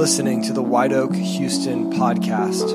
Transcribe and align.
listening 0.00 0.40
to 0.40 0.54
the 0.54 0.62
White 0.62 0.94
Oak 0.94 1.14
Houston 1.14 1.92
podcast, 1.92 2.70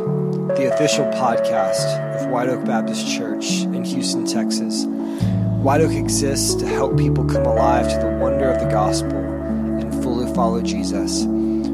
the 0.58 0.72
official 0.72 1.06
podcast 1.06 2.22
of 2.22 2.29
White 2.29 2.50
Oak 2.50 2.63
Baptist 2.66 3.17
Church 3.17 3.63
in 3.63 3.84
Houston, 3.84 4.28
Texas. 4.28 4.86
White 4.86 5.81
Oak 5.81 5.94
exists 5.94 6.53
to 6.53 6.67
help 6.67 6.96
people 6.96 7.26
come 7.26 7.48
alive 7.48 7.90
to 7.90 7.98
the 7.98 8.20
wonder 8.22 8.48
of 8.48 8.60
the 8.60 8.67
gospel 8.67 9.17
and 9.17 9.92
fully 10.03 10.31
follow 10.35 10.62
Jesus. 10.62 11.24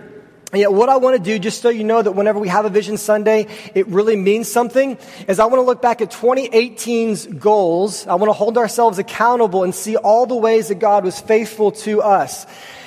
And 0.54 0.60
yet, 0.60 0.72
what 0.72 0.88
I 0.88 0.98
want 0.98 1.16
to 1.16 1.20
do, 1.20 1.36
just 1.40 1.62
so 1.62 1.68
you 1.68 1.82
know 1.82 2.00
that 2.00 2.12
whenever 2.12 2.38
we 2.38 2.46
have 2.46 2.64
a 2.64 2.68
Vision 2.68 2.96
Sunday, 2.96 3.48
it 3.74 3.88
really 3.88 4.14
means 4.14 4.48
something, 4.48 4.96
is 5.26 5.40
I 5.40 5.46
want 5.46 5.56
to 5.56 5.62
look 5.62 5.82
back 5.82 6.00
at 6.00 6.12
2018's 6.12 7.26
goals. 7.26 8.06
I 8.06 8.14
want 8.14 8.28
to 8.28 8.34
hold 8.34 8.56
ourselves 8.56 9.00
accountable 9.00 9.64
and 9.64 9.74
see 9.74 9.96
all 9.96 10.26
the 10.26 10.36
ways 10.36 10.68
that 10.68 10.76
God 10.76 11.02
was 11.02 11.20
faithful 11.20 11.72
to 11.72 12.02
us. 12.02 12.46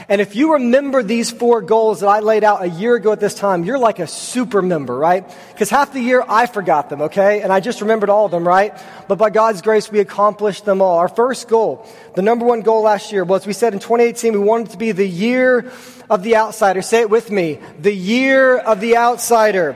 And 0.10 0.22
if 0.22 0.38
you 0.38 0.54
remember 0.54 1.04
these 1.04 1.32
four 1.32 1.62
goals 1.62 2.00
that 2.00 2.08
I 2.08 2.22
laid 2.22 2.46
out 2.46 2.64
a 2.64 2.70
year 2.70 2.96
ago 2.96 3.12
at 3.12 3.20
this 3.20 3.34
time, 3.34 3.66
you're 3.66 3.78
like 3.78 4.00
a 4.00 4.08
super 4.08 4.62
member, 4.62 4.98
right? 4.98 5.28
Because 5.52 5.70
half 5.70 5.92
the 5.92 6.00
year 6.00 6.24
I 6.26 6.46
forgot 6.46 6.90
them, 6.90 7.02
okay? 7.04 7.42
And 7.42 7.52
I 7.52 7.60
just 7.60 7.82
remembered 7.82 8.10
all 8.10 8.26
of 8.26 8.32
them, 8.32 8.48
right? 8.48 8.74
But 9.10 9.18
by 9.18 9.32
God's 9.32 9.62
grace, 9.62 9.92
we 9.92 10.00
accomplished 10.00 10.64
them 10.64 10.82
all. 10.82 11.00
Our 11.00 11.10
first 11.10 11.50
goal, 11.50 11.86
the 12.16 12.22
number 12.22 12.46
one 12.46 12.62
goal 12.62 12.84
last 12.84 13.12
year 13.12 13.26
was 13.26 13.46
we 13.46 13.52
said 13.52 13.74
in 13.74 13.80
2018 13.80 14.32
we 14.32 14.40
wanted 14.40 14.70
to 14.70 14.78
be 14.78 14.94
the 14.94 15.08
year 15.08 15.70
of 16.10 16.24
the 16.24 16.38
outsider. 16.38 16.82
Say 16.82 17.02
it 17.02 17.10
with 17.10 17.30
me. 17.30 17.60
The 17.78 17.94
year 17.94 18.58
of 18.58 18.80
the 18.80 18.96
outsider. 18.96 19.76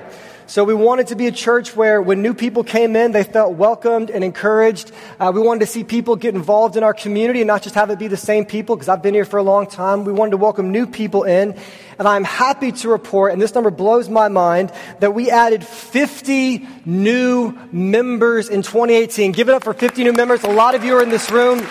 So 0.51 0.65
we 0.65 0.73
wanted 0.73 1.07
to 1.07 1.15
be 1.15 1.27
a 1.27 1.31
church 1.31 1.77
where 1.77 2.01
when 2.01 2.21
new 2.21 2.33
people 2.33 2.65
came 2.65 2.97
in, 2.97 3.13
they 3.13 3.23
felt 3.23 3.53
welcomed 3.53 4.09
and 4.09 4.21
encouraged. 4.21 4.91
Uh, 5.17 5.31
we 5.33 5.39
wanted 5.39 5.61
to 5.61 5.65
see 5.65 5.85
people 5.85 6.17
get 6.17 6.35
involved 6.35 6.75
in 6.75 6.83
our 6.83 6.93
community 6.93 7.39
and 7.39 7.47
not 7.47 7.61
just 7.61 7.73
have 7.75 7.89
it 7.89 7.97
be 7.97 8.09
the 8.09 8.17
same 8.17 8.43
people, 8.43 8.75
because 8.75 8.89
I've 8.89 9.01
been 9.01 9.13
here 9.13 9.23
for 9.23 9.37
a 9.37 9.43
long 9.43 9.65
time. 9.65 10.03
We 10.03 10.11
wanted 10.11 10.31
to 10.31 10.37
welcome 10.37 10.73
new 10.73 10.87
people 10.87 11.23
in. 11.23 11.57
And 11.97 12.05
I'm 12.05 12.25
happy 12.25 12.73
to 12.73 12.89
report, 12.89 13.31
and 13.31 13.41
this 13.41 13.55
number 13.55 13.71
blows 13.71 14.09
my 14.09 14.27
mind, 14.27 14.73
that 14.99 15.13
we 15.13 15.31
added 15.31 15.65
50 15.65 16.67
new 16.83 17.57
members 17.71 18.49
in 18.49 18.61
2018. 18.61 19.31
Give 19.31 19.47
it 19.47 19.55
up 19.55 19.63
for 19.63 19.73
50 19.73 20.03
new 20.03 20.11
members. 20.11 20.43
A 20.43 20.49
lot 20.49 20.75
of 20.75 20.83
you 20.83 20.97
are 20.97 21.01
in 21.01 21.07
this 21.07 21.31
room. 21.31 21.65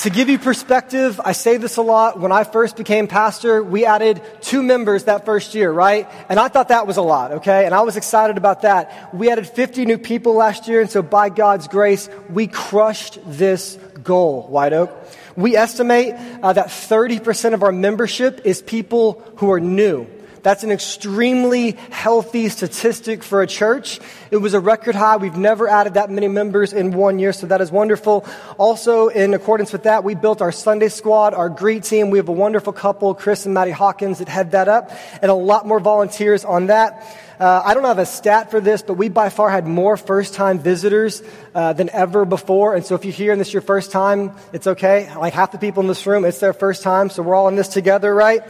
To 0.00 0.08
give 0.08 0.30
you 0.30 0.38
perspective, 0.38 1.20
I 1.22 1.32
say 1.32 1.58
this 1.58 1.76
a 1.76 1.82
lot. 1.82 2.18
When 2.18 2.32
I 2.32 2.44
first 2.44 2.78
became 2.78 3.06
pastor, 3.06 3.62
we 3.62 3.84
added 3.84 4.22
two 4.40 4.62
members 4.62 5.04
that 5.04 5.26
first 5.26 5.54
year, 5.54 5.70
right? 5.70 6.08
And 6.30 6.40
I 6.40 6.48
thought 6.48 6.68
that 6.68 6.86
was 6.86 6.96
a 6.96 7.02
lot, 7.02 7.32
okay? 7.32 7.66
And 7.66 7.74
I 7.74 7.82
was 7.82 7.98
excited 7.98 8.38
about 8.38 8.62
that. 8.62 9.14
We 9.14 9.30
added 9.30 9.46
50 9.46 9.84
new 9.84 9.98
people 9.98 10.32
last 10.32 10.68
year, 10.68 10.80
and 10.80 10.88
so 10.88 11.02
by 11.02 11.28
God's 11.28 11.68
grace, 11.68 12.08
we 12.30 12.46
crushed 12.46 13.18
this 13.26 13.76
goal, 14.02 14.44
White 14.44 14.72
Oak. 14.72 14.90
We 15.36 15.54
estimate 15.54 16.14
uh, 16.42 16.54
that 16.54 16.68
30% 16.68 17.52
of 17.52 17.62
our 17.62 17.72
membership 17.72 18.40
is 18.46 18.62
people 18.62 19.22
who 19.36 19.52
are 19.52 19.60
new. 19.60 20.06
That's 20.42 20.64
an 20.64 20.70
extremely 20.70 21.72
healthy 21.90 22.48
statistic 22.48 23.22
for 23.22 23.42
a 23.42 23.46
church. 23.46 24.00
It 24.30 24.38
was 24.38 24.54
a 24.54 24.60
record 24.60 24.94
high. 24.94 25.18
We've 25.18 25.36
never 25.36 25.68
added 25.68 25.94
that 25.94 26.10
many 26.10 26.28
members 26.28 26.72
in 26.72 26.92
one 26.92 27.18
year, 27.18 27.32
so 27.32 27.46
that 27.48 27.60
is 27.60 27.70
wonderful. 27.70 28.24
Also, 28.56 29.08
in 29.08 29.34
accordance 29.34 29.72
with 29.72 29.82
that, 29.82 30.02
we 30.02 30.14
built 30.14 30.40
our 30.40 30.52
Sunday 30.52 30.88
squad, 30.88 31.34
our 31.34 31.50
greet 31.50 31.84
team. 31.84 32.08
We 32.08 32.18
have 32.18 32.28
a 32.28 32.32
wonderful 32.32 32.72
couple, 32.72 33.14
Chris 33.14 33.44
and 33.44 33.52
Maddie 33.52 33.70
Hawkins, 33.70 34.18
that 34.18 34.28
head 34.28 34.52
that 34.52 34.68
up, 34.68 34.90
and 35.20 35.30
a 35.30 35.34
lot 35.34 35.66
more 35.66 35.78
volunteers 35.78 36.44
on 36.44 36.68
that. 36.68 37.06
Uh, 37.38 37.62
I 37.64 37.72
don't 37.72 37.84
have 37.84 37.98
a 37.98 38.06
stat 38.06 38.50
for 38.50 38.60
this, 38.60 38.82
but 38.82 38.94
we 38.94 39.08
by 39.08 39.30
far 39.30 39.48
had 39.48 39.66
more 39.66 39.96
first 39.96 40.34
time 40.34 40.58
visitors 40.58 41.22
uh, 41.54 41.72
than 41.72 41.88
ever 41.90 42.26
before. 42.26 42.74
And 42.74 42.84
so 42.84 42.94
if 42.94 43.04
you're 43.04 43.14
here 43.14 43.32
and 43.32 43.40
this 43.40 43.48
is 43.48 43.54
your 43.54 43.62
first 43.62 43.92
time, 43.92 44.32
it's 44.52 44.66
okay. 44.66 45.14
Like 45.14 45.32
half 45.32 45.52
the 45.52 45.58
people 45.58 45.82
in 45.82 45.86
this 45.86 46.06
room, 46.06 46.26
it's 46.26 46.38
their 46.38 46.52
first 46.52 46.82
time, 46.82 47.08
so 47.08 47.22
we're 47.22 47.34
all 47.34 47.48
in 47.48 47.56
this 47.56 47.68
together, 47.68 48.14
right? 48.14 48.42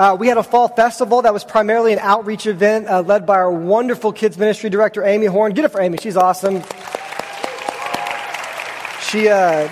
Uh, 0.00 0.14
we 0.14 0.28
had 0.28 0.38
a 0.38 0.42
fall 0.42 0.66
festival 0.66 1.20
that 1.20 1.34
was 1.34 1.44
primarily 1.44 1.92
an 1.92 1.98
outreach 1.98 2.46
event 2.46 2.88
uh, 2.88 3.02
led 3.02 3.26
by 3.26 3.34
our 3.34 3.52
wonderful 3.52 4.14
kids 4.14 4.38
ministry 4.38 4.70
director, 4.70 5.04
Amy 5.04 5.26
Horn. 5.26 5.52
Get 5.52 5.66
it 5.66 5.68
for 5.68 5.78
Amy. 5.78 5.98
She's 5.98 6.16
awesome. 6.16 6.62
She, 9.02 9.28
uh, 9.28 9.68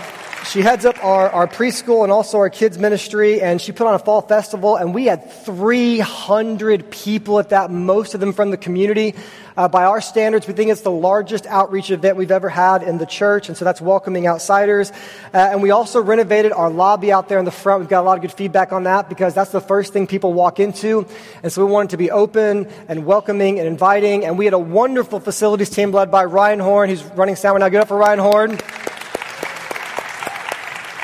she 0.48 0.62
heads 0.62 0.86
up 0.86 1.04
our, 1.04 1.28
our 1.28 1.46
preschool 1.46 2.04
and 2.04 2.10
also 2.10 2.38
our 2.38 2.48
kids 2.48 2.78
ministry, 2.78 3.42
and 3.42 3.60
she 3.60 3.70
put 3.70 3.86
on 3.86 3.94
a 3.94 3.98
fall 3.98 4.22
festival, 4.22 4.76
and 4.76 4.94
we 4.94 5.04
had 5.04 5.30
300 5.30 6.90
people 6.90 7.38
at 7.38 7.50
that, 7.50 7.70
most 7.70 8.14
of 8.14 8.20
them 8.20 8.32
from 8.32 8.50
the 8.50 8.56
community. 8.56 9.14
Uh, 9.58 9.68
by 9.68 9.84
our 9.84 10.00
standards, 10.00 10.46
we 10.46 10.54
think 10.54 10.70
it's 10.70 10.80
the 10.80 10.90
largest 10.90 11.44
outreach 11.46 11.90
event 11.90 12.16
we've 12.16 12.30
ever 12.30 12.48
had 12.48 12.82
in 12.82 12.96
the 12.96 13.04
church, 13.04 13.48
and 13.48 13.58
so 13.58 13.64
that's 13.66 13.80
welcoming 13.80 14.26
outsiders. 14.26 14.90
Uh, 15.34 15.38
and 15.38 15.62
we 15.62 15.70
also 15.70 16.00
renovated 16.00 16.52
our 16.52 16.70
lobby 16.70 17.12
out 17.12 17.28
there 17.28 17.38
in 17.38 17.44
the 17.44 17.50
front. 17.50 17.80
We've 17.80 17.88
got 17.90 18.00
a 18.00 18.06
lot 18.06 18.16
of 18.16 18.22
good 18.22 18.32
feedback 18.32 18.72
on 18.72 18.84
that 18.84 19.10
because 19.10 19.34
that's 19.34 19.50
the 19.50 19.60
first 19.60 19.92
thing 19.92 20.06
people 20.06 20.32
walk 20.32 20.60
into. 20.60 21.06
And 21.42 21.52
so 21.52 21.66
we 21.66 21.70
wanted 21.70 21.90
to 21.90 21.98
be 21.98 22.10
open 22.10 22.68
and 22.88 23.04
welcoming 23.04 23.58
and 23.58 23.68
inviting. 23.68 24.24
And 24.24 24.38
we 24.38 24.46
had 24.46 24.54
a 24.54 24.58
wonderful 24.58 25.20
facilities 25.20 25.68
team 25.68 25.90
led 25.90 26.10
by 26.10 26.24
Ryan 26.24 26.60
Horn, 26.60 26.88
who's 26.88 27.04
running 27.04 27.36
sound 27.36 27.54
right 27.54 27.60
now. 27.60 27.68
Good 27.68 27.82
up 27.82 27.88
for 27.88 27.98
Ryan 27.98 28.20
Horn 28.20 28.58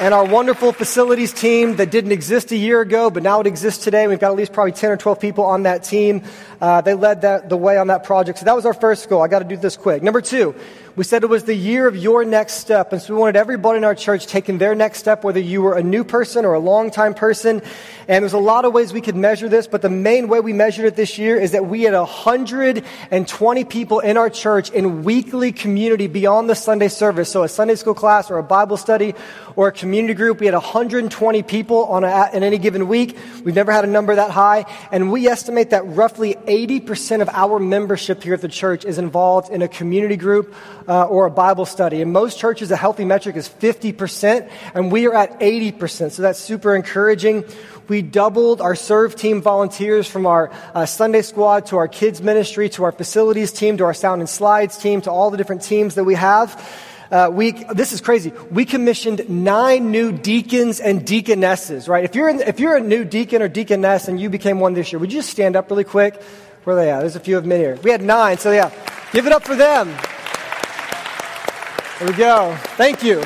and 0.00 0.12
our 0.12 0.25
wonderful 0.25 0.73
facilities 0.73 1.32
team 1.32 1.76
that 1.76 1.91
didn't 1.91 2.11
exist 2.11 2.50
a 2.50 2.56
year 2.56 2.81
ago, 2.81 3.11
but 3.11 3.23
now 3.23 3.41
it 3.41 3.46
exists 3.46 3.85
today. 3.85 4.08
We've 4.08 4.19
got 4.19 4.31
at 4.31 4.37
least 4.37 4.52
probably 4.52 4.73
10 4.73 4.91
or 4.91 4.96
12 4.96 5.20
people 5.20 5.44
on 5.44 5.64
that 5.64 5.85
team. 5.85 6.23
Uh, 6.61 6.81
they 6.81 6.94
led 6.94 7.23
that, 7.23 7.49
the 7.49 7.56
way 7.56 7.76
on 7.76 7.87
that 7.88 8.02
project. 8.02 8.38
So 8.38 8.44
that 8.46 8.56
was 8.56 8.67
our 8.67 8.75
first 8.75 9.08
goal. 9.08 9.23
I 9.23 9.29
got 9.29 9.38
to 9.41 9.44
do 9.44 9.56
this 9.56 9.76
quick. 9.76 10.02
Number 10.02 10.20
two, 10.20 10.55
we 10.96 11.02
said 11.02 11.25
it 11.25 11.29
was 11.29 11.43
the 11.43 11.55
year 11.55 11.88
of 11.88 11.96
your 11.96 12.25
next 12.25 12.55
step. 12.55 12.93
And 12.93 13.02
so 13.02 13.14
we 13.14 13.20
wanted 13.20 13.35
everybody 13.35 13.79
in 13.79 13.85
our 13.85 13.96
church 13.96 14.29
taking 14.29 14.58
their 14.58 14.76
next 14.76 14.99
step, 14.99 15.25
whether 15.25 15.41
you 15.41 15.61
were 15.61 15.76
a 15.76 15.82
new 15.82 16.05
person 16.05 16.44
or 16.44 16.55
a 16.55 16.61
long-time 16.61 17.14
person. 17.14 17.62
And 18.06 18.23
there's 18.23 18.32
a 18.32 18.38
lot 18.38 18.64
of 18.64 18.73
ways 18.73 18.93
we 18.93 19.00
could 19.00 19.17
measure 19.17 19.49
this, 19.49 19.67
but 19.67 19.82
the 19.82 19.91
main 19.91 20.29
way 20.29 20.38
we 20.38 20.52
measured 20.52 20.85
it 20.85 20.94
this 20.94 21.19
year 21.19 21.37
is 21.37 21.50
that 21.50 21.67
we 21.67 21.82
had 21.82 21.94
120 21.94 23.64
people 23.64 23.99
in 24.00 24.17
our 24.17 24.31
church 24.31 24.70
in 24.70 25.02
weekly 25.02 25.50
community 25.50 26.06
beyond 26.06 26.49
the 26.49 26.55
Sunday 26.55 26.88
service. 26.88 27.29
So 27.29 27.43
a 27.43 27.49
Sunday 27.49 27.75
school 27.75 27.94
class 27.94 28.31
or 28.31 28.38
a 28.38 28.44
Bible 28.44 28.76
study 28.76 29.17
or 29.56 29.69
a 29.69 29.73
community 29.73 30.14
group. 30.14 30.38
We 30.38 30.46
had 30.46 30.55
120 30.55 31.43
people 31.43 31.87
on 31.87 32.05
a, 32.05 32.31
in 32.32 32.44
any 32.44 32.58
given 32.58 32.87
week. 32.87 33.19
We've 33.43 33.55
never 33.55 33.73
had 33.73 33.85
a 33.85 33.88
number 33.88 34.14
that 34.14 34.31
high. 34.31 34.67
And 34.93 35.11
we 35.11 35.26
estimate 35.26 35.70
that 35.70 35.85
roughly 35.87 36.35
80% 36.35 37.20
of 37.20 37.29
our 37.31 37.58
membership 37.58 38.23
here 38.23 38.35
at 38.35 38.43
the 38.43 38.49
church 38.49 38.85
is 38.85 38.99
involved 38.99 39.50
in 39.50 39.61
a 39.62 39.69
community 39.69 40.17
group 40.17 40.55
uh, 40.89 41.05
or 41.05 41.27
a 41.27 41.31
Bible 41.31 41.67
study. 41.67 42.01
In 42.01 42.13
most 42.13 42.39
churches, 42.39 42.71
a 42.71 42.77
healthy 42.77 43.05
metric 43.05 43.37
is 43.37 43.49
50%, 43.49 44.51
and 44.75 44.93
we 44.93 45.07
are 45.07 45.15
at 45.15 45.41
80%. 45.41 46.13
So 46.13 46.23
that's 46.23 46.39
super 46.39 46.75
encouraging. 46.75 47.45
We 47.89 48.03
doubled 48.03 48.61
our 48.61 48.75
serve 48.75 49.15
team 49.15 49.43
volunteers 49.43 50.09
from 50.09 50.27
our 50.27 50.51
uh, 50.75 50.87
Sunday 50.87 51.23
squad 51.23 51.67
to 51.67 51.77
our 51.77 51.89
kids 51.89 52.23
ministry 52.23 52.69
to 52.71 52.85
our 52.85 52.93
facilities 52.93 53.53
team 53.53 53.77
to 53.79 53.85
our 53.85 53.95
sound 53.95 54.23
and 54.23 54.29
slides 54.29 54.79
team 54.79 55.03
to 55.03 55.11
all 55.11 55.31
the 55.31 55.37
different 55.37 55.63
teams 55.63 55.97
that 55.97 56.05
we 56.05 56.15
have. 56.15 56.57
Uh, 57.11 57.29
we, 57.31 57.53
this 57.53 57.93
is 57.93 58.01
crazy. 58.01 58.33
We 58.51 58.65
commissioned 58.65 59.29
nine 59.29 59.91
new 59.91 60.11
deacons 60.11 60.81
and 60.81 61.07
deaconesses, 61.07 61.87
right? 61.87 62.05
If 62.05 62.15
you're, 62.15 62.29
in, 62.29 62.41
if 62.41 62.59
you're 62.59 62.77
a 62.77 62.81
new 62.81 63.05
deacon 63.05 63.43
or 63.43 63.49
deaconess 63.49 64.09
and 64.09 64.19
you 64.19 64.31
became 64.31 64.59
one 64.59 64.73
this 64.73 64.91
year, 64.91 64.99
would 64.99 65.13
you 65.13 65.19
just 65.19 65.31
stand 65.31 65.55
up 65.55 65.71
really 65.71 65.85
quick? 65.85 66.21
Where 66.65 66.75
are 66.77 66.81
they 66.81 66.91
at? 66.91 67.01
There's 67.01 67.17
a 67.17 67.21
few 67.21 67.37
of 67.37 67.45
them 67.45 67.53
in 67.53 67.61
here. 67.61 67.79
We 67.83 67.91
had 67.91 68.03
nine, 68.03 68.39
so 68.39 68.51
yeah. 68.51 68.71
Give 69.13 69.27
it 69.27 69.33
up 69.33 69.45
for 69.45 69.55
them. 69.55 69.95
There 72.00 72.08
we 72.08 72.14
go. 72.14 72.56
Thank 72.76 73.05
you. 73.05 73.23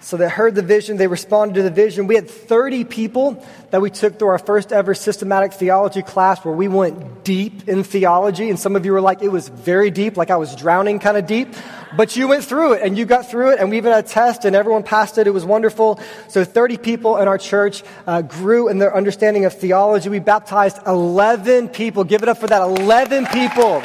So 0.00 0.16
they 0.16 0.28
heard 0.28 0.54
the 0.54 0.62
vision, 0.62 0.96
they 0.96 1.06
responded 1.06 1.54
to 1.54 1.62
the 1.62 1.70
vision. 1.70 2.06
We 2.06 2.14
had 2.14 2.28
30 2.28 2.84
people 2.84 3.44
that 3.70 3.82
we 3.82 3.90
took 3.90 4.18
through 4.18 4.28
our 4.28 4.38
first 4.38 4.72
ever 4.72 4.94
systematic 4.94 5.52
theology 5.52 6.00
class 6.00 6.42
where 6.42 6.54
we 6.54 6.68
went 6.68 7.22
deep 7.22 7.68
in 7.68 7.84
theology. 7.84 8.48
And 8.48 8.58
some 8.58 8.76
of 8.76 8.86
you 8.86 8.92
were 8.92 9.02
like, 9.02 9.22
it 9.22 9.28
was 9.28 9.48
very 9.48 9.90
deep, 9.90 10.16
like 10.16 10.30
I 10.30 10.36
was 10.36 10.56
drowning 10.56 11.00
kind 11.00 11.18
of 11.18 11.26
deep. 11.26 11.48
But 11.96 12.16
you 12.16 12.28
went 12.28 12.44
through 12.44 12.74
it 12.74 12.82
and 12.82 12.96
you 12.96 13.04
got 13.04 13.30
through 13.30 13.52
it 13.52 13.60
and 13.60 13.68
we 13.70 13.76
even 13.76 13.92
had 13.92 14.04
a 14.04 14.08
test 14.08 14.46
and 14.46 14.56
everyone 14.56 14.84
passed 14.84 15.18
it. 15.18 15.26
It 15.26 15.32
was 15.32 15.44
wonderful. 15.44 16.00
So 16.28 16.44
30 16.44 16.78
people 16.78 17.18
in 17.18 17.28
our 17.28 17.38
church 17.38 17.82
uh, 18.06 18.22
grew 18.22 18.68
in 18.68 18.78
their 18.78 18.96
understanding 18.96 19.44
of 19.44 19.52
theology. 19.52 20.08
We 20.08 20.18
baptized 20.18 20.78
11 20.86 21.68
people. 21.68 22.04
Give 22.04 22.22
it 22.22 22.28
up 22.30 22.38
for 22.38 22.46
that. 22.46 22.62
11 22.62 23.26
people. 23.26 23.82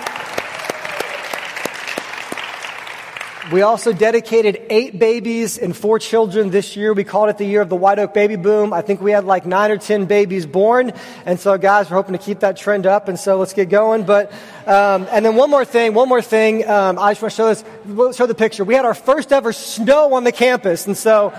We 3.51 3.63
also 3.63 3.93
dedicated 3.93 4.61
eight 4.69 4.99
babies 4.99 5.57
and 5.57 5.75
four 5.75 5.97
children 5.97 6.51
this 6.51 6.75
year. 6.75 6.93
We 6.93 7.03
called 7.03 7.29
it 7.29 7.39
the 7.39 7.45
year 7.45 7.61
of 7.61 7.69
the 7.69 7.75
White 7.75 7.97
Oak 7.97 8.13
baby 8.13 8.35
boom. 8.35 8.73
I 8.73 8.83
think 8.83 9.01
we 9.01 9.11
had 9.11 9.25
like 9.25 9.47
nine 9.47 9.71
or 9.71 9.77
ten 9.77 10.05
babies 10.05 10.45
born. 10.45 10.91
And 11.25 11.39
so, 11.39 11.57
guys, 11.57 11.89
we're 11.89 11.97
hoping 11.97 12.13
to 12.13 12.23
keep 12.23 12.41
that 12.41 12.57
trend 12.57 12.85
up. 12.85 13.07
And 13.07 13.19
so 13.19 13.39
let's 13.39 13.53
get 13.53 13.69
going. 13.69 14.03
But, 14.03 14.31
um, 14.67 15.07
and 15.09 15.25
then 15.25 15.35
one 15.35 15.49
more 15.49 15.65
thing, 15.65 15.95
one 15.95 16.07
more 16.07 16.21
thing. 16.21 16.69
Um, 16.69 16.99
I 16.99 17.13
just 17.13 17.23
want 17.23 17.31
to 17.31 17.35
show 17.35 17.47
this, 17.47 17.63
we'll 17.85 18.13
show 18.13 18.27
the 18.27 18.35
picture. 18.35 18.63
We 18.63 18.75
had 18.75 18.85
our 18.85 18.93
first 18.93 19.33
ever 19.33 19.51
snow 19.51 20.13
on 20.13 20.25
the 20.25 20.31
campus. 20.31 20.85
And 20.85 20.95
so, 20.95 21.33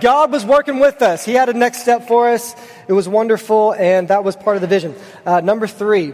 God 0.00 0.32
was 0.32 0.44
working 0.44 0.80
with 0.80 1.00
us. 1.00 1.24
He 1.24 1.34
had 1.34 1.48
a 1.48 1.52
next 1.52 1.82
step 1.82 2.08
for 2.08 2.30
us. 2.30 2.56
It 2.88 2.92
was 2.92 3.08
wonderful. 3.08 3.72
And 3.74 4.08
that 4.08 4.24
was 4.24 4.34
part 4.34 4.56
of 4.56 4.62
the 4.62 4.68
vision. 4.68 4.96
Uh, 5.24 5.40
number 5.40 5.68
three 5.68 6.12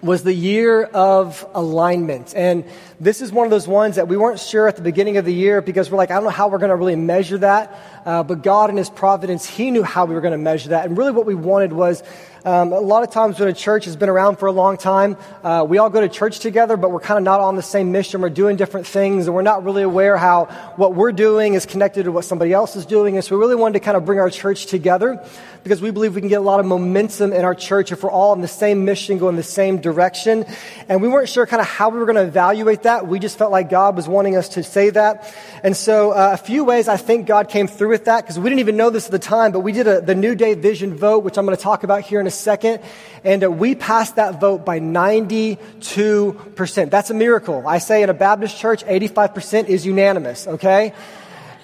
was 0.00 0.22
the 0.22 0.32
year 0.32 0.84
of 0.84 1.44
alignment. 1.54 2.32
And 2.36 2.64
this 3.00 3.20
is 3.20 3.30
one 3.30 3.46
of 3.46 3.50
those 3.50 3.68
ones 3.68 3.96
that 3.96 4.08
we 4.08 4.16
weren't 4.16 4.40
sure 4.40 4.66
at 4.66 4.74
the 4.74 4.82
beginning 4.82 5.18
of 5.18 5.24
the 5.24 5.32
year 5.32 5.62
because 5.62 5.90
we're 5.90 5.98
like, 5.98 6.10
I 6.10 6.14
don't 6.14 6.24
know 6.24 6.30
how 6.30 6.48
we're 6.48 6.58
going 6.58 6.70
to 6.70 6.76
really 6.76 6.96
measure 6.96 7.38
that. 7.38 7.78
Uh, 8.04 8.22
but 8.24 8.42
God 8.42 8.70
in 8.70 8.76
His 8.76 8.90
providence, 8.90 9.46
He 9.46 9.70
knew 9.70 9.84
how 9.84 10.04
we 10.04 10.14
were 10.14 10.20
going 10.20 10.32
to 10.32 10.38
measure 10.38 10.70
that. 10.70 10.86
And 10.86 10.98
really 10.98 11.12
what 11.12 11.24
we 11.24 11.36
wanted 11.36 11.72
was 11.72 12.02
um, 12.44 12.72
a 12.72 12.80
lot 12.80 13.02
of 13.02 13.10
times 13.10 13.38
when 13.38 13.48
a 13.48 13.52
church 13.52 13.84
has 13.84 13.96
been 13.96 14.08
around 14.08 14.38
for 14.38 14.46
a 14.46 14.52
long 14.52 14.76
time, 14.78 15.16
uh, 15.44 15.66
we 15.68 15.78
all 15.78 15.90
go 15.90 16.00
to 16.00 16.08
church 16.08 16.38
together, 16.38 16.76
but 16.76 16.90
we're 16.90 17.00
kind 17.00 17.18
of 17.18 17.24
not 17.24 17.40
on 17.40 17.56
the 17.56 17.62
same 17.62 17.92
mission. 17.92 18.20
We're 18.20 18.30
doing 18.30 18.56
different 18.56 18.86
things, 18.86 19.26
and 19.26 19.34
we're 19.34 19.42
not 19.42 19.64
really 19.64 19.82
aware 19.82 20.16
how 20.16 20.46
what 20.76 20.94
we're 20.94 21.12
doing 21.12 21.54
is 21.54 21.66
connected 21.66 22.04
to 22.04 22.12
what 22.12 22.24
somebody 22.24 22.52
else 22.52 22.74
is 22.74 22.86
doing. 22.86 23.16
And 23.16 23.24
so 23.24 23.36
we 23.36 23.40
really 23.40 23.56
wanted 23.56 23.74
to 23.74 23.84
kind 23.84 23.96
of 23.96 24.04
bring 24.04 24.18
our 24.18 24.30
church 24.30 24.66
together 24.66 25.22
because 25.62 25.82
we 25.82 25.90
believe 25.90 26.14
we 26.14 26.20
can 26.20 26.30
get 26.30 26.38
a 26.38 26.44
lot 26.44 26.60
of 26.60 26.66
momentum 26.66 27.32
in 27.32 27.44
our 27.44 27.54
church 27.54 27.92
if 27.92 28.02
we're 28.02 28.10
all 28.10 28.32
in 28.32 28.40
the 28.40 28.48
same 28.48 28.84
mission, 28.84 29.18
going 29.18 29.36
the 29.36 29.42
same 29.42 29.80
direction. 29.80 30.46
And 30.88 31.02
we 31.02 31.08
weren't 31.08 31.28
sure 31.28 31.46
kind 31.46 31.60
of 31.60 31.66
how 31.66 31.90
we 31.90 31.98
were 31.98 32.06
going 32.06 32.16
to 32.16 32.22
evaluate 32.22 32.84
that. 32.84 32.87
We 33.06 33.18
just 33.18 33.36
felt 33.36 33.52
like 33.52 33.68
God 33.68 33.96
was 33.96 34.08
wanting 34.08 34.36
us 34.36 34.50
to 34.50 34.62
say 34.62 34.90
that. 34.90 35.34
And 35.62 35.76
so 35.76 36.12
uh, 36.12 36.30
a 36.32 36.36
few 36.36 36.64
ways 36.64 36.88
I 36.88 36.96
think 36.96 37.26
God 37.26 37.48
came 37.48 37.66
through 37.66 37.90
with 37.90 38.06
that 38.06 38.22
because 38.22 38.38
we 38.38 38.48
didn't 38.48 38.60
even 38.60 38.76
know 38.76 38.90
this 38.90 39.06
at 39.06 39.12
the 39.12 39.18
time, 39.18 39.52
but 39.52 39.60
we 39.60 39.72
did 39.72 39.86
a, 39.86 40.00
the 40.00 40.14
New 40.14 40.34
Day 40.34 40.54
Vision 40.54 40.96
vote, 40.96 41.24
which 41.24 41.36
I'm 41.36 41.44
going 41.44 41.56
to 41.56 41.62
talk 41.62 41.84
about 41.84 42.02
here 42.02 42.20
in 42.20 42.26
a 42.26 42.30
second. 42.30 42.80
And 43.24 43.44
uh, 43.44 43.50
we 43.50 43.74
passed 43.74 44.16
that 44.16 44.40
vote 44.40 44.64
by 44.64 44.80
92%. 44.80 46.90
That's 46.90 47.10
a 47.10 47.14
miracle. 47.14 47.68
I 47.68 47.78
say 47.78 48.02
in 48.02 48.08
a 48.08 48.14
Baptist 48.14 48.58
church, 48.58 48.84
85% 48.84 49.68
is 49.68 49.84
unanimous, 49.84 50.46
okay? 50.46 50.94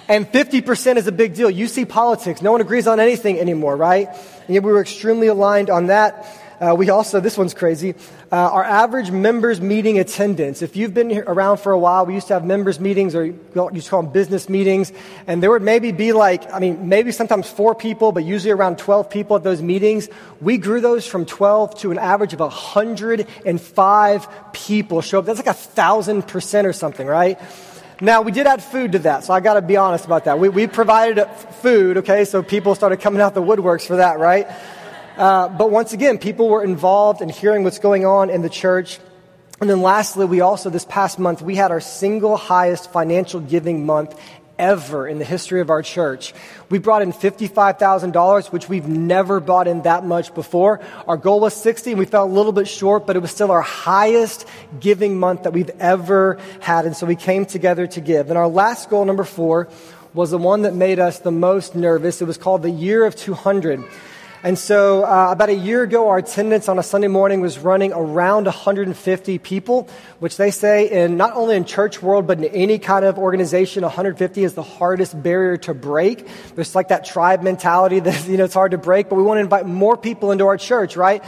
And 0.09 0.31
50% 0.31 0.97
is 0.97 1.07
a 1.07 1.13
big 1.13 1.35
deal. 1.35 1.49
You 1.49 1.67
see 1.67 1.87
politics. 1.87 2.43
No 2.43 2.53
one 2.53 2.61
agrees 2.61 2.87
on 2.87 3.01
anything 3.01 3.41
anymore, 3.41 3.77
right? 3.77 4.09
And 4.09 4.55
yet 4.55 4.63
we 4.63 4.71
were 4.71 4.83
extremely 4.83 5.29
aligned 5.29 5.71
on 5.71 5.87
that. 5.87 6.27
Uh, 6.65 6.75
we 6.75 6.89
also, 6.89 7.21
this 7.21 7.37
one's 7.37 7.53
crazy, 7.53 7.95
uh, 8.33 8.37
our 8.37 8.65
average 8.65 9.11
members 9.11 9.61
meeting 9.61 9.99
attendance. 9.99 10.63
If 10.63 10.77
you've 10.77 10.95
been 10.95 11.13
around 11.27 11.59
for 11.59 11.73
a 11.73 11.79
while, 11.79 12.07
we 12.07 12.15
used 12.15 12.29
to 12.29 12.35
have 12.35 12.45
members 12.45 12.81
meetings 12.81 13.15
or 13.15 13.27
you 13.27 13.39
used 13.75 13.85
to 13.85 13.91
call 13.91 14.03
them 14.03 14.13
business 14.13 14.49
meetings. 14.49 14.91
And 15.27 15.43
there 15.43 15.51
would 15.51 15.61
maybe 15.61 15.93
be 15.93 16.15
like, 16.15 16.51
I 16.51 16.61
mean, 16.61 16.89
maybe 16.89 17.13
sometimes 17.13 17.51
four 17.51 17.75
people, 17.75 18.13
but 18.13 18.25
usually 18.25 18.51
around 18.51 18.79
12 18.79 19.11
people 19.11 19.37
at 19.37 19.43
those 19.43 19.61
meetings. 19.61 20.09
We 20.41 20.57
grew 20.57 20.81
those 20.81 21.07
from 21.07 21.27
12 21.27 21.81
to 21.81 21.91
an 21.91 21.99
average 21.99 22.33
of 22.33 22.41
105 22.41 24.29
people 24.55 25.03
show 25.03 25.19
up. 25.19 25.27
That's 25.27 25.41
like 25.41 25.47
a 25.47 25.53
thousand 25.53 26.27
percent 26.27 26.67
or 26.67 26.73
something, 26.73 27.07
right? 27.07 27.39
Now, 28.01 28.23
we 28.23 28.33
did 28.33 28.47
add 28.47 28.63
food 28.63 28.93
to 28.93 29.01
that, 29.01 29.25
so 29.25 29.35
I 29.35 29.41
got 29.41 29.55
to 29.55 29.63
be 29.63 29.77
honest 29.77 30.07
about 30.07 30.25
that. 30.25 30.39
We, 30.39 30.49
we 30.49 30.67
provided 30.67 31.27
food, 31.61 31.99
okay, 31.99 32.25
so 32.25 32.43
people 32.43 32.75
started 32.75 33.01
coming 33.01 33.21
out 33.21 33.35
the 33.35 33.43
woodworks 33.43 33.87
for 33.87 33.97
that, 33.97 34.19
right? 34.19 34.49
Uh, 35.17 35.49
but 35.49 35.71
once 35.71 35.93
again, 35.93 36.19
people 36.19 36.49
were 36.49 36.65
involved 36.65 37.23
in 37.23 37.29
hearing 37.29 37.63
what's 37.63 37.79
going 37.79 38.05
on 38.05 38.31
in 38.31 38.43
the 38.43 38.51
church. 38.51 38.99
And 39.61 39.71
then 39.71 39.81
lastly, 39.81 40.27
we 40.27 40.41
also, 40.41 40.71
this 40.71 40.85
past 40.85 41.19
month, 41.19 41.41
we 41.41 41.55
had 41.55 41.71
our 41.71 41.81
single 41.81 42.37
highest 42.37 42.91
financial 42.91 43.41
giving 43.41 43.87
month 43.87 44.19
ever 44.59 45.07
in 45.07 45.19
the 45.19 45.25
history 45.25 45.61
of 45.61 45.71
our 45.71 45.83
church. 45.83 46.35
We 46.69 46.79
brought 46.79 47.03
in 47.03 47.13
$55,000, 47.13 48.53
which 48.53 48.69
we've 48.69 48.89
never 48.89 49.41
brought 49.41 49.69
in 49.69 49.83
that 49.83 50.05
much 50.05 50.35
before. 50.35 50.81
Our 51.07 51.17
goal 51.17 51.41
was 51.41 51.55
60 51.55 51.93
and 51.93 51.99
we 51.99 52.07
fell 52.07 52.25
a 52.25 52.27
little 52.27 52.53
bit 52.53 52.67
short, 52.67 53.07
but 53.07 53.15
it 53.17 53.21
was 53.21 53.31
still 53.31 53.51
our 53.51 53.63
highest 53.63 54.49
giving 54.81 55.19
month 55.19 55.45
that 55.45 55.53
we've 55.53 55.71
ever 55.81 56.39
had. 56.61 56.87
And 56.87 56.97
so 56.97 57.07
we 57.07 57.17
came 57.17 57.47
together 57.47 57.87
to 57.89 58.01
give. 58.01 58.31
And 58.31 58.39
our 58.39 58.49
last 58.49 58.91
goal, 58.91 59.05
number 59.05 59.25
four, 59.25 59.69
was 60.13 60.31
the 60.31 60.39
one 60.39 60.63
that 60.63 60.75
made 60.75 60.99
us 60.99 61.21
the 61.21 61.33
most 61.33 61.75
nervous. 61.75 62.21
It 62.21 62.27
was 62.27 62.39
called 62.39 62.63
the 62.63 62.71
year 62.71 63.05
of 63.05 63.17
200. 63.17 63.85
And 64.45 64.59
so, 64.59 65.07
uh, 65.07 65.33
about 65.33 65.49
a 65.49 65.55
year 65.55 65.85
ago, 65.85 66.11
our 66.11 66.19
attendance 66.19 66.69
on 66.69 66.79
a 66.79 66.83
Sunday 66.83 67.09
morning 67.09 67.41
was 67.41 67.59
running 67.59 67.95
around 67.95 68.45
150 68.45 69.39
people, 69.39 69.89
which 70.19 70.37
they 70.37 70.51
say 70.51 70.91
in 70.91 71.17
not 71.17 71.35
only 71.35 71.57
in 71.57 71.65
church 71.65 72.03
world, 72.03 72.27
but 72.27 72.37
in 72.37 72.45
any 72.45 72.79
kind 72.79 73.07
of 73.07 73.19
organization, 73.19 73.85
150 73.85 74.45
is 74.45 74.53
the 74.53 74.63
hardest 74.63 75.23
barrier 75.23 75.57
to 75.57 75.73
break. 75.73 76.29
There's 76.55 76.75
like 76.75 76.89
that 76.89 77.07
tribe 77.07 77.43
mentality 77.43 78.01
that, 78.01 78.29
you 78.29 78.37
know, 78.37 78.45
it's 78.45 78.53
hard 78.53 78.73
to 78.73 78.79
break, 78.79 79.09
but 79.09 79.15
we 79.15 79.23
want 79.23 79.39
to 79.39 79.41
invite 79.41 79.65
more 79.65 79.97
people 79.97 80.31
into 80.31 80.45
our 80.45 80.59
church, 80.59 80.95
right? 80.95 81.25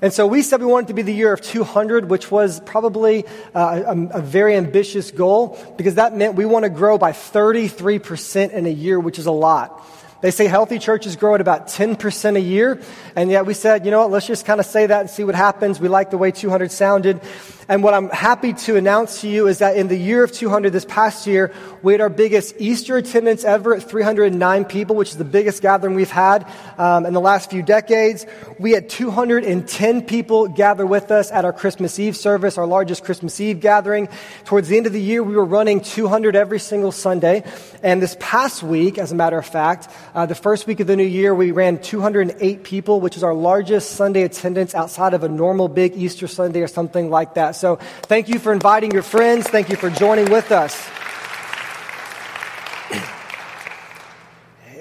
And 0.00 0.10
so 0.10 0.26
we 0.26 0.40
said 0.40 0.60
we 0.60 0.66
wanted 0.66 0.88
to 0.88 0.94
be 0.94 1.02
the 1.02 1.12
year 1.12 1.34
of 1.34 1.42
200, 1.42 2.08
which 2.08 2.30
was 2.30 2.60
probably 2.60 3.26
uh, 3.54 3.82
a, 3.86 4.18
a, 4.18 4.22
very 4.22 4.54
ambitious 4.54 5.10
goal 5.10 5.58
because 5.76 5.96
that 5.96 6.14
meant 6.14 6.34
we 6.34 6.44
want 6.46 6.64
to 6.64 6.70
grow 6.70 6.96
by 6.96 7.12
33% 7.12 8.50
in 8.50 8.64
a 8.64 8.70
year, 8.70 8.98
which 8.98 9.18
is 9.18 9.26
a 9.26 9.30
lot. 9.30 9.82
They 10.20 10.30
say 10.30 10.46
healthy 10.46 10.78
churches 10.78 11.16
grow 11.16 11.34
at 11.34 11.40
about 11.40 11.68
10% 11.68 12.36
a 12.36 12.40
year. 12.40 12.80
And 13.14 13.30
yet 13.30 13.46
we 13.46 13.54
said, 13.54 13.84
you 13.84 13.90
know 13.90 14.00
what, 14.00 14.10
let's 14.10 14.26
just 14.26 14.46
kind 14.46 14.60
of 14.60 14.66
say 14.66 14.86
that 14.86 15.00
and 15.00 15.10
see 15.10 15.24
what 15.24 15.34
happens. 15.34 15.78
We 15.78 15.88
like 15.88 16.10
the 16.10 16.18
way 16.18 16.30
200 16.30 16.70
sounded. 16.70 17.20
And 17.68 17.82
what 17.82 17.94
I'm 17.94 18.10
happy 18.10 18.52
to 18.52 18.76
announce 18.76 19.22
to 19.22 19.28
you 19.28 19.48
is 19.48 19.58
that 19.58 19.76
in 19.76 19.88
the 19.88 19.96
year 19.96 20.22
of 20.22 20.30
200 20.30 20.72
this 20.72 20.84
past 20.84 21.26
year, 21.26 21.52
we 21.82 21.92
had 21.92 22.00
our 22.00 22.08
biggest 22.08 22.54
Easter 22.60 22.96
attendance 22.96 23.44
ever 23.44 23.74
at 23.74 23.82
309 23.82 24.64
people, 24.66 24.94
which 24.94 25.10
is 25.10 25.16
the 25.16 25.24
biggest 25.24 25.62
gathering 25.62 25.96
we've 25.96 26.08
had 26.08 26.48
um, 26.78 27.06
in 27.06 27.12
the 27.12 27.20
last 27.20 27.50
few 27.50 27.62
decades. 27.62 28.24
We 28.60 28.70
had 28.70 28.88
210 28.88 30.02
people 30.02 30.46
gather 30.46 30.86
with 30.86 31.10
us 31.10 31.32
at 31.32 31.44
our 31.44 31.52
Christmas 31.52 31.98
Eve 31.98 32.16
service, 32.16 32.56
our 32.56 32.66
largest 32.66 33.02
Christmas 33.02 33.40
Eve 33.40 33.58
gathering. 33.58 34.08
Towards 34.44 34.68
the 34.68 34.76
end 34.76 34.86
of 34.86 34.92
the 34.92 35.02
year, 35.02 35.24
we 35.24 35.34
were 35.34 35.44
running 35.44 35.80
200 35.80 36.36
every 36.36 36.60
single 36.60 36.92
Sunday. 36.92 37.42
And 37.82 38.00
this 38.00 38.16
past 38.20 38.62
week, 38.62 38.96
as 38.96 39.10
a 39.10 39.16
matter 39.16 39.38
of 39.38 39.46
fact, 39.46 39.88
uh, 40.14 40.24
the 40.26 40.36
first 40.36 40.68
week 40.68 40.78
of 40.78 40.86
the 40.86 40.94
new 40.94 41.02
year, 41.02 41.34
we 41.34 41.50
ran 41.50 41.80
208 41.80 42.62
people, 42.62 43.00
which 43.00 43.16
is 43.16 43.24
our 43.24 43.34
largest 43.34 43.92
Sunday 43.92 44.22
attendance 44.22 44.72
outside 44.72 45.14
of 45.14 45.24
a 45.24 45.28
normal 45.28 45.66
big 45.66 45.96
Easter 45.96 46.28
Sunday 46.28 46.60
or 46.60 46.68
something 46.68 47.10
like 47.10 47.34
that. 47.34 47.55
So 47.56 47.76
thank 48.02 48.28
you 48.28 48.38
for 48.38 48.52
inviting 48.52 48.90
your 48.90 49.02
friends. 49.02 49.48
Thank 49.48 49.70
you 49.70 49.76
for 49.76 49.90
joining 49.90 50.30
with 50.30 50.52
us. 50.52 50.88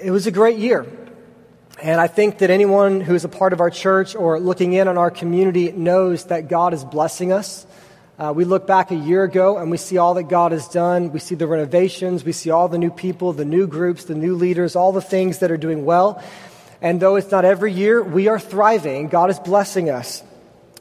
It 0.02 0.12
was 0.12 0.28
a 0.28 0.32
great 0.32 0.60
year. 0.60 0.86
And 1.82 2.00
I 2.00 2.08
think 2.08 2.40
that 2.40 2.50
anyone 2.50 3.02
who 3.02 3.16
is 3.16 3.26
a 3.26 3.30
part 3.30 3.54
of 3.54 3.60
our 3.60 3.70
church 3.70 4.16
or 4.16 4.40
looking 4.40 4.74
in 4.74 4.88
on 4.88 4.98
our 4.98 5.12
community 5.12 5.72
knows 5.72 6.26
that 6.26 6.48
God 6.48 6.74
is 6.74 6.86
blessing 6.86 7.32
us. 7.32 7.66
Uh, 8.18 8.32
we 8.36 8.46
look 8.46 8.66
back 8.66 8.92
a 8.92 8.96
year 8.96 9.24
ago 9.24 9.58
and 9.58 9.70
we 9.70 9.78
see 9.78 9.98
all 9.98 10.14
that 10.14 10.24
God 10.24 10.52
has 10.52 10.68
done. 10.70 11.12
We 11.12 11.20
see 11.20 11.36
the 11.36 11.48
renovations. 11.48 12.24
We 12.24 12.32
see 12.32 12.50
all 12.50 12.70
the 12.70 12.78
new 12.78 12.92
people, 12.92 13.34
the 13.34 13.46
new 13.46 13.68
groups, 13.68 14.06
the 14.06 14.16
new 14.16 14.36
leaders, 14.36 14.76
all 14.76 14.94
the 14.94 15.02
things 15.02 15.40
that 15.40 15.52
are 15.52 15.58
doing 15.58 15.86
well. 15.86 16.24
And 16.82 17.02
though 17.02 17.16
it's 17.16 17.32
not 17.32 17.46
every 17.46 17.74
year, 17.74 18.02
we 18.02 18.28
are 18.28 18.40
thriving. 18.40 19.08
God 19.08 19.30
is 19.30 19.40
blessing 19.40 19.90
us. 19.90 20.24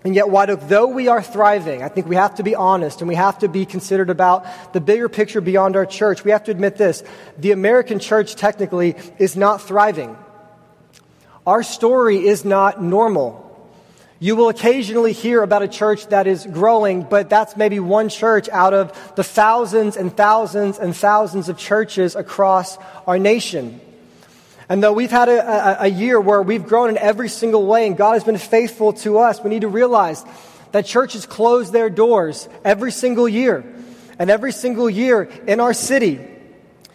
And 0.04 0.14
yet, 0.14 0.26
Oak, 0.26 0.61
though 0.68 0.88
we 0.88 1.08
are 1.08 1.23
thriving, 1.23 1.82
I 1.82 1.88
think 1.88 2.06
we 2.06 2.16
have 2.16 2.34
to 2.34 2.42
be 2.42 2.54
honest 2.54 3.00
and 3.00 3.08
we 3.08 3.14
have 3.14 3.38
to 3.38 3.49
be 3.49 3.64
considered 3.64 4.11
about 4.11 4.44
the 4.75 4.80
bigger 4.80 5.08
picture 5.08 5.40
beyond 5.40 5.76
our 5.76 5.87
church. 5.87 6.25
We 6.25 6.30
have 6.30 6.44
to 6.44 6.50
admit 6.50 6.76
this 6.76 7.02
the 7.38 7.52
American 7.52 7.99
church 7.99 8.37
technically 8.37 8.96
is 9.18 9.34
not 9.34 9.62
thriving. 9.62 10.16
Our 11.46 11.62
story 11.62 12.26
is 12.26 12.44
not 12.44 12.82
normal. 12.82 13.40
You 14.20 14.37
will 14.37 14.50
occasionally 14.50 15.12
hear 15.12 15.42
about 15.42 15.62
a 15.62 15.68
church 15.68 16.06
that 16.08 16.26
is 16.26 16.46
growing, 16.46 17.02
but 17.02 17.28
that's 17.28 17.56
maybe 17.56 17.80
one 17.80 18.11
church 18.11 18.49
out 18.50 18.75
of 18.75 19.14
the 19.16 19.25
thousands 19.25 19.96
and 19.96 20.14
thousands 20.14 20.78
and 20.78 20.94
thousands 20.94 21.49
of 21.49 21.58
churches 21.58 22.14
across 22.14 22.78
our 23.06 23.18
nation. 23.18 23.80
And 24.68 24.83
though 24.83 24.92
we've 24.92 25.11
had 25.11 25.28
a, 25.28 25.83
a, 25.83 25.85
a, 25.85 25.88
year 25.88 26.18
where 26.18 26.40
we've 26.40 26.66
grown 26.66 26.88
in 26.88 26.99
every 26.99 27.28
single 27.28 27.66
way 27.66 27.87
and 27.87 27.97
God 27.97 28.14
has 28.14 28.25
been 28.25 28.38
faithful 28.38 28.94
to 28.94 29.18
us, 29.18 29.42
we 29.42 29.50
need 29.50 29.61
to 29.61 29.68
realize 29.68 30.25
that 30.73 30.87
churches 30.87 31.26
close 31.26 31.71
their 31.71 31.90
doors 31.90 32.49
every 32.64 32.90
single 32.90 33.28
year. 33.28 33.64
And 34.18 34.30
every 34.30 34.52
single 34.52 34.88
year 34.88 35.25
in 35.47 35.61
our 35.61 35.75
city, 35.75 36.21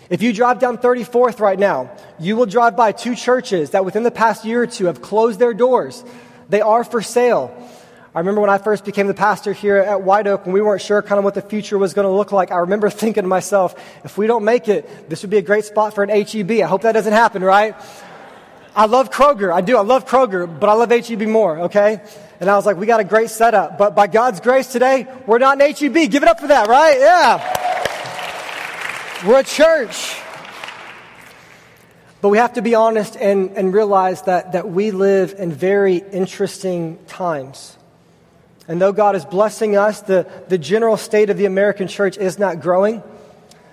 if 0.09 0.21
you 0.21 0.33
drive 0.33 0.59
down 0.59 0.77
34th 0.79 1.39
right 1.39 1.59
now, 1.59 1.91
you 2.19 2.35
will 2.35 2.47
drive 2.47 2.75
by 2.75 2.91
two 2.91 3.15
churches 3.15 3.71
that 3.71 3.85
within 3.85 4.03
the 4.03 4.11
past 4.11 4.45
year 4.45 4.63
or 4.63 4.67
two 4.67 4.85
have 4.85 5.01
closed 5.01 5.39
their 5.39 5.53
doors 5.53 6.03
they 6.49 6.61
are 6.61 6.83
for 6.83 7.01
sale. 7.01 7.55
I 8.13 8.19
remember 8.19 8.41
when 8.41 8.49
I 8.49 8.57
first 8.57 8.85
became 8.85 9.05
the 9.05 9.13
pastor 9.13 9.53
here 9.53 9.77
at 9.77 10.01
White 10.01 10.25
Oak, 10.25 10.45
when 10.45 10.53
we 10.53 10.61
weren't 10.61 10.81
sure 10.81 11.03
kind 11.03 11.19
of 11.19 11.23
what 11.23 11.35
the 11.35 11.43
future 11.43 11.77
was 11.77 11.93
going 11.93 12.07
to 12.07 12.11
look 12.11 12.31
like. 12.31 12.51
I 12.51 12.57
remember 12.57 12.89
thinking 12.89 13.23
to 13.23 13.27
myself, 13.27 13.75
if 14.03 14.17
we 14.17 14.25
don't 14.25 14.43
make 14.43 14.67
it, 14.67 15.09
this 15.09 15.21
would 15.21 15.29
be 15.29 15.37
a 15.37 15.43
great 15.43 15.65
spot 15.65 15.93
for 15.93 16.03
an 16.03 16.09
HEB. 16.09 16.51
I 16.51 16.67
hope 16.67 16.81
that 16.81 16.93
doesn't 16.93 17.13
happen, 17.13 17.43
right? 17.43 17.75
I 18.75 18.87
love 18.87 19.11
Kroger. 19.11 19.53
I 19.53 19.61
do. 19.61 19.77
I 19.77 19.81
love 19.81 20.07
Kroger, 20.07 20.47
but 20.47 20.69
I 20.69 20.73
love 20.73 20.89
HEB 20.89 21.21
more, 21.23 21.59
okay? 21.61 22.01
And 22.39 22.49
I 22.49 22.55
was 22.55 22.65
like, 22.65 22.77
we 22.77 22.87
got 22.87 22.99
a 22.99 23.03
great 23.03 23.29
setup. 23.29 23.77
But 23.77 23.95
by 23.95 24.07
God's 24.07 24.39
grace 24.39 24.67
today, 24.71 25.05
we're 25.27 25.39
not 25.39 25.61
an 25.61 25.73
HEB. 25.73 26.09
Give 26.09 26.23
it 26.23 26.29
up 26.29 26.39
for 26.39 26.47
that, 26.47 26.67
right? 26.67 26.97
Yeah. 26.99 27.67
We're 29.27 29.41
a 29.41 29.43
church. 29.43 30.15
But 32.21 32.29
we 32.29 32.37
have 32.37 32.53
to 32.53 32.61
be 32.61 32.73
honest 32.73 33.17
and, 33.17 33.51
and 33.51 33.73
realize 33.73 34.23
that, 34.23 34.53
that 34.53 34.69
we 34.69 34.91
live 34.91 35.35
in 35.37 35.51
very 35.51 35.97
interesting 35.97 36.97
times. 37.07 37.75
And 38.69 38.79
though 38.79 38.93
God 38.93 39.15
is 39.15 39.25
blessing 39.25 39.75
us, 39.75 40.01
the, 40.01 40.27
the 40.47 40.59
general 40.59 40.95
state 40.95 41.31
of 41.31 41.37
the 41.37 41.45
American 41.45 41.87
church 41.87 42.19
is 42.19 42.37
not 42.37 42.61
growing. 42.61 43.01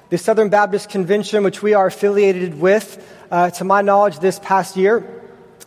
The 0.09 0.17
Southern 0.17 0.49
Baptist 0.49 0.89
Convention, 0.89 1.45
which 1.45 1.63
we 1.63 1.75
are 1.75 1.87
affiliated 1.87 2.59
with, 2.59 3.07
uh, 3.31 3.51
to 3.51 3.65
my 3.65 3.83
knowledge, 3.83 4.21
this 4.21 4.39
past 4.39 4.75
year, 4.75 5.07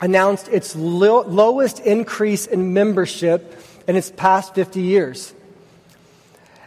announced 0.01 0.47
its 0.47 0.75
lo- 0.75 1.21
lowest 1.27 1.79
increase 1.79 2.47
in 2.47 2.73
membership 2.73 3.61
in 3.87 3.95
its 3.95 4.09
past 4.09 4.55
50 4.55 4.81
years. 4.81 5.31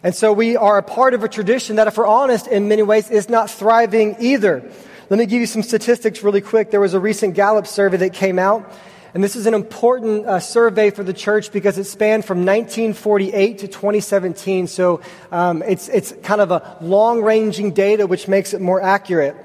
And 0.05 0.15
so 0.15 0.33
we 0.33 0.57
are 0.57 0.79
a 0.79 0.85
part 0.85 1.15
of 1.15 1.25
a 1.25 1.29
tradition 1.29 1.77
that, 1.77 1.89
if 1.89 1.97
we're 1.97 2.07
honest, 2.07 2.47
in 2.47 2.69
many 2.69 2.85
ways 2.85 3.11
is 3.11 3.29
not 3.29 3.51
thriving 3.51 4.15
either. 4.21 4.63
Let 5.11 5.19
me 5.19 5.27
give 5.27 5.41
you 5.41 5.47
some 5.47 5.65
statistics 5.65 6.23
really 6.23 6.41
quick. 6.41 6.71
There 6.71 6.81
was 6.81 6.95
a 6.95 7.01
recent 7.01 7.35
Gallup 7.35 7.67
survey 7.67 7.97
that 7.97 8.15
came 8.15 8.39
out, 8.39 8.73
and 9.15 9.23
this 9.23 9.37
is 9.37 9.47
an 9.47 9.53
important 9.53 10.27
uh, 10.27 10.41
survey 10.41 10.91
for 10.91 11.05
the 11.05 11.13
church 11.13 11.53
because 11.53 11.77
it 11.77 11.85
spanned 11.85 12.25
from 12.25 12.39
1948 12.39 13.59
to 13.59 13.69
2017. 13.69 14.67
So 14.67 15.03
um, 15.31 15.63
it's, 15.63 15.89
it's 15.89 16.15
kind 16.23 16.41
of 16.41 16.51
a 16.51 16.79
long 16.81 17.23
ranging 17.23 17.73
data, 17.73 18.07
which 18.07 18.27
makes 18.27 18.55
it 18.55 18.61
more 18.63 18.81
accurate. 18.81 19.37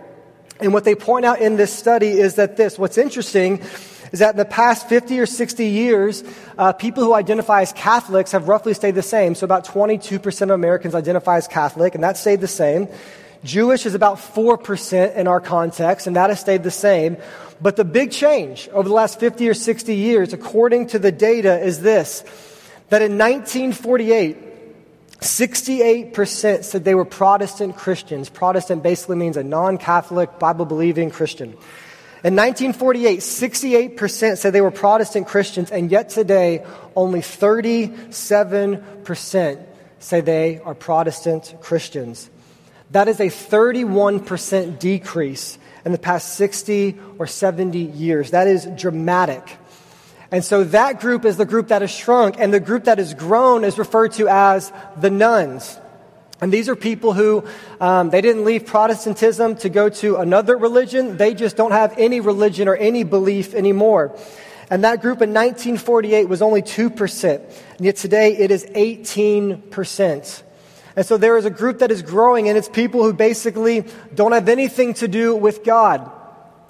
And 0.61 0.73
what 0.73 0.85
they 0.85 0.95
point 0.95 1.25
out 1.25 1.41
in 1.41 1.57
this 1.57 1.73
study 1.73 2.07
is 2.07 2.35
that 2.35 2.55
this 2.55 2.79
what's 2.79 2.97
interesting 2.97 3.61
is 4.11 4.19
that 4.19 4.31
in 4.31 4.37
the 4.37 4.45
past 4.45 4.87
50 4.87 5.19
or 5.19 5.25
60 5.25 5.65
years, 5.65 6.23
uh, 6.57 6.71
people 6.71 7.03
who 7.03 7.13
identify 7.13 7.61
as 7.61 7.73
Catholics 7.73 8.31
have 8.31 8.47
roughly 8.47 8.73
stayed 8.73 8.95
the 8.95 9.03
same. 9.03 9.35
So 9.35 9.43
about 9.43 9.65
22% 9.65 10.41
of 10.43 10.49
Americans 10.51 10.95
identify 10.95 11.37
as 11.37 11.47
Catholic, 11.47 11.93
and 11.93 12.03
that 12.05 12.15
stayed 12.15 12.39
the 12.39 12.47
same. 12.47 12.87
Jewish 13.43 13.85
is 13.85 13.95
about 13.95 14.17
4% 14.17 15.15
in 15.15 15.27
our 15.27 15.41
context, 15.41 16.07
and 16.07 16.15
that 16.15 16.29
has 16.29 16.39
stayed 16.39 16.63
the 16.63 16.71
same. 16.71 17.17
But 17.61 17.75
the 17.75 17.85
big 17.85 18.11
change 18.11 18.67
over 18.69 18.87
the 18.87 18.93
last 18.93 19.19
50 19.19 19.49
or 19.49 19.53
60 19.53 19.95
years, 19.95 20.33
according 20.33 20.87
to 20.87 20.99
the 20.99 21.11
data, 21.11 21.59
is 21.59 21.81
this 21.81 22.23
that 22.89 23.01
in 23.01 23.17
1948, 23.17 24.37
68% 25.19 26.63
said 26.63 26.85
they 26.85 26.95
were 26.95 27.05
Protestant 27.05 27.75
Christians. 27.75 28.29
Protestant 28.29 28.83
basically 28.83 29.17
means 29.17 29.37
a 29.37 29.43
non 29.43 29.77
Catholic, 29.77 30.39
Bible 30.39 30.65
believing 30.65 31.09
Christian. 31.09 31.49
In 32.23 32.35
1948, 32.35 33.19
68% 33.19 34.37
said 34.37 34.53
they 34.53 34.61
were 34.61 34.71
Protestant 34.71 35.27
Christians, 35.27 35.71
and 35.71 35.91
yet 35.91 36.09
today, 36.09 36.65
only 36.95 37.19
37% 37.19 39.65
say 39.99 40.21
they 40.21 40.59
are 40.59 40.75
Protestant 40.75 41.55
Christians. 41.61 42.29
That 42.91 43.07
is 43.07 43.19
a 43.19 43.27
31% 43.27 44.79
decrease 44.79 45.57
in 45.87 45.93
the 45.93 45.97
past 45.97 46.35
60 46.35 46.99
or 47.17 47.27
70 47.27 47.79
years. 47.79 48.31
That 48.31 48.45
is 48.45 48.67
dramatic. 48.75 49.57
And 50.31 50.43
so 50.43 50.65
that 50.65 50.99
group 50.99 51.23
is 51.23 51.37
the 51.37 51.45
group 51.45 51.69
that 51.69 51.81
has 51.81 51.91
shrunk, 51.91 52.35
and 52.37 52.53
the 52.53 52.59
group 52.59 52.83
that 52.83 52.97
has 52.97 53.13
grown 53.13 53.63
is 53.63 53.79
referred 53.79 54.11
to 54.13 54.27
as 54.27 54.73
the 54.97 55.09
nones. 55.09 55.79
And 56.41 56.51
these 56.51 56.67
are 56.67 56.75
people 56.75 57.13
who, 57.13 57.45
um, 57.79 58.09
they 58.09 58.19
didn't 58.19 58.43
leave 58.43 58.65
Protestantism 58.65 59.55
to 59.59 59.69
go 59.69 59.87
to 59.87 60.17
another 60.17 60.57
religion. 60.57 61.15
They 61.15 61.33
just 61.33 61.55
don't 61.55 61.71
have 61.71 61.97
any 61.97 62.19
religion 62.19 62.67
or 62.67 62.75
any 62.75 63.03
belief 63.03 63.53
anymore. 63.53 64.13
And 64.69 64.83
that 64.83 65.01
group 65.01 65.21
in 65.21 65.29
1948 65.29 66.27
was 66.27 66.41
only 66.41 66.63
2%. 66.63 67.35
And 67.77 67.85
yet 67.85 67.95
today 67.95 68.35
it 68.35 68.51
is 68.51 68.65
18%. 68.65 70.43
And 70.97 71.05
so 71.05 71.15
there 71.15 71.37
is 71.37 71.45
a 71.45 71.51
group 71.51 71.79
that 71.79 71.91
is 71.91 72.01
growing, 72.01 72.49
and 72.49 72.57
it's 72.57 72.67
people 72.67 73.03
who 73.03 73.13
basically 73.13 73.85
don't 74.15 74.31
have 74.31 74.49
anything 74.49 74.95
to 74.95 75.07
do 75.07 75.35
with 75.35 75.63
God. 75.63 76.11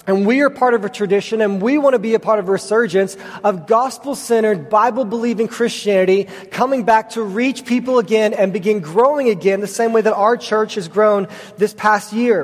And 0.06 0.28
we 0.28 0.42
are 0.42 0.50
part 0.50 0.74
of 0.74 0.84
a 0.84 0.90
tradition, 0.90 1.40
and 1.42 1.62
we 1.62 1.78
want 1.78 1.94
to 1.94 2.00
be 2.00 2.14
a 2.14 2.20
part 2.20 2.40
of 2.40 2.50
a 2.50 2.52
resurgence 2.52 3.16
of 3.42 3.68
gospel 3.68 4.16
centered, 4.16 4.70
Bible 4.70 5.06
believing 5.06 5.48
Christianity 5.48 6.26
coming 6.52 6.84
back 6.84 7.12
to 7.12 7.24
reach 7.24 7.66
people 7.66 8.00
again 8.00 8.34
and 8.34 8.52
begin 8.52 8.82
growing 8.82 9.30
again 9.30 9.62
the 9.62 9.68
same 9.68 9.94
way 9.94 10.02
that 10.02 10.14
our 10.14 10.36
church 10.36 10.76
has 10.76 10.90
grown 10.90 11.30
this 11.58 11.74
past 11.74 12.12
year. 12.12 12.42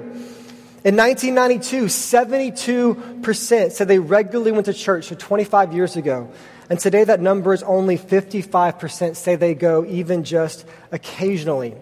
In 0.85 0.95
1992, 0.95 1.85
72% 1.87 3.71
said 3.73 3.87
they 3.89 3.99
regularly 3.99 4.53
went 4.53 4.67
to 4.67 4.73
church, 4.73 5.05
so 5.05 5.15
25 5.15 5.73
years 5.73 5.97
ago. 5.97 6.29
And 6.69 6.79
today 6.79 7.03
that 7.03 7.19
number 7.19 7.53
is 7.53 7.63
only 7.63 7.97
55% 7.97 9.15
say 9.15 9.35
they 9.35 9.53
go 9.53 9.85
even 9.85 10.23
just 10.23 10.65
occasionally. 10.91 11.75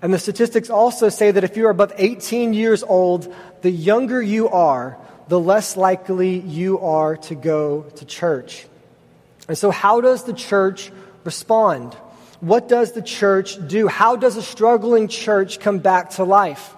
And 0.00 0.14
the 0.14 0.18
statistics 0.18 0.70
also 0.70 1.08
say 1.08 1.30
that 1.30 1.44
if 1.44 1.56
you're 1.56 1.70
above 1.70 1.92
18 1.96 2.54
years 2.54 2.82
old, 2.82 3.34
the 3.62 3.70
younger 3.70 4.22
you 4.22 4.48
are, 4.48 4.96
the 5.28 5.40
less 5.40 5.76
likely 5.76 6.38
you 6.38 6.78
are 6.80 7.16
to 7.16 7.34
go 7.34 7.82
to 7.82 8.04
church. 8.04 8.66
And 9.48 9.58
so, 9.58 9.70
how 9.70 10.00
does 10.00 10.24
the 10.24 10.32
church 10.32 10.92
respond? 11.24 11.94
What 12.40 12.68
does 12.68 12.92
the 12.92 13.02
church 13.02 13.58
do? 13.66 13.88
How 13.88 14.14
does 14.16 14.36
a 14.36 14.42
struggling 14.42 15.08
church 15.08 15.58
come 15.58 15.78
back 15.78 16.10
to 16.10 16.24
life? 16.24 16.74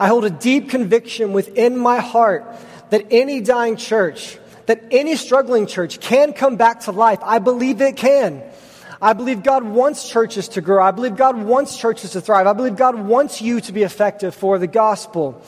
I 0.00 0.08
hold 0.08 0.24
a 0.24 0.30
deep 0.30 0.70
conviction 0.70 1.32
within 1.32 1.76
my 1.76 2.00
heart 2.00 2.44
that 2.90 3.06
any 3.10 3.40
dying 3.40 3.76
church 3.76 4.38
that 4.66 4.84
any 4.90 5.16
struggling 5.16 5.66
church 5.66 6.00
can 6.00 6.32
come 6.32 6.56
back 6.56 6.80
to 6.80 6.92
life. 6.92 7.18
I 7.22 7.38
believe 7.38 7.80
it 7.80 7.96
can. 7.96 8.42
I 9.00 9.12
believe 9.12 9.42
God 9.42 9.64
wants 9.64 10.08
churches 10.08 10.48
to 10.48 10.60
grow. 10.60 10.82
I 10.82 10.90
believe 10.90 11.16
God 11.16 11.36
wants 11.36 11.76
churches 11.76 12.12
to 12.12 12.20
thrive. 12.20 12.46
I 12.46 12.52
believe 12.52 12.76
God 12.76 12.98
wants 12.98 13.42
you 13.42 13.60
to 13.60 13.72
be 13.72 13.82
effective 13.82 14.34
for 14.34 14.58
the 14.58 14.66
gospel. 14.66 15.42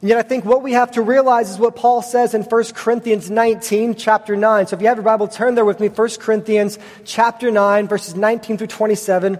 And 0.00 0.08
yet 0.08 0.18
I 0.18 0.22
think 0.22 0.44
what 0.44 0.62
we 0.62 0.72
have 0.72 0.90
to 0.92 1.02
realize 1.02 1.50
is 1.50 1.58
what 1.58 1.76
Paul 1.76 2.02
says 2.02 2.34
in 2.34 2.42
1 2.42 2.64
Corinthians 2.74 3.30
19, 3.30 3.94
chapter 3.94 4.36
9. 4.36 4.66
So 4.66 4.76
if 4.76 4.82
you 4.82 4.88
have 4.88 4.96
your 4.96 5.04
Bible, 5.04 5.28
turn 5.28 5.54
there 5.54 5.64
with 5.64 5.78
me. 5.78 5.88
1 5.88 6.08
Corinthians 6.18 6.78
chapter 7.04 7.50
9, 7.50 7.86
verses 7.86 8.16
19 8.16 8.58
through 8.58 8.66
27. 8.66 9.38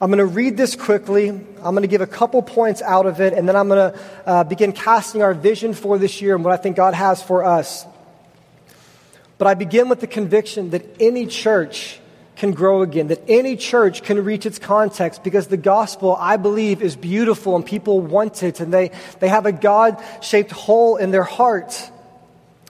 I'm 0.00 0.10
going 0.10 0.18
to 0.18 0.24
read 0.26 0.56
this 0.56 0.76
quickly. 0.76 1.28
I'm 1.28 1.74
going 1.74 1.82
to 1.82 1.88
give 1.88 2.00
a 2.00 2.06
couple 2.06 2.42
points 2.42 2.80
out 2.80 3.06
of 3.06 3.20
it, 3.20 3.34
and 3.34 3.48
then 3.48 3.54
I'm 3.54 3.68
going 3.68 3.92
to 3.92 4.00
uh, 4.26 4.44
begin 4.44 4.72
casting 4.72 5.22
our 5.22 5.34
vision 5.34 5.74
for 5.74 5.98
this 5.98 6.22
year 6.22 6.34
and 6.34 6.44
what 6.44 6.52
I 6.52 6.56
think 6.56 6.76
God 6.76 6.94
has 6.94 7.22
for 7.22 7.44
us. 7.44 7.84
But 9.42 9.48
I 9.48 9.54
begin 9.54 9.88
with 9.88 9.98
the 9.98 10.06
conviction 10.06 10.70
that 10.70 10.86
any 11.00 11.26
church 11.26 11.98
can 12.36 12.52
grow 12.52 12.82
again, 12.82 13.08
that 13.08 13.24
any 13.26 13.56
church 13.56 14.04
can 14.04 14.24
reach 14.24 14.46
its 14.46 14.56
context 14.56 15.24
because 15.24 15.48
the 15.48 15.56
gospel, 15.56 16.14
I 16.16 16.36
believe, 16.36 16.80
is 16.80 16.94
beautiful 16.94 17.56
and 17.56 17.66
people 17.66 18.00
want 18.00 18.44
it 18.44 18.60
and 18.60 18.72
they, 18.72 18.92
they 19.18 19.26
have 19.26 19.44
a 19.44 19.50
God 19.50 20.00
shaped 20.20 20.52
hole 20.52 20.94
in 20.94 21.10
their 21.10 21.24
heart. 21.24 21.90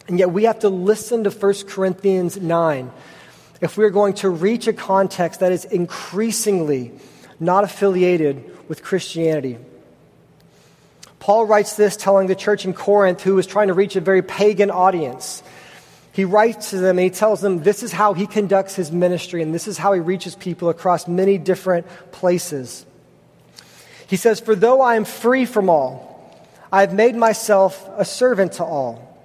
And 0.08 0.18
yet 0.18 0.30
we 0.30 0.44
have 0.44 0.60
to 0.60 0.70
listen 0.70 1.24
to 1.24 1.30
1 1.30 1.54
Corinthians 1.68 2.40
9. 2.40 2.90
if 3.60 3.76
we're 3.76 3.90
going 3.90 4.14
to 4.14 4.30
reach 4.30 4.66
a 4.66 4.72
context 4.72 5.40
that 5.40 5.52
is 5.52 5.66
increasingly 5.66 6.90
not 7.38 7.64
affiliated 7.64 8.50
with 8.66 8.82
Christianity. 8.82 9.58
Paul 11.18 11.44
writes 11.44 11.76
this 11.76 11.98
telling 11.98 12.28
the 12.28 12.34
church 12.34 12.64
in 12.64 12.72
Corinth, 12.72 13.20
who 13.20 13.34
was 13.34 13.46
trying 13.46 13.68
to 13.68 13.74
reach 13.74 13.94
a 13.94 14.00
very 14.00 14.22
pagan 14.22 14.70
audience. 14.70 15.42
He 16.12 16.26
writes 16.26 16.70
to 16.70 16.76
them 16.76 16.98
and 16.98 17.04
he 17.04 17.10
tells 17.10 17.40
them 17.40 17.62
this 17.62 17.82
is 17.82 17.90
how 17.90 18.12
he 18.12 18.26
conducts 18.26 18.74
his 18.74 18.92
ministry 18.92 19.42
and 19.42 19.54
this 19.54 19.66
is 19.66 19.78
how 19.78 19.94
he 19.94 20.00
reaches 20.00 20.34
people 20.34 20.68
across 20.68 21.08
many 21.08 21.38
different 21.38 21.86
places. 22.12 22.84
He 24.06 24.16
says, 24.16 24.38
For 24.38 24.54
though 24.54 24.82
I 24.82 24.96
am 24.96 25.06
free 25.06 25.46
from 25.46 25.70
all, 25.70 26.12
I 26.70 26.82
have 26.82 26.92
made 26.92 27.16
myself 27.16 27.88
a 27.96 28.04
servant 28.04 28.52
to 28.52 28.64
all, 28.64 29.18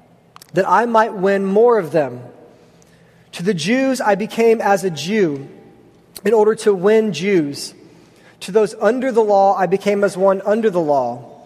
that 0.53 0.67
I 0.67 0.85
might 0.85 1.13
win 1.13 1.43
more 1.45 1.77
of 1.77 1.91
them. 1.91 2.21
To 3.33 3.43
the 3.43 3.53
Jews, 3.53 3.99
I 3.99 4.15
became 4.15 4.61
as 4.61 4.85
a 4.85 4.89
Jew 4.89 5.49
in 6.23 6.33
order 6.33 6.55
to 6.55 6.73
win 6.73 7.11
Jews. 7.11 7.73
To 8.41 8.53
those 8.53 8.75
under 8.75 9.11
the 9.11 9.23
law, 9.23 9.55
I 9.55 9.65
became 9.65 10.05
as 10.05 10.15
one 10.15 10.41
under 10.45 10.69
the 10.69 10.79
law, 10.79 11.41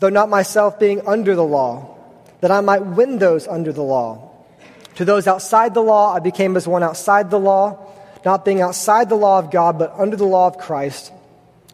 though 0.00 0.08
not 0.08 0.28
myself 0.28 0.80
being 0.80 1.06
under 1.06 1.36
the 1.36 1.44
law, 1.44 1.96
that 2.40 2.50
I 2.50 2.60
might 2.60 2.84
win 2.84 3.18
those 3.18 3.46
under 3.46 3.72
the 3.72 3.82
law. 3.82 4.29
To 5.00 5.06
those 5.06 5.26
outside 5.26 5.72
the 5.72 5.82
law, 5.82 6.12
I 6.12 6.18
became 6.18 6.58
as 6.58 6.68
one 6.68 6.82
outside 6.82 7.30
the 7.30 7.38
law, 7.38 7.90
not 8.22 8.44
being 8.44 8.60
outside 8.60 9.08
the 9.08 9.14
law 9.14 9.38
of 9.38 9.50
God, 9.50 9.78
but 9.78 9.94
under 9.96 10.14
the 10.14 10.26
law 10.26 10.46
of 10.46 10.58
Christ, 10.58 11.10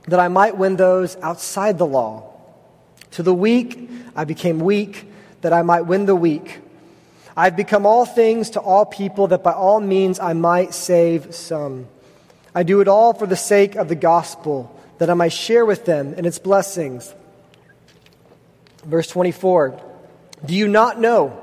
that 0.06 0.20
I 0.20 0.28
might 0.28 0.56
win 0.56 0.76
those 0.76 1.16
outside 1.16 1.76
the 1.76 1.88
law. 1.88 2.32
To 3.10 3.24
the 3.24 3.34
weak, 3.34 3.90
I 4.14 4.22
became 4.22 4.60
weak, 4.60 5.10
that 5.40 5.52
I 5.52 5.62
might 5.62 5.80
win 5.80 6.06
the 6.06 6.14
weak. 6.14 6.60
I've 7.36 7.56
become 7.56 7.84
all 7.84 8.06
things 8.06 8.50
to 8.50 8.60
all 8.60 8.86
people, 8.86 9.26
that 9.26 9.42
by 9.42 9.54
all 9.54 9.80
means 9.80 10.20
I 10.20 10.32
might 10.32 10.72
save 10.72 11.34
some. 11.34 11.88
I 12.54 12.62
do 12.62 12.80
it 12.80 12.86
all 12.86 13.12
for 13.12 13.26
the 13.26 13.34
sake 13.34 13.74
of 13.74 13.88
the 13.88 13.96
gospel, 13.96 14.72
that 14.98 15.10
I 15.10 15.14
might 15.14 15.32
share 15.32 15.66
with 15.66 15.84
them 15.84 16.14
in 16.14 16.26
its 16.26 16.38
blessings. 16.38 17.12
Verse 18.84 19.08
24 19.08 19.82
Do 20.44 20.54
you 20.54 20.68
not 20.68 21.00
know 21.00 21.42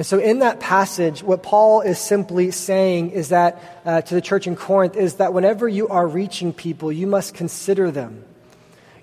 And 0.00 0.06
so, 0.06 0.18
in 0.18 0.38
that 0.38 0.60
passage, 0.60 1.22
what 1.22 1.42
Paul 1.42 1.82
is 1.82 1.98
simply 1.98 2.52
saying 2.52 3.10
is 3.10 3.28
that 3.28 3.62
uh, 3.84 4.00
to 4.00 4.14
the 4.14 4.22
church 4.22 4.46
in 4.46 4.56
Corinth 4.56 4.96
is 4.96 5.16
that 5.16 5.34
whenever 5.34 5.68
you 5.68 5.88
are 5.88 6.08
reaching 6.08 6.54
people, 6.54 6.90
you 6.90 7.06
must 7.06 7.34
consider 7.34 7.90
them. 7.90 8.24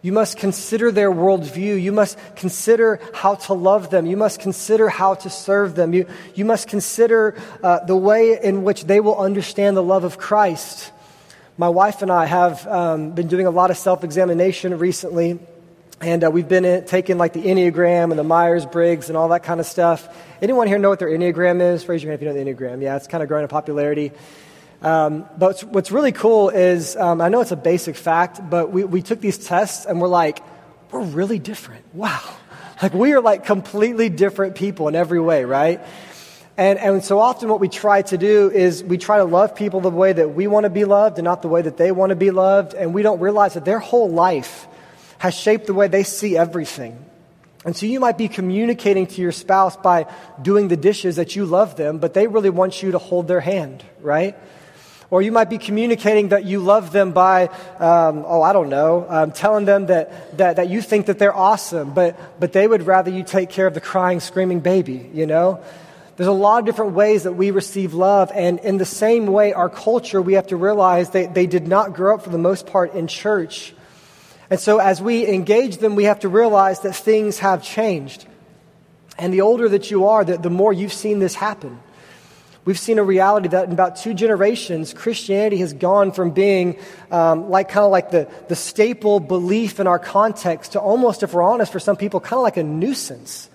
You 0.02 0.12
must 0.12 0.38
consider 0.38 0.92
their 0.92 1.12
worldview. 1.12 1.80
You 1.80 1.92
must 1.92 2.18
consider 2.36 3.00
how 3.14 3.36
to 3.36 3.54
love 3.54 3.92
them. 3.92 4.08
You 4.08 4.18
must 4.18 4.40
consider 4.40 4.90
how 4.90 5.14
to 5.14 5.30
serve 5.30 5.76
them. 5.76 5.94
You, 5.94 6.08
you 6.34 6.46
must 6.46 6.68
consider 6.68 7.40
uh, 7.62 7.86
the 7.86 7.96
way 7.96 8.40
in 8.42 8.64
which 8.64 8.86
they 8.86 9.00
will 9.00 9.20
understand 9.20 9.78
the 9.78 9.84
love 9.84 10.04
of 10.04 10.18
Christ. 10.18 10.92
My 11.60 11.70
wife 11.70 12.02
and 12.02 12.12
I 12.12 12.26
have 12.26 12.66
um, 12.66 13.12
been 13.12 13.28
doing 13.28 13.46
a 13.46 13.52
lot 13.52 13.70
of 13.70 13.78
self 13.78 14.04
examination 14.04 14.80
recently. 14.80 15.38
And 16.00 16.24
uh, 16.24 16.30
we've 16.30 16.48
been 16.48 16.64
in, 16.64 16.86
taking 16.86 17.18
like 17.18 17.34
the 17.34 17.42
Enneagram 17.42 18.12
and 18.12 18.20
the 18.20 18.24
Myers 18.24 18.68
Briggs 18.68 19.10
and 19.10 19.18
all 19.18 19.30
that 19.30 19.42
kind 19.42 19.60
of 19.60 19.66
stuff. 19.66 20.08
Anyone 20.42 20.68
here 20.68 20.78
know 20.78 20.90
what 20.90 21.00
their 21.00 21.10
Enneagram 21.10 21.60
is? 21.60 21.90
Raise 21.90 22.04
your 22.04 22.12
hand 22.12 22.22
if 22.22 22.28
you 22.28 22.32
know 22.32 22.44
the 22.44 22.52
Enneagram. 22.52 22.84
Yeah, 22.84 22.98
it's 22.98 23.08
kind 23.08 23.24
of 23.24 23.28
growing 23.28 23.44
in 23.44 23.50
popularity. 23.50 24.12
Um, 24.84 25.26
but 25.40 25.62
what's 25.62 25.92
really 25.92 26.12
cool 26.12 26.50
is 26.50 26.96
um, 26.96 27.20
I 27.20 27.30
know 27.30 27.42
it's 27.42 27.52
a 27.52 27.56
basic 27.56 27.96
fact, 27.96 28.48
but 28.48 28.72
we, 28.72 28.84
we 28.84 29.02
took 29.02 29.22
these 29.22 29.40
tests 29.40 29.86
and 29.86 30.00
we're 30.00 30.08
like, 30.08 30.40
we're 30.92 31.02
really 31.02 31.40
different. 31.40 31.84
Wow. 31.94 32.22
Like 32.80 32.94
we 32.94 33.12
are 33.14 33.22
like 33.22 33.44
completely 33.44 34.08
different 34.08 34.54
people 34.54 34.88
in 34.88 34.94
every 34.94 35.20
way, 35.20 35.46
right? 35.46 35.82
And, 36.58 36.78
and 36.78 37.04
so 37.04 37.18
often 37.18 37.50
what 37.50 37.60
we 37.60 37.70
try 37.70 38.04
to 38.04 38.20
do 38.20 38.52
is 38.52 38.84
we 38.84 39.00
try 39.00 39.18
to 39.18 39.24
love 39.24 39.56
people 39.56 39.82
the 39.82 39.90
way 39.90 40.14
that 40.14 40.36
we 40.36 40.46
want 40.46 40.66
to 40.66 40.70
be 40.70 40.86
loved 40.86 41.18
and 41.18 41.26
not 41.26 41.42
the 41.42 41.48
way 41.48 41.64
that 41.64 41.78
they 41.78 41.92
want 41.92 42.12
to 42.12 42.16
be 42.16 42.30
loved. 42.30 42.76
And 42.76 42.94
we 42.94 43.02
don't 43.02 43.20
realize 43.20 43.56
that 43.56 43.66
their 43.66 43.80
whole 43.80 44.12
life 44.12 44.68
has 45.18 45.34
shaped 45.34 45.68
the 45.68 45.74
way 45.74 45.88
they 45.88 46.04
see 46.04 46.38
everything. 46.38 47.04
And 47.66 47.76
so 47.76 47.86
you 47.86 48.00
might 48.00 48.18
be 48.18 48.28
communicating 48.28 49.08
to 49.08 49.22
your 49.22 49.32
spouse 49.32 49.76
by 49.76 50.06
doing 50.42 50.68
the 50.68 50.78
dishes 50.78 51.18
that 51.18 51.36
you 51.36 51.46
love 51.46 51.76
them, 51.76 51.98
but 51.98 52.14
they 52.14 52.28
really 52.28 52.50
want 52.50 52.82
you 52.82 52.92
to 52.92 52.98
hold 52.98 53.28
their 53.28 53.42
hand, 53.42 53.84
right? 54.00 54.38
Or 55.10 55.22
you 55.22 55.32
might 55.32 55.50
be 55.50 55.58
communicating 55.58 56.30
that 56.30 56.46
you 56.46 56.60
love 56.60 56.92
them 56.92 57.14
by, 57.14 57.48
um, 57.80 58.24
oh, 58.28 58.42
I 58.42 58.54
don't 58.54 58.70
know, 58.70 59.06
um, 59.10 59.32
telling 59.32 59.66
them 59.66 59.88
that, 59.88 60.38
that, 60.38 60.58
that 60.58 60.70
you 60.70 60.82
think 60.82 61.08
that 61.08 61.18
they're 61.18 61.36
awesome, 61.36 61.94
but, 61.94 62.40
but 62.40 62.54
they 62.54 62.68
would 62.68 62.84
rather 62.84 63.10
you 63.10 63.24
take 63.24 63.50
care 63.50 63.68
of 63.68 63.74
the 63.74 63.82
crying, 63.82 64.20
screaming 64.20 64.60
baby, 64.60 65.10
you 65.14 65.26
know? 65.26 65.62
There's 66.18 66.28
a 66.28 66.32
lot 66.32 66.60
of 66.60 66.66
different 66.66 66.94
ways 66.94 67.24
that 67.24 67.34
we 67.34 67.52
receive 67.52 67.94
love, 67.94 68.32
and 68.34 68.60
in 68.60 68.78
the 68.78 68.86
same 68.86 69.28
way, 69.28 69.54
our 69.54 69.70
culture, 69.70 70.22
we 70.22 70.34
have 70.34 70.48
to 70.48 70.58
realize 70.58 71.12
that 71.12 71.34
they 71.34 71.48
did 71.48 71.68
not 71.68 71.94
grow 71.94 72.16
up 72.16 72.24
for 72.24 72.30
the 72.30 72.38
most 72.38 72.66
part 72.66 72.94
in 72.94 73.08
church. 73.08 73.74
And 74.50 74.60
so 74.60 74.80
as 74.80 75.02
we 75.02 75.28
engage 75.28 75.78
them, 75.78 75.96
we 75.96 76.06
have 76.06 76.22
to 76.22 76.30
realize 76.30 76.82
that 76.82 76.96
things 76.96 77.40
have 77.40 77.64
changed. 77.64 78.26
And 79.18 79.34
the 79.34 79.42
older 79.42 79.68
that 79.70 79.92
you 79.92 80.08
are, 80.08 80.24
the, 80.24 80.38
the 80.38 80.50
more 80.50 80.72
you've 80.72 80.94
seen 80.94 81.20
this 81.20 81.36
happen. 81.36 81.80
We've 82.68 82.78
seen 82.78 83.00
a 83.00 83.04
reality 83.04 83.48
that 83.48 83.66
in 83.66 83.72
about 83.72 83.96
two 83.96 84.14
generations, 84.14 84.94
Christianity 84.94 85.56
has 85.60 85.72
gone 85.72 86.12
from 86.12 86.32
being 86.32 86.78
um, 87.10 87.50
like 87.50 87.70
kind 87.70 87.86
of 87.86 87.92
like 87.92 88.12
the, 88.12 88.30
the 88.50 88.58
staple 88.58 89.22
belief 89.22 89.80
in 89.80 89.88
our 89.88 90.00
context 90.00 90.74
to 90.74 90.80
almost, 90.82 91.24
if 91.24 91.34
we're 91.34 91.44
honest, 91.44 91.72
for 91.72 91.80
some 91.80 91.96
people, 91.96 92.20
kind 92.20 92.40
of 92.40 92.44
like 92.44 92.58
a 92.58 92.64
nuisance. 92.64 93.50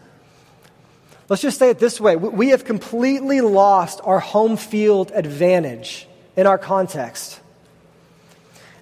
Let's 1.28 1.42
just 1.42 1.59
say 1.59 1.68
it 1.68 1.78
this 1.78 2.00
way 2.00 2.16
we 2.16 2.48
have 2.48 2.64
completely 2.64 3.42
lost 3.42 4.00
our 4.02 4.18
home 4.18 4.57
field 4.57 5.12
advantage 5.14 6.09
in 6.35 6.46
our 6.46 6.57
context. 6.57 7.38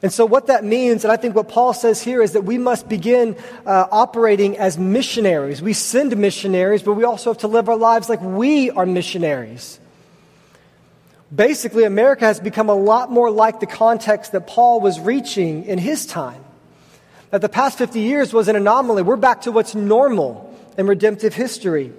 And 0.02 0.10
so, 0.10 0.24
what 0.24 0.46
that 0.46 0.64
means, 0.64 1.04
and 1.04 1.12
I 1.12 1.16
think 1.16 1.34
what 1.34 1.48
Paul 1.48 1.74
says 1.74 2.00
here, 2.00 2.22
is 2.22 2.32
that 2.32 2.42
we 2.42 2.56
must 2.56 2.88
begin 2.88 3.36
uh, 3.66 3.86
operating 3.90 4.56
as 4.56 4.78
missionaries. 4.78 5.60
We 5.60 5.74
send 5.74 6.16
missionaries, 6.16 6.82
but 6.82 6.94
we 6.94 7.04
also 7.04 7.30
have 7.30 7.38
to 7.38 7.48
live 7.48 7.68
our 7.68 7.76
lives 7.76 8.08
like 8.08 8.22
we 8.22 8.70
are 8.70 8.86
missionaries. 8.86 9.78
Basically, 11.34 11.84
America 11.84 12.24
has 12.24 12.40
become 12.40 12.70
a 12.70 12.74
lot 12.74 13.12
more 13.12 13.30
like 13.30 13.60
the 13.60 13.66
context 13.66 14.32
that 14.32 14.46
Paul 14.46 14.80
was 14.80 14.98
reaching 14.98 15.66
in 15.66 15.78
his 15.78 16.06
time. 16.06 16.42
That 17.30 17.42
the 17.42 17.48
past 17.48 17.78
50 17.78 18.00
years 18.00 18.32
was 18.32 18.48
an 18.48 18.56
anomaly. 18.56 19.02
We're 19.02 19.16
back 19.16 19.42
to 19.42 19.52
what's 19.52 19.74
normal 19.74 20.52
in 20.78 20.86
redemptive 20.86 21.34
history. 21.34 21.92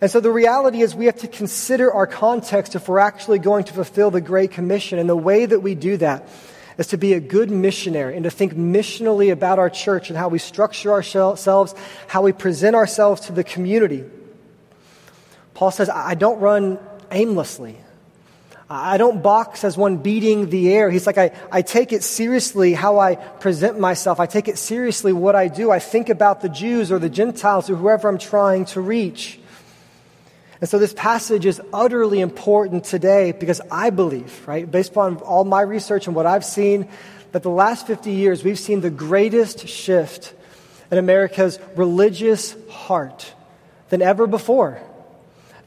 And 0.00 0.10
so 0.10 0.18
the 0.20 0.30
reality 0.30 0.82
is 0.82 0.94
we 0.94 1.06
have 1.06 1.20
to 1.20 1.28
consider 1.28 1.90
our 1.92 2.06
context 2.06 2.74
if 2.74 2.88
we're 2.88 2.98
actually 2.98 3.38
going 3.38 3.64
to 3.64 3.72
fulfill 3.72 4.10
the 4.10 4.20
Great 4.20 4.50
Commission. 4.50 4.98
And 4.98 5.08
the 5.08 5.16
way 5.16 5.46
that 5.46 5.60
we 5.60 5.74
do 5.74 5.96
that 5.98 6.28
is 6.78 6.88
to 6.88 6.96
be 6.96 7.14
a 7.14 7.20
good 7.20 7.50
missionary 7.50 8.14
and 8.14 8.24
to 8.24 8.30
think 8.30 8.54
missionally 8.54 9.32
about 9.32 9.58
our 9.58 9.70
church 9.70 10.08
and 10.08 10.18
how 10.18 10.28
we 10.28 10.38
structure 10.38 10.92
ourselves, 10.92 11.74
how 12.06 12.22
we 12.22 12.32
present 12.32 12.76
ourselves 12.76 13.22
to 13.22 13.32
the 13.32 13.44
community. 13.44 14.04
Paul 15.54 15.70
says, 15.70 15.88
I 15.90 16.14
don't 16.14 16.40
run 16.40 16.78
aimlessly. 17.10 17.76
I 18.68 18.96
don't 18.96 19.22
box 19.22 19.64
as 19.64 19.76
one 19.76 19.98
beating 19.98 20.48
the 20.48 20.72
air. 20.72 20.90
He's 20.90 21.06
like, 21.06 21.18
I, 21.18 21.32
I 21.50 21.60
take 21.60 21.92
it 21.92 22.02
seriously 22.02 22.72
how 22.72 22.98
I 22.98 23.16
present 23.16 23.78
myself. 23.78 24.18
I 24.18 24.24
take 24.24 24.48
it 24.48 24.56
seriously 24.56 25.12
what 25.12 25.36
I 25.36 25.48
do. 25.48 25.70
I 25.70 25.78
think 25.78 26.08
about 26.08 26.40
the 26.40 26.48
Jews 26.48 26.90
or 26.90 26.98
the 26.98 27.10
Gentiles 27.10 27.68
or 27.68 27.76
whoever 27.76 28.08
I'm 28.08 28.16
trying 28.16 28.64
to 28.66 28.80
reach. 28.80 29.38
And 30.62 30.68
so 30.68 30.78
this 30.78 30.92
passage 30.92 31.44
is 31.44 31.60
utterly 31.72 32.20
important 32.20 32.84
today 32.84 33.32
because 33.32 33.60
I 33.68 33.90
believe, 33.90 34.46
right, 34.46 34.70
based 34.70 34.92
upon 34.92 35.16
all 35.16 35.42
my 35.42 35.60
research 35.60 36.06
and 36.06 36.14
what 36.14 36.24
I've 36.24 36.44
seen, 36.44 36.88
that 37.32 37.42
the 37.42 37.50
last 37.50 37.88
50 37.88 38.12
years 38.12 38.44
we've 38.44 38.60
seen 38.60 38.80
the 38.80 38.88
greatest 38.88 39.66
shift 39.66 40.32
in 40.92 40.98
America's 40.98 41.58
religious 41.74 42.54
heart 42.70 43.34
than 43.88 44.02
ever 44.02 44.28
before. 44.28 44.80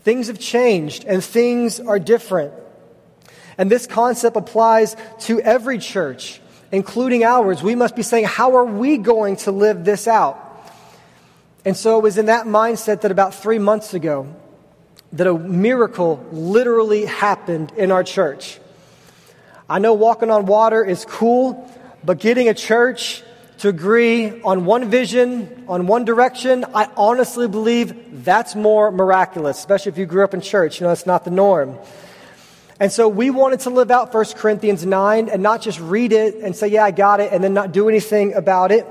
Things 0.04 0.28
have 0.28 0.40
changed 0.40 1.04
and 1.04 1.22
things 1.22 1.82
are 1.82 2.00
different. 2.00 2.54
And 3.58 3.70
this 3.70 3.88
concept 3.88 4.38
applies 4.38 4.96
to 5.22 5.42
every 5.42 5.78
church, 5.78 6.40
including 6.72 7.26
ours. 7.26 7.62
We 7.62 7.76
must 7.76 7.98
be 7.98 8.02
saying, 8.02 8.26
how 8.28 8.56
are 8.56 8.66
we 8.66 8.98
going 8.98 9.36
to 9.38 9.52
live 9.52 9.84
this 9.84 10.08
out? 10.08 10.40
And 11.66 11.76
so 11.76 11.98
it 11.98 12.02
was 12.02 12.18
in 12.18 12.28
that 12.28 12.46
mindset 12.46 13.02
that 13.02 13.12
about 13.12 13.36
three 13.36 13.60
months 13.60 13.94
ago, 13.94 14.34
that 15.16 15.28
a 15.28 15.34
miracle 15.34 16.26
literally 16.32 17.06
happened 17.06 17.72
in 17.78 17.92
our 17.92 18.04
church. 18.04 18.60
I 19.70 19.80
know 19.80 19.94
walking 19.94 20.30
on 20.30 20.46
water 20.46 20.84
is 20.84 21.06
cool, 21.06 21.72
but 22.04 22.20
getting 22.20 22.50
a 22.50 22.54
church 22.54 23.24
to 23.60 23.70
agree 23.70 24.42
on 24.42 24.66
one 24.66 24.90
vision, 24.90 25.66
on 25.70 25.88
one 25.88 26.04
direction, 26.04 26.66
I 26.76 26.90
honestly 26.98 27.48
believe 27.48 28.26
that's 28.26 28.56
more 28.56 28.92
miraculous, 28.92 29.58
especially 29.58 29.94
if 29.94 29.98
you 29.98 30.06
grew 30.06 30.24
up 30.24 30.34
in 30.34 30.42
church. 30.42 30.80
You 30.80 30.88
know, 30.88 30.92
it's 30.92 31.06
not 31.06 31.24
the 31.24 31.32
norm. 31.32 31.78
And 32.78 32.92
so 32.92 33.08
we 33.08 33.30
wanted 33.30 33.62
to 33.62 33.70
live 33.70 33.90
out 33.92 34.14
1 34.14 34.26
Corinthians 34.36 34.86
9 34.86 35.30
and 35.30 35.42
not 35.42 35.62
just 35.62 35.80
read 35.80 36.12
it 36.12 36.36
and 36.36 36.54
say, 36.54 36.68
yeah, 36.68 36.84
I 36.84 36.92
got 36.92 37.22
it, 37.22 37.32
and 37.32 37.42
then 37.42 37.54
not 37.54 37.72
do 37.72 37.88
anything 37.88 38.34
about 38.34 38.74
it. 38.74 38.86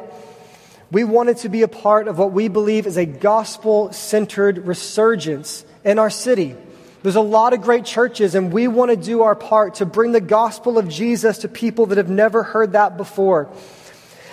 We 0.90 1.04
wanted 1.04 1.36
to 1.38 1.50
be 1.50 1.62
a 1.62 1.68
part 1.68 2.08
of 2.08 2.16
what 2.18 2.32
we 2.32 2.48
believe 2.48 2.86
is 2.86 2.96
a 2.96 3.04
gospel 3.04 3.92
centered 3.92 4.66
resurgence 4.66 5.66
in 5.84 5.98
our 5.98 6.10
city. 6.10 6.56
There's 7.02 7.16
a 7.16 7.20
lot 7.20 7.52
of 7.52 7.60
great 7.60 7.84
churches, 7.84 8.34
and 8.34 8.50
we 8.50 8.66
want 8.66 8.90
to 8.90 8.96
do 8.96 9.22
our 9.22 9.34
part 9.34 9.74
to 9.76 9.86
bring 9.86 10.12
the 10.12 10.20
gospel 10.22 10.78
of 10.78 10.88
Jesus 10.88 11.38
to 11.38 11.48
people 11.48 11.86
that 11.86 11.98
have 11.98 12.08
never 12.08 12.42
heard 12.42 12.72
that 12.72 12.96
before. 12.96 13.50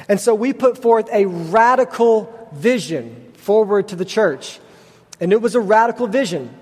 And 0.08 0.20
so 0.20 0.34
we 0.34 0.54
put 0.54 0.78
forth 0.78 1.10
a 1.12 1.26
radical 1.26 2.50
vision 2.54 3.34
forward 3.34 3.90
to 3.90 3.96
the 3.96 4.06
church. 4.06 4.60
And 5.20 5.34
it 5.34 5.42
was 5.42 5.56
a 5.56 5.60
radical 5.60 6.08
vision. 6.08 6.56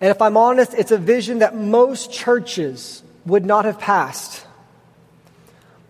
And 0.00 0.10
if 0.10 0.22
I'm 0.22 0.36
honest, 0.36 0.72
it's 0.74 0.92
a 0.92 0.98
vision 0.98 1.40
that 1.40 1.56
most 1.56 2.12
churches 2.12 3.02
would 3.24 3.44
not 3.44 3.64
have 3.64 3.80
passed. 3.80 4.46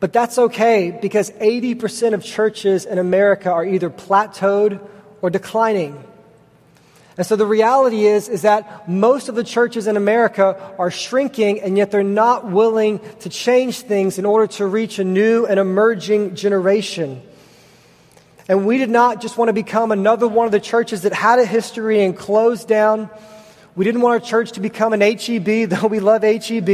But 0.00 0.12
that's 0.12 0.38
okay 0.38 0.96
because 1.02 1.30
80% 1.32 2.14
of 2.14 2.24
churches 2.24 2.86
in 2.86 2.98
America 2.98 3.50
are 3.50 3.64
either 3.64 3.90
plateaued 3.90 4.80
or 5.20 5.30
declining. 5.30 6.02
And 7.16 7.26
so 7.26 7.34
the 7.34 7.46
reality 7.46 8.04
is, 8.04 8.28
is 8.28 8.42
that 8.42 8.88
most 8.88 9.28
of 9.28 9.34
the 9.34 9.44
churches 9.44 9.86
in 9.86 9.96
America 9.96 10.74
are 10.78 10.90
shrinking 10.90 11.62
and 11.62 11.76
yet 11.78 11.90
they're 11.90 12.02
not 12.02 12.50
willing 12.50 13.00
to 13.20 13.30
change 13.30 13.80
things 13.80 14.18
in 14.18 14.26
order 14.26 14.46
to 14.54 14.66
reach 14.66 14.98
a 14.98 15.04
new 15.04 15.46
and 15.46 15.58
emerging 15.58 16.34
generation. 16.34 17.22
And 18.48 18.66
we 18.66 18.76
did 18.76 18.90
not 18.90 19.22
just 19.22 19.38
want 19.38 19.48
to 19.48 19.54
become 19.54 19.92
another 19.92 20.28
one 20.28 20.46
of 20.46 20.52
the 20.52 20.60
churches 20.60 21.02
that 21.02 21.14
had 21.14 21.38
a 21.38 21.46
history 21.46 22.04
and 22.04 22.16
closed 22.16 22.68
down. 22.68 23.08
We 23.74 23.84
didn't 23.84 24.02
want 24.02 24.22
our 24.22 24.28
church 24.28 24.52
to 24.52 24.60
become 24.60 24.92
an 24.92 25.00
HEB, 25.00 25.44
though 25.70 25.86
we 25.86 26.00
love 26.00 26.22
HEB. 26.22 26.68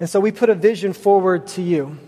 And 0.00 0.08
so 0.08 0.18
we 0.18 0.32
put 0.32 0.50
a 0.50 0.54
vision 0.54 0.92
forward 0.92 1.46
to 1.48 1.62
you. 1.62 1.98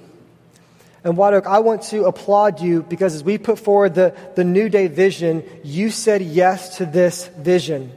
And 1.05 1.17
White 1.17 1.35
Oak, 1.35 1.47
I 1.47 1.59
want 1.59 1.83
to 1.85 2.05
applaud 2.05 2.61
you 2.61 2.83
because 2.83 3.15
as 3.15 3.25
we 3.25 3.37
put 3.37 3.59
forward 3.59 3.95
the, 3.95 4.15
the 4.37 4.45
New 4.45 4.69
Day 4.69 4.87
vision, 4.87 5.43
you 5.65 5.91
said 5.91 6.23
yes 6.23 6.77
to 6.77 6.87
this 6.87 7.27
vision. 7.27 7.91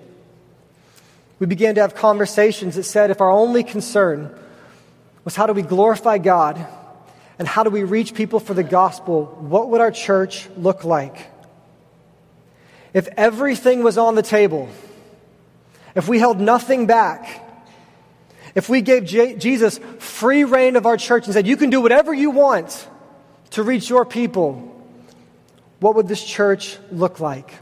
We 1.37 1.45
began 1.45 1.75
to 1.75 1.81
have 1.81 1.93
conversations 1.93 2.75
that 2.75 2.83
said 2.83 3.11
if 3.11 3.21
our 3.21 3.29
only 3.29 3.63
concern 3.63 4.35
was 5.23 5.35
how 5.35 5.45
do 5.45 5.53
we 5.53 5.61
glorify 5.61 6.17
God 6.17 6.65
and 7.37 7.47
how 7.47 7.63
do 7.63 7.69
we 7.69 7.83
reach 7.83 8.13
people 8.13 8.39
for 8.39 8.53
the 8.53 8.63
gospel, 8.63 9.25
what 9.25 9.69
would 9.69 9.81
our 9.81 9.91
church 9.91 10.47
look 10.57 10.83
like? 10.83 11.29
If 12.93 13.07
everything 13.17 13.83
was 13.83 13.97
on 13.97 14.15
the 14.15 14.21
table, 14.23 14.69
if 15.95 16.07
we 16.07 16.17
held 16.17 16.39
nothing 16.39 16.87
back, 16.87 17.43
if 18.55 18.69
we 18.69 18.81
gave 18.81 19.03
J- 19.03 19.35
Jesus 19.35 19.79
free 19.99 20.45
rein 20.45 20.77
of 20.77 20.85
our 20.85 20.95
church 20.95 21.25
and 21.25 21.33
said, 21.33 21.45
You 21.45 21.57
can 21.57 21.69
do 21.69 21.81
whatever 21.81 22.13
you 22.13 22.31
want, 22.31 22.87
to 23.51 23.63
reach 23.63 23.89
your 23.89 24.05
people, 24.05 24.71
what 25.79 25.95
would 25.95 26.07
this 26.07 26.23
church 26.23 26.77
look 26.91 27.19
like? 27.19 27.53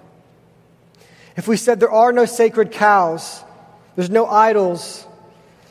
If 1.36 1.48
we 1.48 1.58
said 1.58 1.80
there 1.80 1.92
are 1.92 2.12
no 2.12 2.26
sacred 2.26 2.72
cows, 2.72 3.44
there's 3.96 4.10
no 4.10 4.26
idols, 4.26 5.06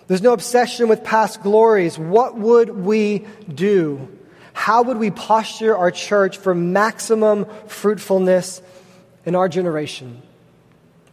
there's 0.09 0.23
no 0.23 0.33
obsession 0.33 0.89
with 0.89 1.05
past 1.05 1.43
glories, 1.43 1.99
what 1.99 2.37
would 2.37 2.71
we 2.71 3.27
do? 3.53 4.09
How 4.53 4.83
would 4.83 4.99
we 4.99 5.11
posture 5.11 5.77
our 5.77 5.91
church 5.91 6.37
for 6.37 6.55
maximum 6.55 7.47
fruitfulness 7.67 8.61
in 9.25 9.35
our 9.35 9.49
generation? 9.49 10.21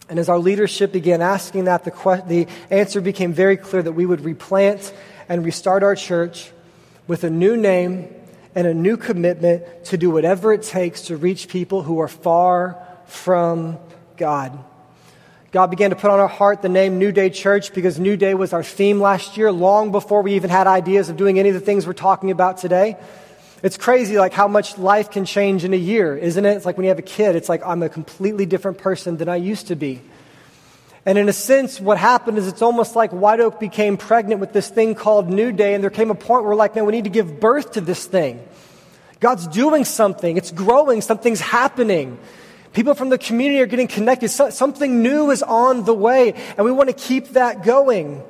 And 0.10 0.18
as 0.18 0.28
our 0.28 0.40
leadership 0.40 0.92
began 0.92 1.22
asking 1.22 1.66
that, 1.66 1.84
the, 1.84 1.92
que- 1.92 2.24
the 2.28 2.48
answer 2.72 3.00
became 3.00 3.32
very 3.32 3.58
clear 3.58 3.84
that 3.84 3.92
we 3.92 4.06
would 4.06 4.22
replant 4.22 4.92
and 5.30 5.46
restart 5.46 5.84
our 5.84 5.96
church 5.96 6.52
with 7.08 7.24
a 7.24 7.30
new 7.30 7.56
name 7.56 8.14
and 8.56 8.68
a 8.68 8.74
new 8.74 8.98
commitment 8.98 9.86
to 9.86 9.98
do 9.98 10.10
whatever 10.10 10.54
it 10.54 10.64
takes 10.64 11.04
to 11.04 11.18
reach 11.18 11.48
people 11.48 11.84
who 11.84 12.00
are 12.00 12.08
far 12.08 12.84
from 13.06 13.78
God. 14.18 14.58
God 15.52 15.68
began 15.68 15.90
to 15.90 15.96
put 15.96 16.12
on 16.12 16.20
our 16.20 16.28
heart 16.28 16.62
the 16.62 16.70
name 16.70 17.00
New 17.00 17.12
Day 17.12 17.32
Church 17.32 17.74
because 17.74 18.00
New 18.00 18.16
Day 18.16 18.36
was 18.36 18.54
our 18.54 18.64
theme 18.64 19.00
last 19.00 19.36
year, 19.36 19.52
long 19.52 19.92
before 19.92 20.22
we 20.22 20.36
even 20.36 20.52
had 20.52 20.68
ideas 20.68 21.10
of 21.10 21.18
doing 21.18 21.40
any 21.40 21.50
of 21.50 21.56
the 21.56 21.62
things 21.62 21.88
we're 21.88 21.94
talking 21.94 22.30
about 22.30 22.60
today. 22.60 22.98
It's 23.64 23.76
crazy, 23.76 24.20
like 24.20 24.34
how 24.34 24.48
much 24.48 24.78
life 24.78 25.10
can 25.10 25.26
change 25.26 25.64
in 25.64 25.74
a 25.74 25.78
year, 25.78 26.16
isn't 26.16 26.46
it? 26.46 26.56
It's 26.56 26.66
like 26.66 26.78
when 26.78 26.86
you 26.86 26.90
have 26.90 27.00
a 27.00 27.04
kid, 27.04 27.36
it's 27.36 27.50
like 27.50 27.66
I'm 27.66 27.82
a 27.82 27.90
completely 27.90 28.46
different 28.46 28.78
person 28.78 29.18
than 29.18 29.28
I 29.28 29.38
used 29.38 29.68
to 29.68 29.76
be. 29.76 30.02
And 31.06 31.18
in 31.18 31.30
a 31.30 31.34
sense, 31.34 31.80
what 31.80 31.98
happened 31.98 32.38
is 32.38 32.48
it's 32.48 32.62
almost 32.62 32.96
like 32.96 33.12
White 33.12 33.40
Oak 33.40 33.60
became 33.60 33.98
pregnant 33.98 34.42
with 34.42 34.52
this 34.52 34.70
thing 34.70 34.96
called 34.96 35.30
New 35.30 35.52
Day, 35.52 35.74
and 35.74 35.84
there 35.84 35.90
came 35.90 36.12
a 36.12 36.16
point 36.16 36.44
where, 36.44 36.52
we're 36.52 36.56
like, 36.56 36.76
man, 36.76 36.86
we 36.86 36.92
need 36.92 37.06
to 37.06 37.10
give 37.10 37.40
birth 37.40 37.74
to 37.74 37.82
this 37.82 38.06
thing. 38.06 38.46
God's 39.20 39.48
doing 39.48 39.86
something, 39.86 40.38
it's 40.38 40.52
growing, 40.52 41.02
something's 41.02 41.42
happening. 41.42 42.18
People 42.74 42.94
from 42.94 43.10
the 43.10 43.18
community 43.18 43.62
are 43.62 43.66
getting 43.66 43.88
connected. 43.88 44.30
So, 44.30 44.50
something 44.50 45.02
new 45.02 45.32
is 45.32 45.42
on 45.42 45.86
the 45.86 45.94
way, 45.94 46.34
and 46.58 46.66
we 46.66 46.72
want 46.72 46.90
to 46.90 46.96
keep 46.96 47.30
that 47.30 47.64
going. 47.64 48.22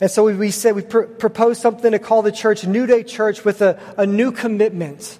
And 0.00 0.10
so 0.10 0.24
we, 0.24 0.34
we 0.34 0.50
said 0.52 0.76
we 0.76 0.82
pr- 0.82 1.02
proposed 1.02 1.60
something 1.60 1.90
to 1.90 1.98
call 1.98 2.22
the 2.22 2.32
church 2.32 2.64
New 2.64 2.86
Day 2.86 3.02
Church 3.02 3.44
with 3.44 3.62
a, 3.62 3.80
a 3.96 4.06
new 4.06 4.30
commitment. 4.30 5.18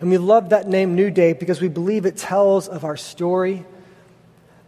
And 0.00 0.10
we 0.10 0.18
love 0.18 0.48
that 0.48 0.66
name 0.66 0.94
New 0.96 1.10
Day 1.10 1.34
because 1.34 1.60
we 1.60 1.68
believe 1.68 2.06
it 2.06 2.16
tells 2.16 2.68
of 2.68 2.84
our 2.84 2.96
story 2.96 3.64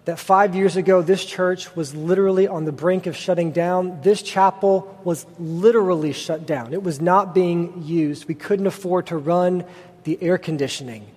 that 0.07 0.21
five 0.21 0.55
years 0.55 0.77
ago, 0.77 1.03
this 1.03 1.25
church 1.25 1.75
was 1.75 1.93
literally 1.95 2.47
on 2.47 2.65
the 2.65 2.71
brink 2.71 3.07
of 3.07 3.17
shutting 3.17 3.51
down. 3.51 4.01
This 4.03 4.23
chapel 4.23 4.99
was 5.03 5.27
literally 5.39 6.13
shut 6.13 6.47
down. 6.47 6.73
It 6.73 6.83
was 6.85 7.01
not 7.01 7.35
being 7.35 7.83
used. 7.83 8.27
We 8.27 8.37
couldn't 8.37 8.69
afford 8.69 9.09
to 9.09 9.17
run 9.17 9.65
the 10.05 10.17
air 10.23 10.39
conditioning. 10.39 11.09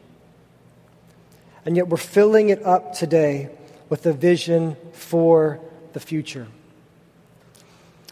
And 1.66 1.78
yet, 1.78 1.88
we're 1.88 1.98
filling 1.98 2.50
it 2.50 2.64
up 2.64 2.94
today 2.94 3.50
with 3.90 4.08
a 4.08 4.14
vision 4.14 4.76
for 4.94 5.60
the 5.94 6.00
future. 6.00 6.48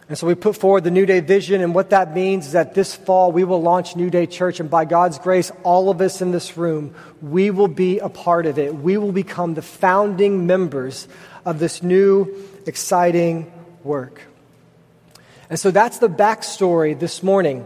And 0.10 0.18
so 0.18 0.26
we 0.26 0.36
put 0.36 0.56
forward 0.56 0.86
the 0.86 0.92
New 0.92 1.06
Day 1.06 1.20
vision, 1.20 1.62
and 1.62 1.76
what 1.76 1.90
that 1.90 2.14
means 2.16 2.48
is 2.48 2.52
that 2.54 2.74
this 2.74 2.96
fall 2.96 3.34
we 3.34 3.44
will 3.44 3.62
launch 3.62 3.98
New 3.98 4.10
Day 4.10 4.26
Church, 4.26 4.62
and 4.62 4.70
by 4.70 4.86
God's 4.86 5.20
grace, 5.20 5.52
all 5.64 5.90
of 5.90 6.00
us 6.00 6.22
in 6.22 6.32
this 6.32 6.56
room, 6.56 6.96
we 7.22 7.52
will 7.52 7.68
be 7.68 8.00
a 8.00 8.08
part 8.08 8.46
of 8.46 8.58
it. 8.58 8.74
We 8.74 8.98
will 8.98 9.12
become 9.12 9.54
the 9.54 9.62
founding 9.62 10.48
members 10.48 11.10
of 11.44 11.60
this 11.60 11.84
new, 11.84 12.34
exciting 12.66 13.52
work. 13.84 14.22
And 15.50 15.60
so 15.60 15.72
that's 15.72 16.00
the 16.00 16.10
backstory 16.10 16.98
this 16.98 17.22
morning. 17.22 17.66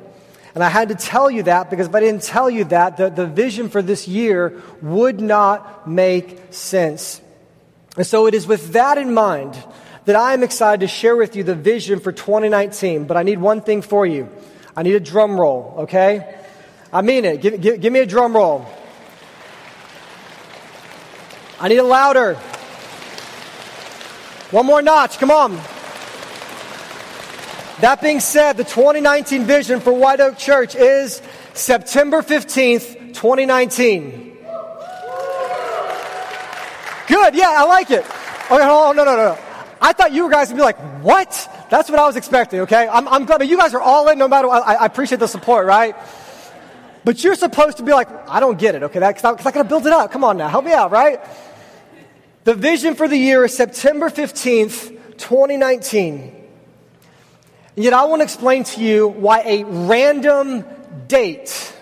And 0.55 0.63
I 0.63 0.69
had 0.69 0.89
to 0.89 0.95
tell 0.95 1.29
you 1.29 1.43
that 1.43 1.69
because 1.69 1.87
if 1.87 1.95
I 1.95 1.99
didn't 1.99 2.23
tell 2.23 2.49
you 2.49 2.65
that, 2.65 2.97
the, 2.97 3.09
the 3.09 3.25
vision 3.25 3.69
for 3.69 3.81
this 3.81 4.07
year 4.07 4.61
would 4.81 5.21
not 5.21 5.87
make 5.87 6.39
sense. 6.51 7.21
And 7.97 8.05
so 8.05 8.25
it 8.25 8.33
is 8.33 8.47
with 8.47 8.73
that 8.73 8.97
in 8.97 9.13
mind 9.13 9.61
that 10.05 10.15
I 10.15 10.33
am 10.33 10.43
excited 10.43 10.81
to 10.81 10.87
share 10.87 11.15
with 11.15 11.35
you 11.35 11.43
the 11.43 11.55
vision 11.55 11.99
for 11.99 12.11
2019. 12.11 13.05
But 13.05 13.17
I 13.17 13.23
need 13.23 13.39
one 13.39 13.61
thing 13.61 13.81
for 13.81 14.05
you 14.05 14.29
I 14.75 14.83
need 14.83 14.95
a 14.95 14.99
drum 14.99 15.39
roll, 15.39 15.75
okay? 15.79 16.37
I 16.93 17.01
mean 17.01 17.25
it. 17.25 17.41
Give, 17.41 17.59
give, 17.59 17.81
give 17.81 17.93
me 17.93 17.99
a 17.99 18.05
drum 18.05 18.33
roll. 18.33 18.65
I 21.59 21.67
need 21.67 21.77
a 21.77 21.83
louder. 21.83 22.35
One 24.51 24.65
more 24.65 24.81
notch, 24.81 25.17
come 25.17 25.31
on. 25.31 25.55
That 27.81 27.99
being 28.01 28.19
said, 28.19 28.57
the 28.57 28.63
2019 28.63 29.45
vision 29.45 29.79
for 29.79 29.91
White 29.91 30.19
Oak 30.19 30.37
Church 30.37 30.75
is 30.75 31.21
September 31.53 32.21
15th, 32.21 33.13
2019. 33.13 34.37
Good, 37.07 37.35
yeah, 37.35 37.55
I 37.57 37.65
like 37.65 37.91
it. 37.91 38.05
Okay, 38.05 38.63
hold 38.63 38.89
on, 38.89 38.95
no, 38.95 39.03
no, 39.03 39.15
no. 39.15 39.37
I 39.81 39.93
thought 39.93 40.13
you 40.13 40.29
guys 40.29 40.49
would 40.49 40.57
be 40.57 40.61
like, 40.61 40.77
what? 41.01 41.29
That's 41.71 41.89
what 41.89 41.97
I 41.97 42.05
was 42.05 42.15
expecting, 42.15 42.59
okay? 42.61 42.87
I'm, 42.87 43.07
I'm 43.07 43.25
glad, 43.25 43.39
but 43.39 43.47
you 43.47 43.57
guys 43.57 43.73
are 43.73 43.81
all 43.81 44.07
in 44.09 44.19
no 44.19 44.27
matter 44.27 44.47
what. 44.47 44.61
I, 44.65 44.75
I 44.75 44.85
appreciate 44.85 45.17
the 45.17 45.27
support, 45.27 45.65
right? 45.65 45.95
But 47.03 47.23
you're 47.23 47.33
supposed 47.33 47.77
to 47.77 47.83
be 47.83 47.91
like, 47.91 48.07
I 48.29 48.39
don't 48.39 48.59
get 48.59 48.75
it, 48.75 48.83
okay? 48.83 48.99
Because 48.99 49.23
I, 49.23 49.31
I 49.31 49.51
got 49.51 49.63
to 49.63 49.63
build 49.63 49.87
it 49.87 49.93
up. 49.93 50.11
Come 50.11 50.23
on 50.23 50.37
now, 50.37 50.49
help 50.49 50.65
me 50.65 50.73
out, 50.73 50.91
right? 50.91 51.19
The 52.43 52.53
vision 52.53 52.93
for 52.93 53.07
the 53.07 53.17
year 53.17 53.43
is 53.43 53.57
September 53.57 54.09
15th, 54.09 55.17
2019. 55.17 56.35
And 57.75 57.83
yet 57.83 57.93
I 57.93 58.05
want 58.05 58.19
to 58.19 58.23
explain 58.23 58.63
to 58.65 58.81
you 58.81 59.07
why 59.07 59.41
a 59.41 59.63
random 59.63 60.63
date 61.07 61.73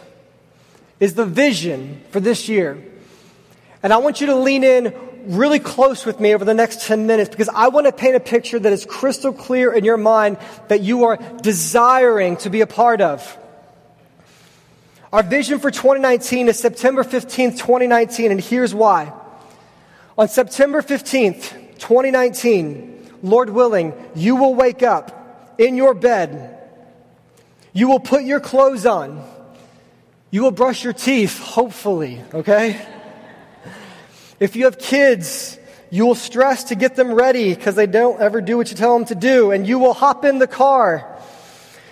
is 1.00 1.16
the 1.16 1.26
vision 1.26 2.02
for 2.12 2.20
this 2.22 2.48
year. 2.48 2.82
And 3.82 3.92
I 3.92 3.98
want 3.98 4.22
you 4.22 4.28
to 4.28 4.36
lean 4.36 4.64
in 4.64 4.94
really 5.26 5.60
close 5.60 6.06
with 6.06 6.20
me 6.20 6.34
over 6.34 6.46
the 6.46 6.54
next 6.54 6.82
10 6.88 7.08
minutes 7.08 7.30
because 7.30 7.50
I 7.50 7.70
want 7.70 7.86
to 7.88 7.92
paint 7.92 8.16
a 8.16 8.20
picture 8.20 8.60
that 8.60 8.74
is 8.74 8.86
crystal 8.86 9.34
clear 9.34 9.74
in 9.74 9.84
your 9.84 9.98
mind 9.98 10.38
that 10.68 10.82
you 10.82 11.06
are 11.06 11.18
desiring 11.42 12.38
to 12.38 12.50
be 12.50 12.62
a 12.62 12.68
part 12.68 13.02
of. 13.02 13.38
Our 15.12 15.24
vision 15.24 15.60
for 15.60 15.72
2019 15.72 16.50
is 16.50 16.60
September 16.60 17.04
15th, 17.04 17.58
2019, 17.58 18.32
and 18.32 18.40
here's 18.40 18.76
why. 18.76 19.12
On 20.18 20.28
September 20.28 20.82
15th, 20.82 21.78
2019, 21.80 23.18
Lord 23.24 23.50
willing, 23.50 23.94
you 24.16 24.36
will 24.36 24.54
wake 24.54 24.84
up 24.84 25.56
in 25.58 25.76
your 25.76 25.94
bed. 25.94 26.58
You 27.74 27.88
will 27.88 28.00
put 28.00 28.24
your 28.24 28.40
clothes 28.40 28.86
on. 28.86 29.24
You 30.32 30.44
will 30.44 30.52
brush 30.52 30.84
your 30.84 30.94
teeth, 30.94 31.40
hopefully, 31.40 32.22
okay? 32.34 32.80
If 34.40 34.56
you 34.56 34.66
have 34.66 34.78
kids, 34.78 35.58
you 35.90 36.06
will 36.06 36.16
stress 36.16 36.66
to 36.66 36.76
get 36.76 36.96
them 36.96 37.14
ready 37.14 37.54
because 37.54 37.76
they 37.76 37.88
don't 37.88 38.22
ever 38.22 38.42
do 38.42 38.58
what 38.58 38.70
you 38.70 38.78
tell 38.78 38.98
them 38.98 39.06
to 39.08 39.16
do, 39.16 39.52
and 39.52 39.68
you 39.68 39.80
will 39.80 39.94
hop 39.94 40.24
in 40.24 40.40
the 40.40 40.48
car. 40.48 41.20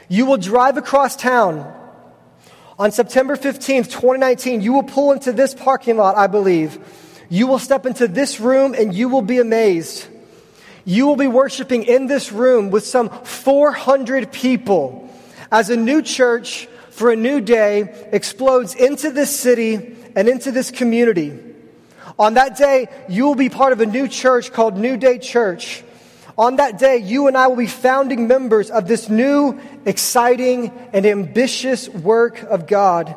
You 0.08 0.26
will 0.26 0.38
drive 0.38 0.78
across 0.78 1.16
town. 1.16 1.74
On 2.80 2.92
September 2.92 3.36
15th, 3.36 3.86
2019, 3.86 4.62
you 4.62 4.72
will 4.72 4.84
pull 4.84 5.12
into 5.12 5.32
this 5.32 5.54
parking 5.54 5.98
lot, 5.98 6.16
I 6.16 6.28
believe. 6.28 6.80
You 7.28 7.48
will 7.48 7.60
step 7.60 7.86
into 7.86 8.08
this 8.08 8.40
room 8.40 8.74
and 8.74 8.94
you 8.94 9.10
will 9.10 9.24
be 9.24 9.40
amazed. 9.40 10.08
You 10.86 11.08
will 11.08 11.18
be 11.18 11.28
worshiping 11.28 11.84
in 11.84 12.08
this 12.08 12.32
room 12.32 12.70
with 12.70 12.86
some 12.86 13.10
400 13.10 14.32
people 14.32 15.12
as 15.52 15.70
a 15.70 15.76
new 15.76 16.02
church 16.02 16.68
for 16.92 17.12
a 17.12 17.16
new 17.16 17.42
day 17.42 18.08
explodes 18.12 18.74
into 18.76 19.12
this 19.12 19.38
city 19.38 19.98
and 20.16 20.30
into 20.30 20.52
this 20.52 20.72
community. 20.72 21.47
On 22.20 22.34
that 22.34 22.58
day, 22.58 22.88
you 23.08 23.26
will 23.26 23.36
be 23.36 23.50
part 23.50 23.74
of 23.74 23.82
a 23.82 23.86
new 23.86 24.08
church 24.08 24.52
called 24.52 24.78
New 24.78 24.98
Day 24.98 25.20
Church. 25.20 25.84
On 26.38 26.56
that 26.58 26.78
day, 26.78 26.98
you 26.98 27.28
and 27.28 27.38
I 27.38 27.48
will 27.48 27.56
be 27.56 27.68
founding 27.68 28.28
members 28.28 28.70
of 28.70 28.88
this 28.88 29.10
new, 29.10 29.60
exciting, 29.86 30.72
and 30.94 31.06
ambitious 31.06 31.88
work 31.90 32.42
of 32.44 32.68
God. 32.68 33.16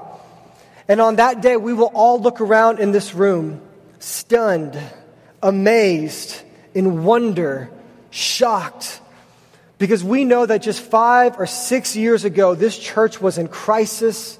And 0.89 1.01
on 1.01 1.17
that 1.17 1.41
day, 1.41 1.57
we 1.57 1.73
will 1.73 1.91
all 1.95 2.21
look 2.21 2.41
around 2.41 2.79
in 2.79 2.93
this 2.93 3.15
room, 3.15 3.61
stunned, 3.99 4.79
amazed, 5.43 6.43
in 6.75 7.05
wonder, 7.05 7.71
shocked, 8.11 9.01
because 9.79 10.05
we 10.05 10.25
know 10.25 10.45
that 10.45 10.63
just 10.63 10.81
five 10.81 11.39
or 11.39 11.47
six 11.47 11.97
years 11.97 12.25
ago, 12.25 12.55
this 12.55 12.79
church 12.79 13.21
was 13.21 13.39
in 13.39 13.49
crisis, 13.49 14.39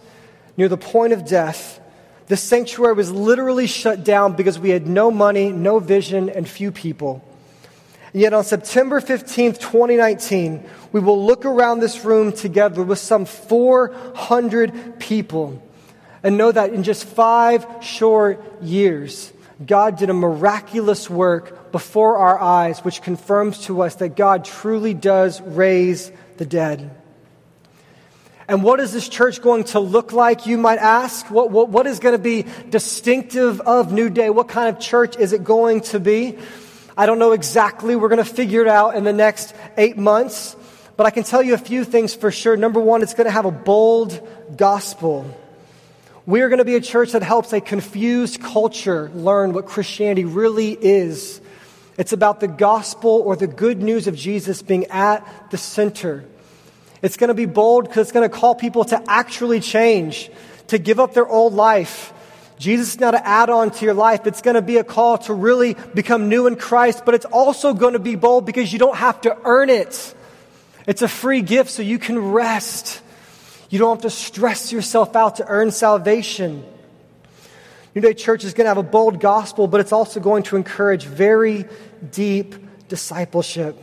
near 0.57 0.69
the 0.69 0.77
point 0.77 1.15
of 1.15 1.27
death. 1.27 1.81
The 2.31 2.37
sanctuary 2.37 2.95
was 2.95 3.11
literally 3.11 3.67
shut 3.67 4.05
down 4.05 4.37
because 4.37 4.57
we 4.57 4.71
had 4.71 4.87
no 4.87 5.11
money, 5.11 5.51
no 5.51 5.81
vision, 5.81 6.31
and 6.31 6.49
few 6.49 6.71
people. 6.71 7.25
And 8.13 8.23
yet 8.23 8.33
on 8.33 8.45
September 8.45 9.01
15th, 9.01 9.59
2019, 9.59 10.65
we 10.93 11.01
will 11.01 11.27
look 11.27 11.45
around 11.45 11.81
this 11.81 12.05
room 12.05 12.31
together 12.31 12.85
with 12.85 13.01
some 13.01 13.25
400 13.25 15.01
people 15.01 15.61
and 16.23 16.39
know 16.39 16.53
that 16.53 16.73
in 16.73 16.85
just 16.85 17.03
five 17.03 17.67
short 17.81 18.63
years, 18.63 19.33
God 19.67 19.99
did 19.99 20.09
a 20.09 20.15
miraculous 20.15 21.11
work 21.11 21.73
before 21.73 22.19
our 22.19 22.39
eyes, 22.39 22.79
which 22.85 23.03
confirms 23.03 23.65
to 23.65 23.83
us 23.83 23.97
that 23.97 24.15
God 24.15 24.45
truly 24.45 24.95
does 24.95 25.41
raise 25.41 26.13
the 26.37 26.47
dead. 26.47 26.97
And 28.51 28.65
what 28.65 28.81
is 28.81 28.93
this 28.93 29.09
church 29.09 29.41
going 29.41 29.63
to 29.63 29.79
look 29.79 30.13
like, 30.13 30.45
you 30.45 30.59
might 30.59 30.81
ask? 30.81 31.31
What, 31.31 31.53
what, 31.53 31.69
what 31.69 31.87
is 31.87 32.01
going 32.01 32.17
to 32.17 32.19
be 32.19 32.47
distinctive 32.69 33.61
of 33.61 33.93
New 33.93 34.11
Day? 34.11 34.29
What 34.29 34.49
kind 34.49 34.75
of 34.75 34.83
church 34.83 35.17
is 35.17 35.33
it 35.33 35.45
going 35.45 35.83
to 35.83 36.01
be? 36.01 36.37
I 36.97 37.07
don't 37.07 37.21
know 37.21 37.31
exactly. 37.31 37.95
We're 37.95 38.09
going 38.09 38.19
to 38.19 38.25
figure 38.25 38.61
it 38.61 38.67
out 38.67 38.97
in 38.97 39.05
the 39.05 39.13
next 39.13 39.55
eight 39.77 39.97
months. 39.97 40.57
But 40.97 41.07
I 41.07 41.11
can 41.11 41.23
tell 41.23 41.45
you 41.45 41.55
a 41.55 41.59
few 41.59 41.85
things 41.85 42.13
for 42.13 42.33
sure. 42.33 42.57
Number 42.57 42.81
one, 42.81 43.03
it's 43.03 43.15
going 43.15 43.27
to 43.27 43.31
have 43.31 43.45
a 43.45 43.53
bold 43.53 44.21
gospel. 44.57 45.33
We 46.27 46.41
are 46.41 46.49
going 46.49 46.59
to 46.59 46.65
be 46.65 46.75
a 46.75 46.81
church 46.81 47.13
that 47.13 47.23
helps 47.23 47.53
a 47.53 47.61
confused 47.61 48.43
culture 48.43 49.13
learn 49.15 49.53
what 49.53 49.67
Christianity 49.67 50.25
really 50.25 50.73
is. 50.73 51.41
It's 51.97 52.13
about 52.13 52.41
the 52.41 52.49
gospel 52.49 53.23
or 53.25 53.37
the 53.37 53.47
good 53.47 53.81
news 53.81 54.09
of 54.09 54.17
Jesus 54.17 54.61
being 54.61 54.87
at 54.87 55.25
the 55.53 55.57
center. 55.57 56.25
It's 57.03 57.17
going 57.17 57.29
to 57.29 57.35
be 57.35 57.47
bold 57.47 57.85
because 57.85 58.09
it's 58.09 58.13
going 58.13 58.29
to 58.29 58.35
call 58.35 58.55
people 58.55 58.85
to 58.85 59.03
actually 59.09 59.61
change, 59.61 60.31
to 60.69 60.79
give 60.79 61.01
up 61.01 61.15
their 61.15 61.27
old 61.27 61.55
life. 61.55 62.13
Jesus 62.59 62.91
is 62.95 63.01
not 63.01 63.15
an 63.15 63.23
add 63.25 63.49
on 63.49 63.71
to 63.71 63.85
your 63.87 63.95
life. 63.95 64.27
It's 64.27 64.43
going 64.43 64.55
to 64.55 64.63
be 64.63 64.77
a 64.77 64.85
call 64.85 65.17
to 65.19 65.33
really 65.33 65.77
become 65.95 66.29
new 66.29 66.47
in 66.47 66.57
Christ, 66.57 67.05
but 67.07 67.15
it's 67.15 67.25
also 67.25 67.73
going 67.73 67.95
to 67.95 67.99
be 67.99 68.17
bold 68.17 68.45
because 68.45 68.71
you 68.71 68.79
don't 68.79 68.97
have 68.97 69.21
to 69.23 69.37
earn 69.45 69.71
it. 69.71 70.15
It's 70.87 71.01
a 71.01 71.09
free 71.09 71.41
gift 71.41 71.71
so 71.71 71.83
you 71.83 71.99
can 71.99 72.19
rest. 72.19 73.01
You 73.71 73.79
don't 73.79 73.97
have 73.97 74.03
to 74.03 74.11
stress 74.11 74.73
yourself 74.73 75.17
out 75.17 75.37
to 75.37 75.47
earn 75.47 75.71
salvation. 75.71 76.65
New 77.95 78.03
Day 78.03 78.13
Church 78.13 78.45
is 78.45 78.53
going 78.53 78.67
to 78.67 78.69
have 78.69 78.79
a 78.79 78.83
bold 78.83 79.21
gospel, 79.21 79.67
but 79.67 79.81
it's 79.81 79.93
also 79.93 80.21
going 80.21 80.43
to 80.45 80.57
encourage 80.57 81.05
very 81.05 81.65
deep 82.13 82.55
discipleship. 82.89 83.77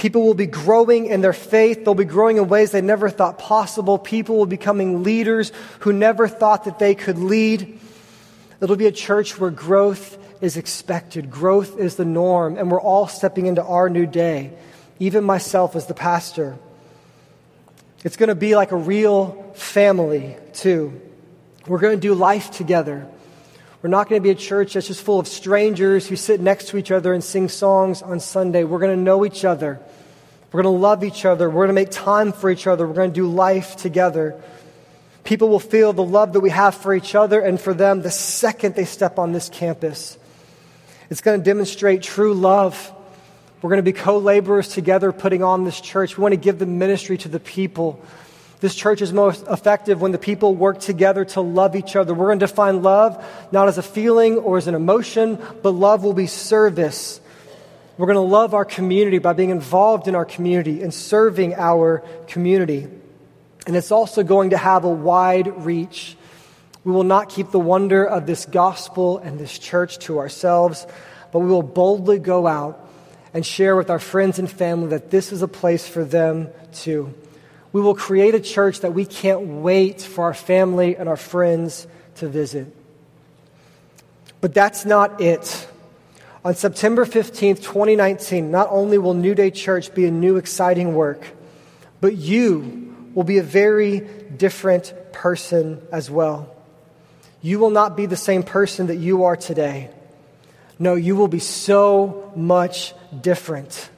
People 0.00 0.22
will 0.22 0.32
be 0.32 0.46
growing 0.46 1.04
in 1.04 1.20
their 1.20 1.34
faith. 1.34 1.84
They'll 1.84 1.92
be 1.92 2.06
growing 2.06 2.38
in 2.38 2.48
ways 2.48 2.70
they 2.70 2.80
never 2.80 3.10
thought 3.10 3.38
possible. 3.38 3.98
People 3.98 4.38
will 4.38 4.46
be 4.46 4.56
becoming 4.56 5.02
leaders 5.02 5.52
who 5.80 5.92
never 5.92 6.26
thought 6.26 6.64
that 6.64 6.78
they 6.78 6.94
could 6.94 7.18
lead. 7.18 7.78
It'll 8.62 8.76
be 8.76 8.86
a 8.86 8.92
church 8.92 9.38
where 9.38 9.50
growth 9.50 10.16
is 10.40 10.56
expected. 10.56 11.30
Growth 11.30 11.78
is 11.78 11.96
the 11.96 12.06
norm, 12.06 12.56
and 12.56 12.70
we're 12.70 12.80
all 12.80 13.08
stepping 13.08 13.44
into 13.44 13.62
our 13.62 13.90
new 13.90 14.06
day, 14.06 14.54
even 15.00 15.22
myself 15.22 15.76
as 15.76 15.84
the 15.84 15.92
pastor. 15.92 16.56
It's 18.02 18.16
going 18.16 18.30
to 18.30 18.34
be 18.34 18.56
like 18.56 18.72
a 18.72 18.76
real 18.76 19.52
family, 19.54 20.34
too. 20.54 20.98
We're 21.66 21.78
going 21.78 21.98
to 21.98 22.00
do 22.00 22.14
life 22.14 22.50
together. 22.52 23.06
We're 23.82 23.90
not 23.90 24.08
going 24.08 24.18
to 24.18 24.24
be 24.24 24.30
a 24.30 24.34
church 24.34 24.72
that's 24.72 24.86
just 24.86 25.02
full 25.02 25.20
of 25.20 25.28
strangers 25.28 26.08
who 26.08 26.16
sit 26.16 26.40
next 26.40 26.68
to 26.68 26.78
each 26.78 26.90
other 26.90 27.12
and 27.12 27.22
sing 27.22 27.50
songs 27.50 28.00
on 28.00 28.18
Sunday. 28.18 28.64
We're 28.64 28.78
going 28.78 28.96
to 28.96 29.02
know 29.02 29.26
each 29.26 29.44
other. 29.44 29.78
We're 30.52 30.62
going 30.62 30.74
to 30.74 30.80
love 30.80 31.04
each 31.04 31.24
other. 31.24 31.48
We're 31.48 31.66
going 31.66 31.68
to 31.68 31.74
make 31.74 31.90
time 31.90 32.32
for 32.32 32.50
each 32.50 32.66
other. 32.66 32.86
We're 32.86 32.94
going 32.94 33.10
to 33.10 33.14
do 33.14 33.28
life 33.28 33.76
together. 33.76 34.40
People 35.22 35.48
will 35.48 35.60
feel 35.60 35.92
the 35.92 36.02
love 36.02 36.32
that 36.32 36.40
we 36.40 36.50
have 36.50 36.74
for 36.74 36.92
each 36.92 37.14
other 37.14 37.40
and 37.40 37.60
for 37.60 37.72
them 37.72 38.02
the 38.02 38.10
second 38.10 38.74
they 38.74 38.84
step 38.84 39.18
on 39.18 39.32
this 39.32 39.48
campus. 39.48 40.18
It's 41.08 41.20
going 41.20 41.38
to 41.38 41.44
demonstrate 41.44 42.02
true 42.02 42.34
love. 42.34 42.92
We're 43.62 43.70
going 43.70 43.78
to 43.78 43.82
be 43.82 43.92
co 43.92 44.18
laborers 44.18 44.68
together 44.68 45.12
putting 45.12 45.42
on 45.42 45.64
this 45.64 45.80
church. 45.80 46.16
We 46.16 46.22
want 46.22 46.32
to 46.32 46.40
give 46.40 46.58
the 46.58 46.66
ministry 46.66 47.18
to 47.18 47.28
the 47.28 47.40
people. 47.40 48.02
This 48.60 48.74
church 48.74 49.02
is 49.02 49.12
most 49.12 49.46
effective 49.46 50.00
when 50.00 50.12
the 50.12 50.18
people 50.18 50.54
work 50.54 50.80
together 50.80 51.24
to 51.26 51.40
love 51.40 51.76
each 51.76 51.96
other. 51.96 52.12
We're 52.12 52.26
going 52.26 52.40
to 52.40 52.46
define 52.46 52.82
love 52.82 53.24
not 53.52 53.68
as 53.68 53.78
a 53.78 53.82
feeling 53.82 54.38
or 54.38 54.58
as 54.58 54.66
an 54.66 54.74
emotion, 54.74 55.38
but 55.62 55.70
love 55.70 56.02
will 56.02 56.12
be 56.12 56.26
service. 56.26 57.20
We're 58.00 58.06
going 58.06 58.14
to 58.14 58.32
love 58.32 58.54
our 58.54 58.64
community 58.64 59.18
by 59.18 59.34
being 59.34 59.50
involved 59.50 60.08
in 60.08 60.14
our 60.14 60.24
community 60.24 60.80
and 60.80 60.92
serving 60.92 61.52
our 61.52 61.98
community. 62.28 62.88
And 63.66 63.76
it's 63.76 63.92
also 63.92 64.22
going 64.22 64.50
to 64.50 64.56
have 64.56 64.84
a 64.84 64.88
wide 64.88 65.66
reach. 65.66 66.16
We 66.82 66.92
will 66.92 67.04
not 67.04 67.28
keep 67.28 67.50
the 67.50 67.58
wonder 67.58 68.02
of 68.06 68.24
this 68.24 68.46
gospel 68.46 69.18
and 69.18 69.38
this 69.38 69.58
church 69.58 69.98
to 70.06 70.18
ourselves, 70.18 70.86
but 71.30 71.40
we 71.40 71.48
will 71.48 71.62
boldly 71.62 72.18
go 72.18 72.46
out 72.46 72.88
and 73.34 73.44
share 73.44 73.76
with 73.76 73.90
our 73.90 73.98
friends 73.98 74.38
and 74.38 74.50
family 74.50 74.88
that 74.88 75.10
this 75.10 75.30
is 75.30 75.42
a 75.42 75.48
place 75.48 75.86
for 75.86 76.02
them 76.02 76.48
too. 76.72 77.12
We 77.70 77.82
will 77.82 77.94
create 77.94 78.34
a 78.34 78.40
church 78.40 78.80
that 78.80 78.94
we 78.94 79.04
can't 79.04 79.42
wait 79.42 80.00
for 80.00 80.24
our 80.24 80.32
family 80.32 80.96
and 80.96 81.06
our 81.06 81.18
friends 81.18 81.86
to 82.14 82.28
visit. 82.28 82.74
But 84.40 84.54
that's 84.54 84.86
not 84.86 85.20
it. 85.20 85.69
On 86.42 86.54
September 86.54 87.04
15th, 87.04 87.62
2019, 87.62 88.50
not 88.50 88.68
only 88.70 88.96
will 88.96 89.12
New 89.12 89.34
Day 89.34 89.50
Church 89.50 89.92
be 89.94 90.06
a 90.06 90.10
new, 90.10 90.38
exciting 90.38 90.94
work, 90.94 91.26
but 92.00 92.16
you 92.16 92.96
will 93.14 93.24
be 93.24 93.36
a 93.36 93.42
very 93.42 94.00
different 94.00 94.94
person 95.12 95.82
as 95.92 96.10
well. 96.10 96.48
You 97.42 97.58
will 97.58 97.70
not 97.70 97.94
be 97.94 98.06
the 98.06 98.16
same 98.16 98.42
person 98.42 98.86
that 98.86 98.96
you 98.96 99.24
are 99.24 99.36
today. 99.36 99.90
No, 100.78 100.94
you 100.94 101.14
will 101.14 101.28
be 101.28 101.40
so 101.40 102.32
much 102.34 102.94
different. 103.20 103.90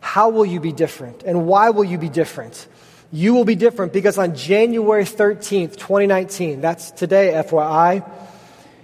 How 0.00 0.30
will 0.30 0.46
you 0.46 0.58
be 0.58 0.72
different? 0.72 1.22
And 1.22 1.46
why 1.46 1.70
will 1.70 1.84
you 1.84 1.98
be 1.98 2.08
different? 2.08 2.66
You 3.12 3.34
will 3.34 3.44
be 3.44 3.54
different 3.54 3.92
because 3.92 4.18
on 4.18 4.34
January 4.34 5.04
13th, 5.04 5.76
2019, 5.76 6.60
that's 6.60 6.90
today, 6.90 7.32
FYI, 7.34 8.08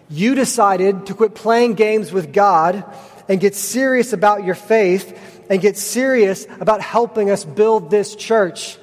you 0.09 0.35
decided 0.35 1.07
to 1.07 1.14
quit 1.14 1.35
playing 1.35 1.75
games 1.75 2.12
with 2.12 2.33
God 2.33 2.85
and 3.29 3.40
get 3.40 3.55
serious 3.55 4.12
about 4.12 4.45
your 4.45 4.55
faith 4.55 5.45
and 5.51 5.61
get 5.61 5.77
serious 5.77 6.47
about 6.61 6.81
helping 6.81 7.31
us 7.31 7.45
build 7.45 7.90
this 7.90 8.14
church. 8.14 8.79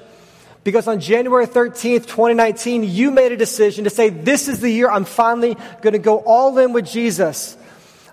Because 0.64 0.88
on 0.88 1.00
January 1.00 1.46
13th, 1.46 2.06
2019, 2.06 2.84
you 2.84 3.10
made 3.10 3.32
a 3.32 3.36
decision 3.36 3.84
to 3.84 3.90
say, 3.90 4.08
This 4.08 4.48
is 4.48 4.60
the 4.60 4.70
year 4.70 4.90
I'm 4.90 5.04
finally 5.04 5.56
going 5.82 5.92
to 5.92 5.98
go 5.98 6.18
all 6.18 6.56
in 6.58 6.72
with 6.72 6.86
Jesus. 6.86 7.56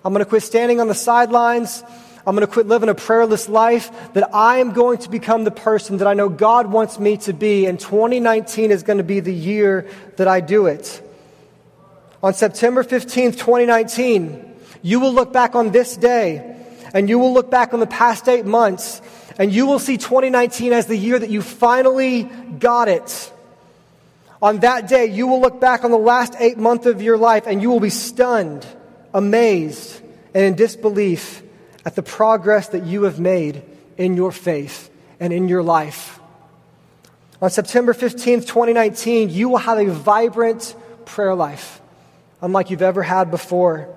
I'm 0.04 0.14
going 0.14 0.24
to 0.24 0.30
quit 0.30 0.44
standing 0.44 0.82
on 0.82 0.88
the 0.88 0.96
sidelines. 0.96 1.84
I'm 2.26 2.36
going 2.36 2.46
to 2.46 2.52
quit 2.52 2.68
living 2.68 2.90
a 2.90 2.94
prayerless 2.94 3.50
life, 3.50 4.14
that 4.14 4.36
I 4.36 4.58
am 4.58 4.74
going 4.74 5.00
to 5.00 5.10
become 5.10 5.44
the 5.44 5.52
person 5.52 5.98
that 5.98 6.08
I 6.08 6.14
know 6.14 6.30
God 6.30 6.68
wants 6.68 7.00
me 7.00 7.18
to 7.18 7.34
be, 7.34 7.66
and 7.66 7.80
2019 7.80 8.70
is 8.70 8.84
going 8.84 8.98
to 8.98 9.04
be 9.04 9.22
the 9.22 9.34
year 9.34 9.90
that 10.18 10.28
I 10.28 10.40
do 10.40 10.68
it. 10.68 11.02
On 12.24 12.34
September 12.34 12.84
15th, 12.84 13.34
2019, 13.34 14.54
you 14.84 15.00
will 15.00 15.14
look 15.14 15.34
back 15.34 15.56
on 15.56 15.72
this 15.72 15.98
day, 15.98 16.56
and 16.94 17.10
you 17.10 17.18
will 17.18 17.34
look 17.34 17.50
back 17.50 17.74
on 17.74 17.80
the 17.80 17.88
past 17.88 18.28
eight 18.28 18.46
months, 18.46 19.02
and 19.40 19.52
you 19.52 19.66
will 19.66 19.80
see 19.80 19.98
2019 19.98 20.72
as 20.74 20.86
the 20.86 20.96
year 20.96 21.18
that 21.18 21.30
you 21.30 21.42
finally 21.42 22.24
got 22.24 22.88
it. 22.88 23.32
On 24.42 24.60
that 24.60 24.88
day, 24.88 25.06
you 25.06 25.28
will 25.28 25.42
look 25.42 25.60
back 25.60 25.84
on 25.84 25.92
the 25.92 25.98
last 25.98 26.36
eight 26.40 26.58
months 26.58 26.86
of 26.86 27.02
your 27.02 27.18
life, 27.18 27.48
and 27.48 27.62
you 27.62 27.70
will 27.70 27.80
be 27.80 27.90
stunned, 27.90 28.66
amazed, 29.14 30.02
and 30.34 30.44
in 30.44 30.56
disbelief 30.56 31.42
at 31.86 31.96
the 31.96 32.04
progress 32.04 32.70
that 32.70 32.84
you 32.86 33.04
have 33.04 33.20
made 33.20 33.64
in 33.98 34.16
your 34.16 34.32
faith 34.32 34.90
and 35.20 35.34
in 35.34 35.48
your 35.48 35.64
life. 35.64 36.20
On 37.42 37.50
September 37.50 37.94
15th, 37.94 38.48
2019, 38.48 39.30
you 39.30 39.50
will 39.50 39.58
have 39.58 39.80
a 39.80 39.92
vibrant 39.92 40.76
prayer 41.06 41.34
life, 41.34 41.82
unlike 42.42 42.70
you've 42.70 42.82
ever 42.82 43.04
had 43.04 43.32
before. 43.32 43.88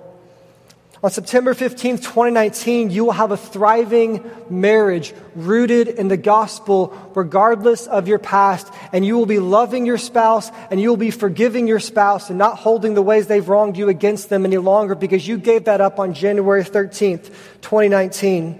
On 1.05 1.11
September 1.11 1.53
15th, 1.53 2.01
2019, 2.01 2.89
you 2.89 3.05
will 3.05 3.11
have 3.11 3.29
a 3.29 3.37
thriving 3.37 4.27
marriage 4.49 5.13
rooted 5.35 5.87
in 5.87 6.07
the 6.07 6.17
gospel, 6.17 6.97
regardless 7.13 7.85
of 7.85 8.07
your 8.07 8.17
past. 8.17 8.73
And 8.91 9.05
you 9.05 9.15
will 9.15 9.27
be 9.27 9.37
loving 9.37 9.85
your 9.85 9.99
spouse 9.99 10.49
and 10.71 10.81
you 10.81 10.89
will 10.89 10.97
be 10.97 11.11
forgiving 11.11 11.67
your 11.67 11.79
spouse 11.79 12.31
and 12.31 12.39
not 12.39 12.57
holding 12.57 12.95
the 12.95 13.03
ways 13.03 13.27
they've 13.27 13.47
wronged 13.47 13.77
you 13.77 13.87
against 13.87 14.29
them 14.29 14.45
any 14.45 14.57
longer 14.57 14.95
because 14.95 15.27
you 15.27 15.37
gave 15.37 15.65
that 15.65 15.79
up 15.79 15.99
on 15.99 16.15
January 16.15 16.63
13th, 16.63 17.25
2019. 17.61 18.59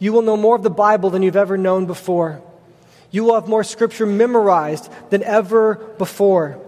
You 0.00 0.12
will 0.12 0.22
know 0.22 0.36
more 0.36 0.56
of 0.56 0.64
the 0.64 0.70
Bible 0.70 1.10
than 1.10 1.22
you've 1.22 1.36
ever 1.36 1.56
known 1.56 1.86
before. 1.86 2.42
You 3.12 3.22
will 3.22 3.34
have 3.34 3.46
more 3.46 3.62
scripture 3.62 4.04
memorized 4.04 4.90
than 5.10 5.22
ever 5.22 5.76
before. 5.96 6.60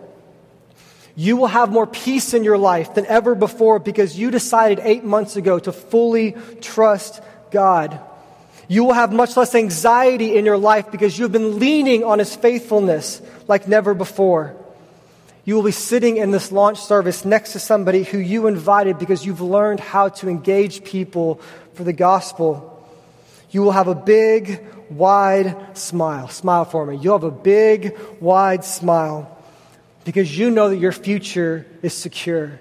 You 1.19 1.37
will 1.37 1.49
have 1.49 1.73
more 1.73 1.89
peace 1.89 2.33
in 2.33 2.45
your 2.45 2.57
life 2.57 2.95
than 2.95 3.05
ever 3.07 3.35
before 3.35 3.81
because 3.81 4.17
you 4.17 4.31
decided 4.31 4.79
eight 4.85 5.03
months 5.03 5.35
ago 5.35 5.59
to 5.59 5.73
fully 5.73 6.37
trust 6.61 7.21
God. 7.51 7.99
You 8.69 8.85
will 8.85 8.93
have 8.93 9.13
much 9.13 9.37
less 9.37 9.53
anxiety 9.57 10.37
in 10.37 10.45
your 10.45 10.57
life 10.57 10.93
because 10.93 11.19
you've 11.19 11.33
been 11.33 11.59
leaning 11.59 12.05
on 12.05 12.21
His 12.21 12.37
faithfulness 12.37 13.21
like 13.49 13.67
never 13.67 13.95
before. 13.95 14.55
You 15.45 15.57
will 15.57 15.65
be 15.65 15.73
sitting 15.73 16.19
in 16.19 16.31
this 16.31 16.53
launch 16.53 16.79
service 16.79 17.25
next 17.25 17.55
to 17.55 17.59
somebody 17.59 18.05
who 18.05 18.19
you 18.19 18.47
invited 18.47 19.01
because 19.01 19.27
you've 19.27 19.41
learned 19.41 19.81
how 19.81 20.11
to 20.11 20.29
engage 20.29 20.85
people 20.85 21.41
for 21.75 21.83
the 21.83 21.93
gospel. 21.93 22.81
You 23.51 23.63
will 23.63 23.73
have 23.73 23.89
a 23.89 23.95
big, 23.97 24.65
wide 24.89 25.77
smile. 25.77 26.29
Smile 26.29 26.65
for 26.65 26.87
me. 26.87 26.97
You'll 26.97 27.19
have 27.19 27.25
a 27.25 27.33
big, 27.33 27.99
wide 28.21 28.65
smile 28.65 29.35
because 30.09 30.39
you 30.39 30.51
know 30.51 30.71
that 30.71 30.79
your 30.79 30.91
future 30.91 31.67
is 31.83 31.93
secure. 31.93 32.59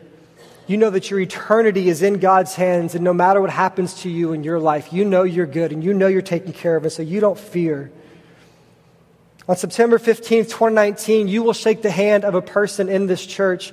You 0.68 0.76
know 0.76 0.90
that 0.90 1.10
your 1.10 1.22
eternity 1.22 1.88
is 1.88 2.02
in 2.02 2.20
God's 2.20 2.56
hands, 2.56 2.94
and 2.94 3.06
no 3.06 3.14
matter 3.14 3.40
what 3.40 3.52
happens 3.52 4.02
to 4.02 4.10
you 4.10 4.34
in 4.34 4.44
your 4.44 4.60
life, 4.60 4.92
you 4.92 5.06
know 5.06 5.24
you're 5.24 5.46
good 5.46 5.72
and 5.72 5.82
you 5.82 5.94
know 5.94 6.08
you're 6.08 6.22
taken 6.22 6.52
care 6.52 6.76
of, 6.76 6.84
and 6.84 6.92
so 6.92 7.04
you 7.04 7.22
don't 7.22 7.40
fear. 7.40 7.90
On 9.48 9.56
September 9.56 9.98
15th, 9.98 10.50
2019, 10.50 11.30
you 11.30 11.42
will 11.42 11.54
shake 11.54 11.82
the 11.82 11.90
hand 11.90 12.26
of 12.26 12.36
a 12.36 12.42
person 12.42 12.90
in 12.90 13.08
this 13.08 13.26
church 13.26 13.72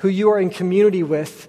who 0.00 0.08
you 0.08 0.28
are 0.28 0.38
in 0.38 0.50
community 0.50 1.02
with. 1.02 1.48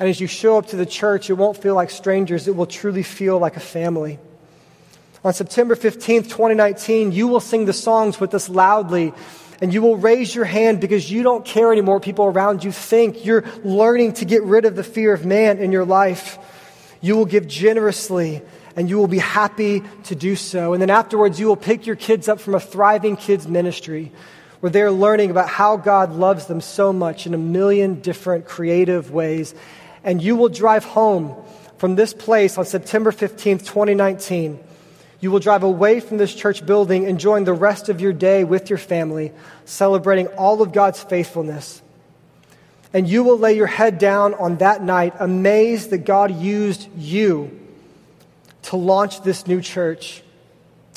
And 0.00 0.08
as 0.08 0.20
you 0.20 0.26
show 0.26 0.58
up 0.58 0.66
to 0.70 0.76
the 0.76 0.86
church, 0.86 1.30
it 1.30 1.34
won't 1.34 1.56
feel 1.56 1.76
like 1.76 1.90
strangers, 1.90 2.48
it 2.48 2.56
will 2.56 2.66
truly 2.66 3.04
feel 3.04 3.38
like 3.38 3.56
a 3.56 3.60
family. 3.60 4.18
On 5.24 5.32
September 5.32 5.76
15th, 5.76 6.24
2019, 6.24 7.12
you 7.12 7.28
will 7.28 7.38
sing 7.38 7.66
the 7.66 7.72
songs 7.72 8.18
with 8.18 8.34
us 8.34 8.48
loudly 8.48 9.14
and 9.62 9.72
you 9.72 9.80
will 9.80 9.96
raise 9.96 10.34
your 10.34 10.44
hand 10.44 10.80
because 10.80 11.08
you 11.08 11.22
don't 11.22 11.44
care 11.44 11.70
anymore 11.70 11.94
what 11.94 12.02
people 12.02 12.24
around 12.24 12.64
you 12.64 12.72
think. 12.72 13.24
You're 13.24 13.44
learning 13.62 14.14
to 14.14 14.24
get 14.24 14.42
rid 14.42 14.64
of 14.64 14.74
the 14.74 14.82
fear 14.82 15.14
of 15.14 15.24
man 15.24 15.58
in 15.58 15.70
your 15.70 15.84
life. 15.84 16.36
You 17.00 17.16
will 17.16 17.26
give 17.26 17.46
generously 17.46 18.42
and 18.74 18.90
you 18.90 18.98
will 18.98 19.06
be 19.06 19.20
happy 19.20 19.84
to 20.04 20.16
do 20.16 20.34
so. 20.34 20.72
And 20.72 20.82
then 20.82 20.90
afterwards, 20.90 21.38
you 21.38 21.46
will 21.46 21.54
pick 21.54 21.86
your 21.86 21.94
kids 21.94 22.28
up 22.28 22.40
from 22.40 22.56
a 22.56 22.60
thriving 22.60 23.16
kids 23.16 23.46
ministry 23.46 24.10
where 24.58 24.70
they're 24.70 24.90
learning 24.90 25.30
about 25.30 25.48
how 25.48 25.76
God 25.76 26.12
loves 26.12 26.46
them 26.46 26.60
so 26.60 26.92
much 26.92 27.28
in 27.28 27.32
a 27.32 27.38
million 27.38 28.00
different 28.00 28.46
creative 28.46 29.12
ways. 29.12 29.54
And 30.02 30.20
you 30.20 30.34
will 30.34 30.48
drive 30.48 30.84
home 30.84 31.36
from 31.78 31.94
this 31.94 32.12
place 32.12 32.58
on 32.58 32.64
September 32.64 33.12
15th, 33.12 33.60
2019 33.60 34.58
you 35.22 35.30
will 35.30 35.38
drive 35.38 35.62
away 35.62 36.00
from 36.00 36.18
this 36.18 36.34
church 36.34 36.66
building, 36.66 37.04
enjoying 37.04 37.44
the 37.44 37.52
rest 37.52 37.88
of 37.88 38.00
your 38.00 38.12
day 38.12 38.42
with 38.42 38.68
your 38.68 38.78
family, 38.78 39.32
celebrating 39.64 40.26
all 40.26 40.60
of 40.60 40.72
God's 40.72 41.00
faithfulness. 41.00 41.80
And 42.92 43.08
you 43.08 43.22
will 43.22 43.38
lay 43.38 43.54
your 43.54 43.68
head 43.68 43.98
down 43.98 44.34
on 44.34 44.56
that 44.56 44.82
night, 44.82 45.14
amazed 45.20 45.90
that 45.90 45.98
God 45.98 46.34
used 46.34 46.88
you 46.98 47.56
to 48.62 48.76
launch 48.76 49.22
this 49.22 49.46
new 49.46 49.60
church. 49.60 50.24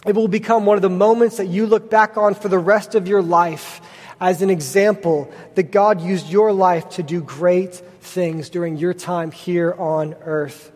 It 0.08 0.16
will 0.16 0.28
become 0.28 0.66
one 0.66 0.76
of 0.76 0.82
the 0.82 0.90
moments 0.90 1.38
that 1.38 1.46
you 1.46 1.68
look 1.68 1.92
back 1.92 2.18
on 2.18 2.34
for 2.34 2.50
the 2.50 2.58
rest 2.58 2.96
of 2.96 3.08
your 3.08 3.22
life 3.22 3.80
as 4.20 4.42
an 4.42 4.50
example 4.50 5.32
that 5.54 5.72
God 5.72 6.02
used 6.02 6.28
your 6.28 6.52
life 6.52 6.90
to 6.92 7.04
do 7.04 7.22
great 7.22 7.76
things 7.76 8.50
during 8.50 8.78
your 8.78 8.96
time 8.96 9.30
here 9.30 9.72
on 9.78 10.16
earth. 10.24 10.72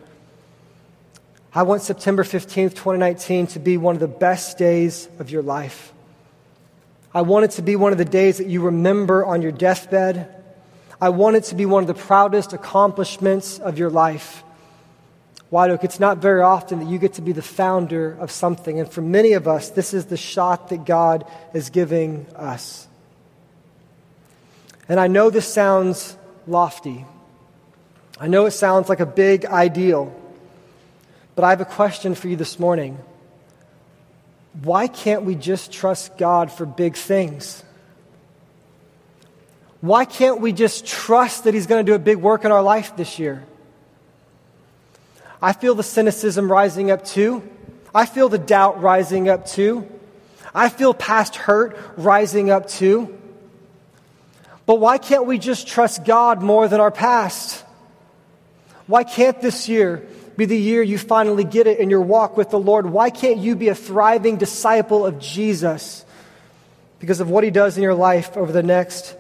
I 1.54 1.64
want 1.64 1.82
September 1.82 2.24
15th, 2.24 2.76
2019 2.76 3.48
to 3.48 3.60
be 3.60 3.78
one 3.78 3.96
of 3.96 4.00
the 4.00 4.08
best 4.08 4.60
days 4.60 5.10
of 5.18 5.32
your 5.32 5.42
life. 5.42 5.92
I 7.12 7.22
want 7.22 7.46
it 7.46 7.52
to 7.52 7.64
be 7.64 7.76
one 7.76 7.92
of 7.92 7.98
the 7.98 8.06
days 8.06 8.38
that 8.38 8.46
you 8.46 8.62
remember 8.62 9.26
on 9.26 9.42
your 9.42 9.52
deathbed. 9.52 10.36
I 11.02 11.10
want 11.10 11.38
it 11.38 11.46
to 11.46 11.56
be 11.56 11.66
one 11.66 11.82
of 11.82 11.88
the 11.88 11.96
proudest 11.96 12.54
accomplishments 12.54 13.58
of 13.58 13.80
your 13.80 13.90
life. 13.90 14.44
White 15.50 15.72
Oak, 15.72 15.84
it's 15.84 16.00
not 16.00 16.20
very 16.20 16.42
often 16.42 16.80
that 16.80 16.88
you 16.88 17.00
get 17.00 17.14
to 17.14 17.24
be 17.24 17.32
the 17.32 17.42
founder 17.42 18.16
of 18.20 18.30
something. 18.30 18.80
And 18.80 18.92
for 18.92 19.02
many 19.02 19.34
of 19.34 19.48
us, 19.48 19.70
this 19.70 19.96
is 19.96 20.06
the 20.06 20.18
shot 20.18 20.70
that 20.70 20.86
God 20.86 21.26
is 21.56 21.72
giving 21.72 22.28
us. 22.36 22.88
And 24.88 25.00
I 25.00 25.08
know 25.08 25.32
this 25.32 25.52
sounds 25.52 26.16
lofty. 26.46 27.06
I 28.20 28.28
know 28.28 28.46
it 28.46 28.52
sounds 28.52 28.88
like 28.88 29.00
a 29.00 29.06
big 29.08 29.46
ideal. 29.46 30.16
But 31.40 31.46
I 31.46 31.52
have 31.52 31.62
a 31.62 31.66
question 31.66 32.16
for 32.16 32.28
you 32.28 32.36
this 32.36 32.60
morning. 32.60 32.98
Why 34.62 34.88
can't 34.88 35.24
we 35.24 35.36
just 35.36 35.72
trust 35.72 36.18
God 36.18 36.52
for 36.52 36.66
big 36.66 36.98
things? 36.98 37.64
Why 39.80 40.04
can't 40.04 40.42
we 40.42 40.52
just 40.52 40.86
trust 40.86 41.46
that 41.46 41.54
He's 41.54 41.66
going 41.66 41.86
to 41.86 41.90
do 41.90 41.96
a 41.96 41.98
big 41.98 42.18
work 42.18 42.44
in 42.44 42.52
our 42.52 42.62
life 42.62 42.98
this 42.98 43.20
year? 43.20 43.46
I 45.42 45.54
feel 45.54 45.76
the 45.76 45.82
cynicism 45.82 46.52
rising 46.52 46.92
up 46.92 47.06
too. 47.06 47.42
I 47.96 48.06
feel 48.06 48.28
the 48.28 48.38
doubt 48.38 48.82
rising 48.82 49.30
up 49.30 49.46
too. 49.46 49.88
I 50.54 50.68
feel 50.68 50.94
past 50.94 51.38
hurt 51.38 51.80
rising 51.96 52.50
up 52.50 52.68
too. 52.68 53.18
But 54.66 54.82
why 54.82 54.98
can't 54.98 55.26
we 55.26 55.38
just 55.38 55.70
trust 55.70 56.04
God 56.04 56.42
more 56.42 56.68
than 56.68 56.82
our 56.82 56.92
past? 56.92 57.64
Why 58.88 59.06
can't 59.06 59.40
this 59.42 59.70
year 59.70 60.06
be 60.40 60.46
the 60.46 60.58
year 60.58 60.82
you 60.82 60.98
finally 60.98 61.44
get 61.44 61.68
it 61.68 61.80
in 61.80 61.90
your 61.90 62.02
walk 62.02 62.38
with 62.38 62.50
the 62.50 62.60
Lord. 62.60 62.86
Why 62.86 63.10
can't 63.10 63.38
you 63.38 63.56
be 63.56 63.68
a 63.68 63.76
thriving 63.76 64.38
disciple 64.38 65.06
of 65.06 65.20
Jesus 65.20 66.06
because 67.00 67.20
of 67.20 67.30
what 67.30 67.44
he 67.44 67.52
does 67.52 67.78
in 67.78 67.84
your 67.84 67.94
life 67.94 68.36
over 68.38 68.52
the 68.52 68.64
next 68.64 69.16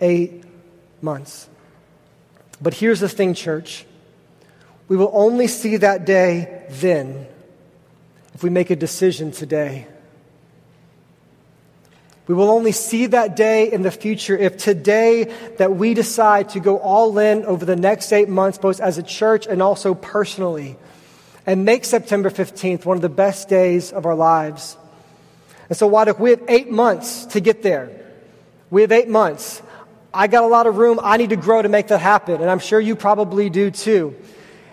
eight 0.00 0.44
months? 1.02 1.48
But 2.62 2.72
here's 2.72 3.00
the 3.00 3.08
thing, 3.08 3.34
church. 3.34 3.84
We 4.86 4.96
will 4.96 5.10
only 5.12 5.48
see 5.48 5.78
that 5.78 6.04
day 6.04 6.64
then 6.70 7.26
if 8.34 8.44
we 8.44 8.50
make 8.50 8.70
a 8.70 8.76
decision 8.76 9.32
today. 9.32 9.88
We 12.30 12.36
will 12.36 12.50
only 12.52 12.70
see 12.70 13.06
that 13.06 13.34
day 13.34 13.72
in 13.72 13.82
the 13.82 13.90
future 13.90 14.38
if 14.38 14.56
today 14.56 15.24
that 15.58 15.74
we 15.74 15.94
decide 15.94 16.50
to 16.50 16.60
go 16.60 16.78
all 16.78 17.18
in 17.18 17.44
over 17.44 17.64
the 17.64 17.74
next 17.74 18.12
eight 18.12 18.28
months, 18.28 18.56
both 18.56 18.78
as 18.78 18.98
a 18.98 19.02
church 19.02 19.48
and 19.48 19.60
also 19.60 19.94
personally, 19.94 20.76
and 21.44 21.64
make 21.64 21.84
September 21.84 22.30
15th 22.30 22.84
one 22.84 22.96
of 22.96 23.02
the 23.02 23.08
best 23.08 23.48
days 23.48 23.90
of 23.90 24.06
our 24.06 24.14
lives. 24.14 24.76
And 25.68 25.76
so, 25.76 25.88
White 25.88 26.06
Oak, 26.06 26.20
we 26.20 26.30
have 26.30 26.42
eight 26.46 26.70
months 26.70 27.26
to 27.26 27.40
get 27.40 27.64
there. 27.64 27.90
We 28.70 28.82
have 28.82 28.92
eight 28.92 29.08
months. 29.08 29.60
I 30.14 30.28
got 30.28 30.44
a 30.44 30.46
lot 30.46 30.68
of 30.68 30.76
room. 30.76 31.00
I 31.02 31.16
need 31.16 31.30
to 31.30 31.36
grow 31.36 31.60
to 31.60 31.68
make 31.68 31.88
that 31.88 31.98
happen, 31.98 32.40
and 32.40 32.48
I'm 32.48 32.60
sure 32.60 32.78
you 32.78 32.94
probably 32.94 33.50
do 33.50 33.72
too. 33.72 34.14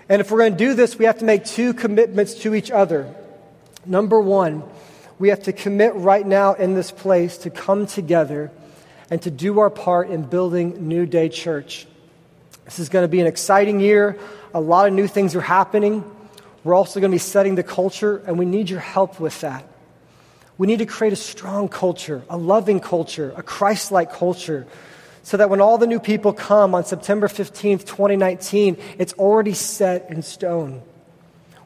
And 0.09 0.19
if 0.19 0.29
we're 0.29 0.41
going 0.41 0.51
to 0.51 0.59
do 0.59 0.75
this, 0.75 0.99
we 0.99 1.05
have 1.05 1.17
to 1.17 1.25
make 1.25 1.43
two 1.43 1.73
commitments 1.73 2.35
to 2.41 2.53
each 2.53 2.69
other. 2.69 3.15
Number 3.83 4.21
one, 4.21 4.61
we 5.19 5.29
have 5.29 5.43
to 5.43 5.53
commit 5.53 5.95
right 5.95 6.25
now 6.25 6.53
in 6.53 6.73
this 6.73 6.91
place 6.91 7.39
to 7.39 7.49
come 7.49 7.87
together 7.87 8.51
and 9.09 9.21
to 9.23 9.31
do 9.31 9.59
our 9.59 9.69
part 9.69 10.09
in 10.09 10.23
building 10.23 10.87
New 10.87 11.05
Day 11.05 11.29
Church. 11.29 11.87
This 12.65 12.79
is 12.79 12.89
going 12.89 13.03
to 13.03 13.07
be 13.07 13.19
an 13.21 13.27
exciting 13.27 13.79
year. 13.79 14.19
A 14.53 14.61
lot 14.61 14.87
of 14.87 14.93
new 14.93 15.07
things 15.07 15.35
are 15.35 15.41
happening. 15.41 16.03
We're 16.63 16.75
also 16.75 16.99
going 16.99 17.11
to 17.11 17.15
be 17.15 17.19
setting 17.19 17.55
the 17.55 17.63
culture, 17.63 18.17
and 18.27 18.37
we 18.37 18.45
need 18.45 18.69
your 18.69 18.81
help 18.81 19.19
with 19.19 19.39
that. 19.41 19.65
We 20.57 20.67
need 20.67 20.79
to 20.79 20.85
create 20.85 21.13
a 21.13 21.17
strong 21.17 21.69
culture, 21.69 22.23
a 22.29 22.37
loving 22.37 22.79
culture, 22.79 23.33
a 23.35 23.43
Christ 23.43 23.91
like 23.91 24.11
culture, 24.11 24.67
so 25.23 25.37
that 25.37 25.49
when 25.49 25.61
all 25.61 25.77
the 25.77 25.87
new 25.87 25.99
people 25.99 26.33
come 26.33 26.75
on 26.75 26.83
September 26.83 27.27
15th, 27.27 27.85
2019, 27.85 28.77
it's 28.97 29.13
already 29.13 29.53
set 29.53 30.09
in 30.09 30.21
stone. 30.21 30.81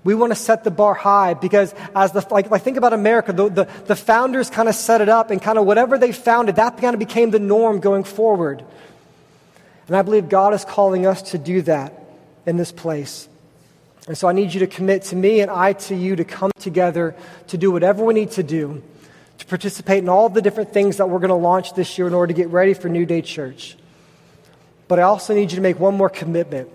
We 0.03 0.15
want 0.15 0.31
to 0.31 0.35
set 0.35 0.63
the 0.63 0.71
bar 0.71 0.95
high 0.95 1.35
because 1.35 1.75
as 1.95 2.11
the, 2.11 2.25
like, 2.31 2.49
like 2.49 2.63
think 2.63 2.77
about 2.77 2.93
America, 2.93 3.33
the, 3.33 3.49
the, 3.49 3.63
the 3.85 3.95
founders 3.95 4.49
kind 4.49 4.67
of 4.67 4.73
set 4.73 4.99
it 5.01 5.09
up 5.09 5.29
and 5.29 5.39
kind 5.41 5.59
of 5.59 5.65
whatever 5.65 5.97
they 5.97 6.11
founded, 6.11 6.55
that 6.55 6.77
kind 6.79 6.95
of 6.95 6.99
became 6.99 7.29
the 7.29 7.39
norm 7.39 7.79
going 7.79 8.03
forward. 8.03 8.63
And 9.87 9.95
I 9.95 10.01
believe 10.01 10.27
God 10.27 10.53
is 10.53 10.65
calling 10.65 11.05
us 11.05 11.21
to 11.31 11.37
do 11.37 11.61
that 11.63 11.93
in 12.45 12.57
this 12.57 12.71
place. 12.71 13.27
And 14.07 14.17
so 14.17 14.27
I 14.27 14.31
need 14.31 14.53
you 14.53 14.61
to 14.61 14.67
commit 14.67 15.03
to 15.03 15.15
me 15.15 15.41
and 15.41 15.51
I 15.51 15.73
to 15.73 15.95
you 15.95 16.15
to 16.15 16.23
come 16.23 16.51
together 16.57 17.15
to 17.47 17.57
do 17.57 17.71
whatever 17.71 18.03
we 18.03 18.15
need 18.15 18.31
to 18.31 18.43
do 18.43 18.81
to 19.37 19.45
participate 19.45 19.99
in 19.99 20.09
all 20.09 20.29
the 20.29 20.41
different 20.41 20.73
things 20.73 20.97
that 20.97 21.09
we're 21.09 21.19
going 21.19 21.29
to 21.29 21.35
launch 21.35 21.73
this 21.73 21.97
year 21.97 22.07
in 22.07 22.13
order 22.13 22.33
to 22.33 22.37
get 22.37 22.49
ready 22.49 22.73
for 22.73 22.89
New 22.89 23.05
Day 23.05 23.21
Church. 23.21 23.75
But 24.87 24.99
I 24.99 25.03
also 25.03 25.35
need 25.35 25.51
you 25.51 25.55
to 25.55 25.61
make 25.61 25.79
one 25.79 25.95
more 25.95 26.09
commitment. 26.09 26.69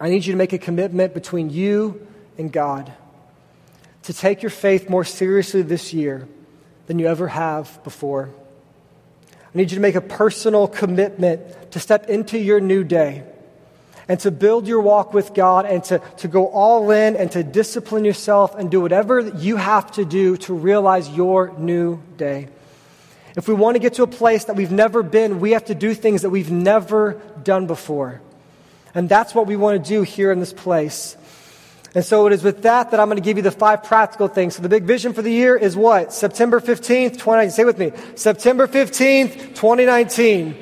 I 0.00 0.08
need 0.08 0.24
you 0.24 0.32
to 0.32 0.38
make 0.38 0.52
a 0.52 0.58
commitment 0.58 1.14
between 1.14 1.50
you 1.50 2.06
in 2.42 2.48
God, 2.48 2.92
to 4.02 4.12
take 4.12 4.42
your 4.42 4.50
faith 4.50 4.90
more 4.90 5.04
seriously 5.04 5.62
this 5.62 5.94
year 5.94 6.26
than 6.88 6.98
you 6.98 7.06
ever 7.06 7.28
have 7.28 7.82
before. 7.84 8.30
I 9.30 9.58
need 9.58 9.70
you 9.70 9.76
to 9.76 9.80
make 9.80 9.94
a 9.94 10.00
personal 10.00 10.66
commitment 10.66 11.70
to 11.70 11.78
step 11.78 12.08
into 12.08 12.36
your 12.38 12.58
new 12.58 12.82
day 12.82 13.22
and 14.08 14.18
to 14.20 14.32
build 14.32 14.66
your 14.66 14.80
walk 14.80 15.14
with 15.14 15.34
God 15.34 15.66
and 15.66 15.84
to, 15.84 16.00
to 16.18 16.26
go 16.26 16.48
all 16.48 16.90
in 16.90 17.14
and 17.14 17.30
to 17.30 17.44
discipline 17.44 18.04
yourself 18.04 18.56
and 18.56 18.72
do 18.72 18.80
whatever 18.80 19.20
you 19.20 19.56
have 19.56 19.92
to 19.92 20.04
do 20.04 20.36
to 20.38 20.52
realize 20.52 21.08
your 21.08 21.56
new 21.56 22.02
day. 22.16 22.48
If 23.36 23.46
we 23.46 23.54
want 23.54 23.76
to 23.76 23.78
get 23.78 23.94
to 23.94 24.02
a 24.02 24.08
place 24.08 24.46
that 24.46 24.56
we've 24.56 24.72
never 24.72 25.04
been, 25.04 25.38
we 25.38 25.52
have 25.52 25.66
to 25.66 25.76
do 25.76 25.94
things 25.94 26.22
that 26.22 26.30
we've 26.30 26.50
never 26.50 27.22
done 27.44 27.68
before. 27.68 28.20
And 28.96 29.08
that's 29.08 29.32
what 29.32 29.46
we 29.46 29.54
want 29.54 29.82
to 29.82 29.88
do 29.88 30.02
here 30.02 30.32
in 30.32 30.40
this 30.40 30.52
place. 30.52 31.16
And 31.94 32.04
so 32.04 32.26
it 32.26 32.32
is 32.32 32.42
with 32.42 32.62
that 32.62 32.90
that 32.90 33.00
I'm 33.00 33.08
going 33.08 33.18
to 33.18 33.22
give 33.22 33.36
you 33.36 33.42
the 33.42 33.50
five 33.50 33.82
practical 33.82 34.28
things. 34.28 34.56
So 34.56 34.62
the 34.62 34.68
big 34.68 34.84
vision 34.84 35.12
for 35.12 35.20
the 35.20 35.30
year 35.30 35.56
is 35.56 35.76
what? 35.76 36.12
September 36.12 36.58
15th, 36.58 37.12
2019. 37.12 37.50
Say 37.50 37.64
with 37.64 37.78
me. 37.78 37.92
September 38.14 38.66
15th, 38.66 39.54
2019. 39.54 40.56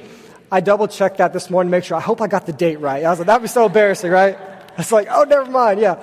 I 0.51 0.61
double 0.61 0.89
checked 0.89 1.19
that 1.19 1.33
this 1.33 1.49
morning 1.49 1.71
to 1.71 1.77
make 1.77 1.85
sure. 1.85 1.97
I 1.97 2.01
hope 2.01 2.21
I 2.21 2.27
got 2.27 2.47
the 2.47 2.53
date 2.53 2.81
right. 2.81 3.05
I 3.05 3.11
was 3.11 3.21
like, 3.21 3.27
that'd 3.27 3.43
be 3.43 3.49
so 3.49 3.67
embarrassing, 3.67 4.11
right? 4.11 4.39
It's 4.79 4.93
like, 4.93 5.09
oh, 5.11 5.25
never 5.25 5.51
mind. 5.51 5.79
Yeah. 5.81 5.97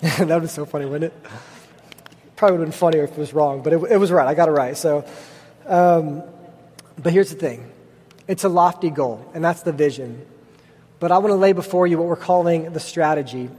that 0.00 0.28
would 0.28 0.42
be 0.42 0.46
so 0.46 0.66
funny, 0.66 0.84
wouldn't 0.84 1.12
it? 1.12 1.30
Probably 2.36 2.58
would 2.58 2.66
have 2.66 2.70
been 2.70 2.78
funnier 2.78 3.04
if 3.04 3.12
it 3.12 3.18
was 3.18 3.32
wrong, 3.32 3.62
but 3.62 3.72
it, 3.72 3.82
it 3.90 3.96
was 3.96 4.12
right. 4.12 4.28
I 4.28 4.34
got 4.34 4.48
it 4.48 4.52
right. 4.52 4.76
So, 4.76 5.04
um, 5.66 6.22
but 7.02 7.12
here's 7.12 7.30
the 7.30 7.36
thing 7.36 7.72
it's 8.28 8.44
a 8.44 8.48
lofty 8.48 8.90
goal, 8.90 9.28
and 9.34 9.42
that's 9.42 9.62
the 9.62 9.72
vision. 9.72 10.24
But 11.04 11.12
I 11.12 11.18
want 11.18 11.32
to 11.32 11.36
lay 11.36 11.52
before 11.52 11.86
you 11.86 11.98
what 11.98 12.06
we're 12.06 12.16
calling 12.16 12.72
the 12.72 12.80
strategy. 12.80 13.50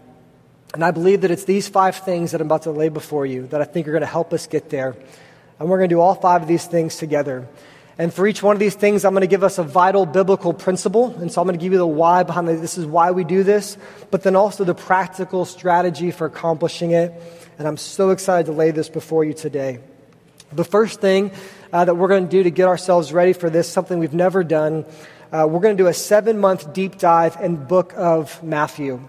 And 0.73 0.83
I 0.83 0.89
believe 0.89 1.21
that 1.21 1.29
it's 1.29 1.43
these 1.43 1.67
five 1.67 1.97
things 1.97 2.31
that 2.31 2.41
I'm 2.41 2.47
about 2.47 2.63
to 2.63 2.71
lay 2.71 2.89
before 2.89 3.23
you 3.23 3.45
that 3.49 3.61
I 3.61 3.65
think 3.65 3.87
are 3.87 3.91
going 3.91 4.01
to 4.01 4.07
help 4.07 4.33
us 4.33 4.47
get 4.47 4.71
there. 4.71 4.95
And 5.59 5.69
we're 5.69 5.77
going 5.77 5.89
to 5.89 5.93
do 5.95 5.99
all 5.99 6.15
five 6.15 6.41
of 6.41 6.47
these 6.47 6.65
things 6.65 6.97
together. 6.97 7.47
And 7.99 8.11
for 8.11 8.25
each 8.25 8.41
one 8.41 8.55
of 8.55 8.59
these 8.59 8.73
things, 8.73 9.05
I'm 9.05 9.13
going 9.13 9.21
to 9.21 9.27
give 9.27 9.43
us 9.43 9.59
a 9.59 9.63
vital 9.63 10.07
biblical 10.07 10.53
principle. 10.53 11.13
And 11.19 11.31
so 11.31 11.39
I'm 11.39 11.45
going 11.45 11.55
to 11.55 11.63
give 11.63 11.71
you 11.71 11.77
the 11.77 11.85
why 11.85 12.23
behind 12.23 12.49
it. 12.49 12.61
This 12.61 12.79
is 12.79 12.85
why 12.87 13.11
we 13.11 13.23
do 13.23 13.43
this, 13.43 13.77
but 14.09 14.23
then 14.23 14.35
also 14.35 14.63
the 14.63 14.73
practical 14.73 15.45
strategy 15.45 16.09
for 16.09 16.25
accomplishing 16.25 16.93
it. 16.93 17.13
And 17.59 17.67
I'm 17.67 17.77
so 17.77 18.09
excited 18.09 18.47
to 18.47 18.53
lay 18.53 18.71
this 18.71 18.89
before 18.89 19.23
you 19.23 19.33
today. 19.33 19.81
The 20.51 20.65
first 20.65 20.99
thing 20.99 21.29
uh, 21.71 21.85
that 21.85 21.93
we're 21.93 22.07
going 22.07 22.25
to 22.25 22.31
do 22.31 22.41
to 22.41 22.49
get 22.49 22.67
ourselves 22.67 23.13
ready 23.13 23.33
for 23.33 23.51
this, 23.51 23.69
something 23.69 23.99
we've 23.99 24.15
never 24.15 24.43
done, 24.43 24.85
uh, 25.35 25.45
we're 25.45 25.59
going 25.59 25.75
to 25.75 25.83
do 25.83 25.87
a 25.87 25.93
seven 25.93 26.39
month 26.39 26.71
deep 26.71 26.97
dive 26.97 27.35
in 27.41 27.57
book 27.57 27.93
of 27.97 28.41
Matthew. 28.41 29.05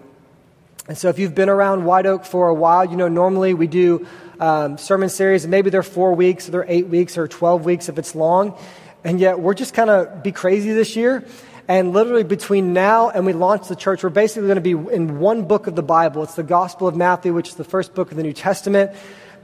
And 0.89 0.97
so 0.97 1.07
if 1.07 1.19
you've 1.19 1.35
been 1.35 1.47
around 1.47 1.85
White 1.85 2.05
Oak 2.05 2.25
for 2.25 2.49
a 2.49 2.53
while, 2.53 2.83
you 2.83 2.97
know 2.97 3.07
normally 3.07 3.53
we 3.53 3.67
do 3.67 4.05
um, 4.37 4.77
sermon 4.77 5.07
series, 5.07 5.45
and 5.45 5.51
maybe 5.51 5.69
they're 5.69 5.83
four 5.83 6.13
weeks, 6.15 6.49
or 6.49 6.51
they're 6.51 6.65
eight 6.67 6.87
weeks, 6.87 7.17
or 7.17 7.29
12 7.29 7.63
weeks 7.63 7.87
if 7.87 7.97
it's 7.97 8.13
long. 8.13 8.57
And 9.05 9.21
yet 9.21 9.39
we're 9.39 9.53
just 9.53 9.73
kind 9.73 9.89
of 9.89 10.21
be 10.21 10.33
crazy 10.33 10.73
this 10.73 10.97
year. 10.97 11.25
And 11.69 11.93
literally 11.93 12.23
between 12.23 12.73
now 12.73 13.09
and 13.09 13.25
we 13.25 13.31
launch 13.31 13.69
the 13.69 13.75
church, 13.77 14.03
we're 14.03 14.09
basically 14.09 14.47
going 14.47 14.55
to 14.55 14.61
be 14.61 14.93
in 14.93 15.19
one 15.19 15.43
book 15.43 15.67
of 15.67 15.77
the 15.77 15.83
Bible. 15.83 16.23
It's 16.23 16.35
the 16.35 16.43
Gospel 16.43 16.89
of 16.89 16.95
Matthew, 16.97 17.33
which 17.33 17.47
is 17.47 17.55
the 17.55 17.63
first 17.63 17.95
book 17.95 18.11
of 18.11 18.17
the 18.17 18.23
New 18.23 18.33
Testament, 18.33 18.91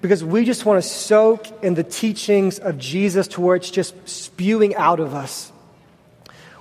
because 0.01 0.21
we 0.21 0.43
just 0.43 0.65
want 0.65 0.83
to 0.83 0.89
soak 0.89 1.63
in 1.63 1.75
the 1.75 1.83
teachings 1.85 2.59
of 2.59 2.77
Jesus 2.77 3.29
to 3.29 3.41
where 3.41 3.55
it's 3.55 3.71
just 3.71 3.95
spewing 4.05 4.75
out 4.75 4.99
of 4.99 5.13
us. 5.13 5.52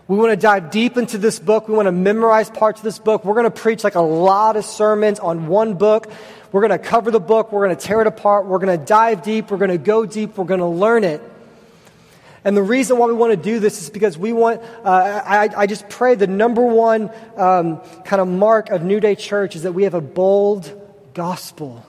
We 0.09 0.17
want 0.17 0.31
to 0.31 0.37
dive 0.37 0.71
deep 0.71 0.97
into 0.97 1.17
this 1.17 1.39
book. 1.39 1.69
We 1.69 1.75
want 1.75 1.87
to 1.87 1.93
memorize 1.93 2.51
parts 2.51 2.81
of 2.81 2.85
this 2.85 2.99
book. 2.99 3.25
We're 3.25 3.35
going 3.35 3.45
to 3.45 3.51
preach 3.51 3.85
like 3.85 3.95
a 3.95 4.01
lot 4.01 4.57
of 4.57 4.65
sermons 4.65 5.21
on 5.21 5.47
one 5.47 5.75
book. 5.75 6.11
We're 6.51 6.67
going 6.67 6.79
to 6.79 6.85
cover 6.85 7.11
the 7.11 7.21
book. 7.21 7.53
We're 7.53 7.65
going 7.67 7.77
to 7.77 7.83
tear 7.83 8.01
it 8.01 8.07
apart. 8.07 8.47
We're 8.47 8.59
going 8.59 8.79
to 8.79 8.85
dive 8.85 9.23
deep. 9.23 9.51
We're 9.51 9.59
going 9.59 9.71
to 9.71 9.79
go 9.79 10.05
deep. 10.05 10.37
We're 10.37 10.45
going 10.45 10.61
to 10.61 10.67
learn 10.67 11.05
it. 11.05 11.23
And 12.45 12.57
the 12.57 12.63
reason 12.63 12.99
why 12.99 13.07
we 13.07 13.13
want 13.13 13.31
to 13.31 13.37
do 13.37 13.61
this 13.61 13.81
is 13.81 13.91
because 13.91 14.19
we 14.19 14.33
want, 14.33 14.61
uh, 14.85 15.23
I, 15.25 15.49
I, 15.57 15.67
just 15.69 15.89
pray 15.89 16.17
the 16.17 16.27
number 16.27 16.63
one 16.63 17.09
um, 17.37 17.79
kind 18.05 18.21
of 18.21 18.27
mark 18.27 18.71
of 18.71 18.83
New 18.83 18.99
Day 18.99 19.15
Church 19.15 19.55
is 19.55 19.63
that 19.63 19.73
we 19.73 19.85
have 19.85 19.95
a 19.95 20.01
bold 20.01 20.69
gospel. 21.15 21.87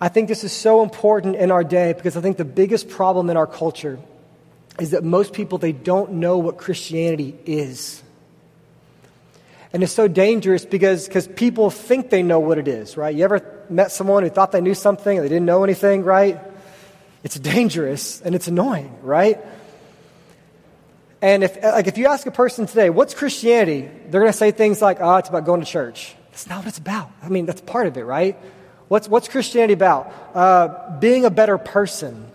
I 0.00 0.08
think 0.08 0.26
this 0.26 0.42
is 0.42 0.52
so 0.52 0.82
important 0.82 1.36
in 1.36 1.52
our 1.52 1.62
day 1.62 1.92
because 1.92 2.16
I 2.16 2.20
think 2.20 2.36
the 2.36 2.44
biggest 2.44 2.88
problem 2.88 3.30
in 3.30 3.36
our 3.36 3.46
culture 3.46 4.00
is 4.78 4.90
that 4.90 5.04
most 5.04 5.32
people 5.32 5.58
they 5.58 5.72
don't 5.72 6.12
know 6.12 6.38
what 6.38 6.58
Christianity 6.58 7.36
is. 7.46 8.02
And 9.72 9.82
it's 9.82 9.92
so 9.92 10.06
dangerous 10.06 10.64
because 10.64 11.06
because 11.06 11.26
people 11.26 11.70
think 11.70 12.10
they 12.10 12.22
know 12.22 12.40
what 12.40 12.58
it 12.58 12.68
is, 12.68 12.96
right? 12.96 13.14
You 13.14 13.24
ever 13.24 13.64
met 13.68 13.90
someone 13.90 14.22
who 14.22 14.28
thought 14.28 14.52
they 14.52 14.60
knew 14.60 14.74
something 14.74 15.18
and 15.18 15.24
they 15.24 15.28
didn't 15.28 15.46
know 15.46 15.64
anything, 15.64 16.04
right? 16.04 16.40
It's 17.24 17.38
dangerous 17.38 18.20
and 18.20 18.34
it's 18.34 18.48
annoying, 18.48 18.96
right? 19.02 19.40
And 21.20 21.42
if 21.42 21.60
like 21.62 21.86
if 21.86 21.96
you 21.98 22.06
ask 22.06 22.26
a 22.26 22.30
person 22.30 22.66
today, 22.66 22.90
what's 22.90 23.14
Christianity? 23.14 23.88
They're 24.10 24.20
going 24.20 24.32
to 24.32 24.36
say 24.36 24.50
things 24.50 24.82
like, 24.82 24.98
"Oh, 25.00 25.16
it's 25.16 25.28
about 25.28 25.44
going 25.46 25.60
to 25.60 25.66
church." 25.66 26.14
That's 26.30 26.48
not 26.48 26.58
what 26.58 26.68
it's 26.68 26.78
about. 26.78 27.10
I 27.22 27.28
mean, 27.28 27.46
that's 27.46 27.62
part 27.62 27.86
of 27.86 27.96
it, 27.96 28.04
right? 28.04 28.36
What's 28.88 29.08
what's 29.08 29.28
Christianity 29.28 29.72
about? 29.72 30.12
Uh, 30.34 30.98
being 31.00 31.24
a 31.24 31.30
better 31.30 31.56
person. 31.56 32.30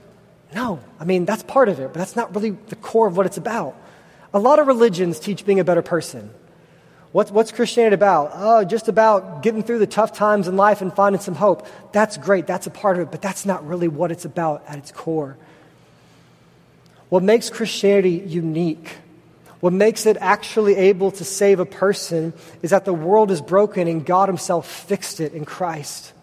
No, 0.54 0.80
I 1.00 1.06
mean, 1.06 1.26
that's 1.26 1.43
part 1.43 1.70
of 1.70 1.80
it, 1.80 1.93
but 1.93 2.00
that's 2.00 2.16
not 2.16 2.34
really 2.34 2.52
the 2.52 2.76
core 2.76 3.08
of 3.08 3.16
what 3.16 3.26
it's 3.26 3.38
about. 3.38 3.76
A 4.34 4.39
lot 4.39 4.60
of 4.60 4.68
religions 4.68 5.20
teach 5.20 5.45
being 5.45 5.60
a 5.60 5.64
better 5.64 5.82
person. 5.82 6.32
What's, 7.12 7.32
what's 7.32 7.52
Christianity 7.52 7.95
about? 7.95 8.32
Oh, 8.36 8.64
just 8.64 8.88
about 8.88 9.41
getting 9.41 9.64
through 9.64 9.80
the 9.80 9.88
tough 9.88 10.14
times 10.14 10.47
in 10.47 10.56
life 10.58 10.82
and 10.82 10.93
finding 10.93 11.22
some 11.22 11.36
hope. 11.36 11.68
That's 11.91 12.18
great, 12.18 12.45
that's 12.45 12.68
a 12.68 12.72
part 12.72 12.97
of 12.97 13.04
it, 13.04 13.12
but 13.12 13.22
that's 13.22 13.45
not 13.45 13.68
really 13.68 13.88
what 13.88 14.12
it's 14.12 14.26
about 14.26 14.64
at 14.68 14.78
its 14.78 14.91
core. 14.91 15.38
What 17.10 17.24
makes 17.24 17.50
Christianity 17.50 18.12
unique, 18.12 18.95
what 19.60 19.74
makes 19.74 20.06
it 20.06 20.18
actually 20.20 20.76
able 20.76 21.10
to 21.12 21.26
save 21.26 21.60
a 21.60 21.66
person, 21.66 22.34
is 22.62 22.70
that 22.70 22.86
the 22.86 22.93
world 22.93 23.32
is 23.32 23.41
broken 23.41 23.88
and 23.88 24.06
God 24.06 24.30
Himself 24.30 24.70
fixed 24.70 25.20
it 25.20 25.34
in 25.34 25.45
Christ. 25.45 26.14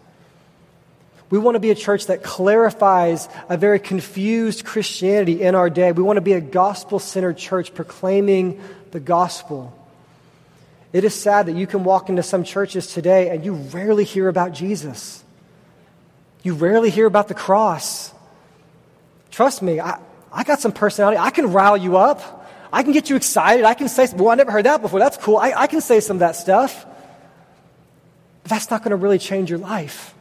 We 1.29 1.37
want 1.37 1.55
to 1.55 1.59
be 1.59 1.71
a 1.71 1.75
church 1.75 2.07
that 2.07 2.23
clarifies 2.23 3.27
a 3.49 3.57
very 3.57 3.79
confused 3.79 4.63
Christianity 4.63 5.41
in 5.41 5.55
our 5.55 5.69
day. 5.69 5.91
We 5.91 6.03
want 6.03 6.17
to 6.17 6.21
be 6.21 6.33
a 6.33 6.41
gospel 6.41 6.99
centered 6.99 7.37
church 7.37 7.73
proclaiming 7.73 8.61
the 8.91 8.99
gospel. 8.99 9.73
It 10.93 11.03
is 11.03 11.13
sad 11.13 11.47
that 11.47 11.55
you 11.55 11.67
can 11.67 11.83
walk 11.83 12.09
into 12.09 12.23
some 12.23 12.43
churches 12.43 12.87
today 12.87 13.29
and 13.29 13.43
you 13.43 13.53
rarely 13.53 14.05
hear 14.05 14.29
about 14.29 14.53
Jesus. 14.53 15.23
You 16.43 16.53
rarely 16.53 16.89
hear 16.89 17.05
about 17.05 17.27
the 17.27 17.33
cross. 17.33 18.13
Trust 19.29 19.61
me, 19.61 19.81
I, 19.81 19.99
I 20.31 20.43
got 20.43 20.61
some 20.61 20.71
personality. 20.71 21.17
I 21.17 21.29
can 21.31 21.51
rile 21.51 21.75
you 21.75 21.97
up. 21.97 22.45
I 22.71 22.83
can 22.83 22.93
get 22.93 23.09
you 23.09 23.17
excited. 23.17 23.65
I 23.65 23.73
can 23.73 23.89
say, 23.89 24.07
well, 24.15 24.29
I 24.29 24.35
never 24.35 24.51
heard 24.51 24.65
that 24.65 24.81
before. 24.81 24.99
That's 24.99 25.17
cool. 25.17 25.37
I, 25.37 25.51
I 25.51 25.67
can 25.67 25.81
say 25.81 25.99
some 25.99 26.17
of 26.17 26.19
that 26.19 26.37
stuff. 26.37 26.85
But 28.43 28.51
that's 28.51 28.69
not 28.69 28.81
going 28.81 28.91
to 28.91 28.97
really 28.97 29.19
change 29.19 29.49
your 29.49 29.59
life. 29.59 30.13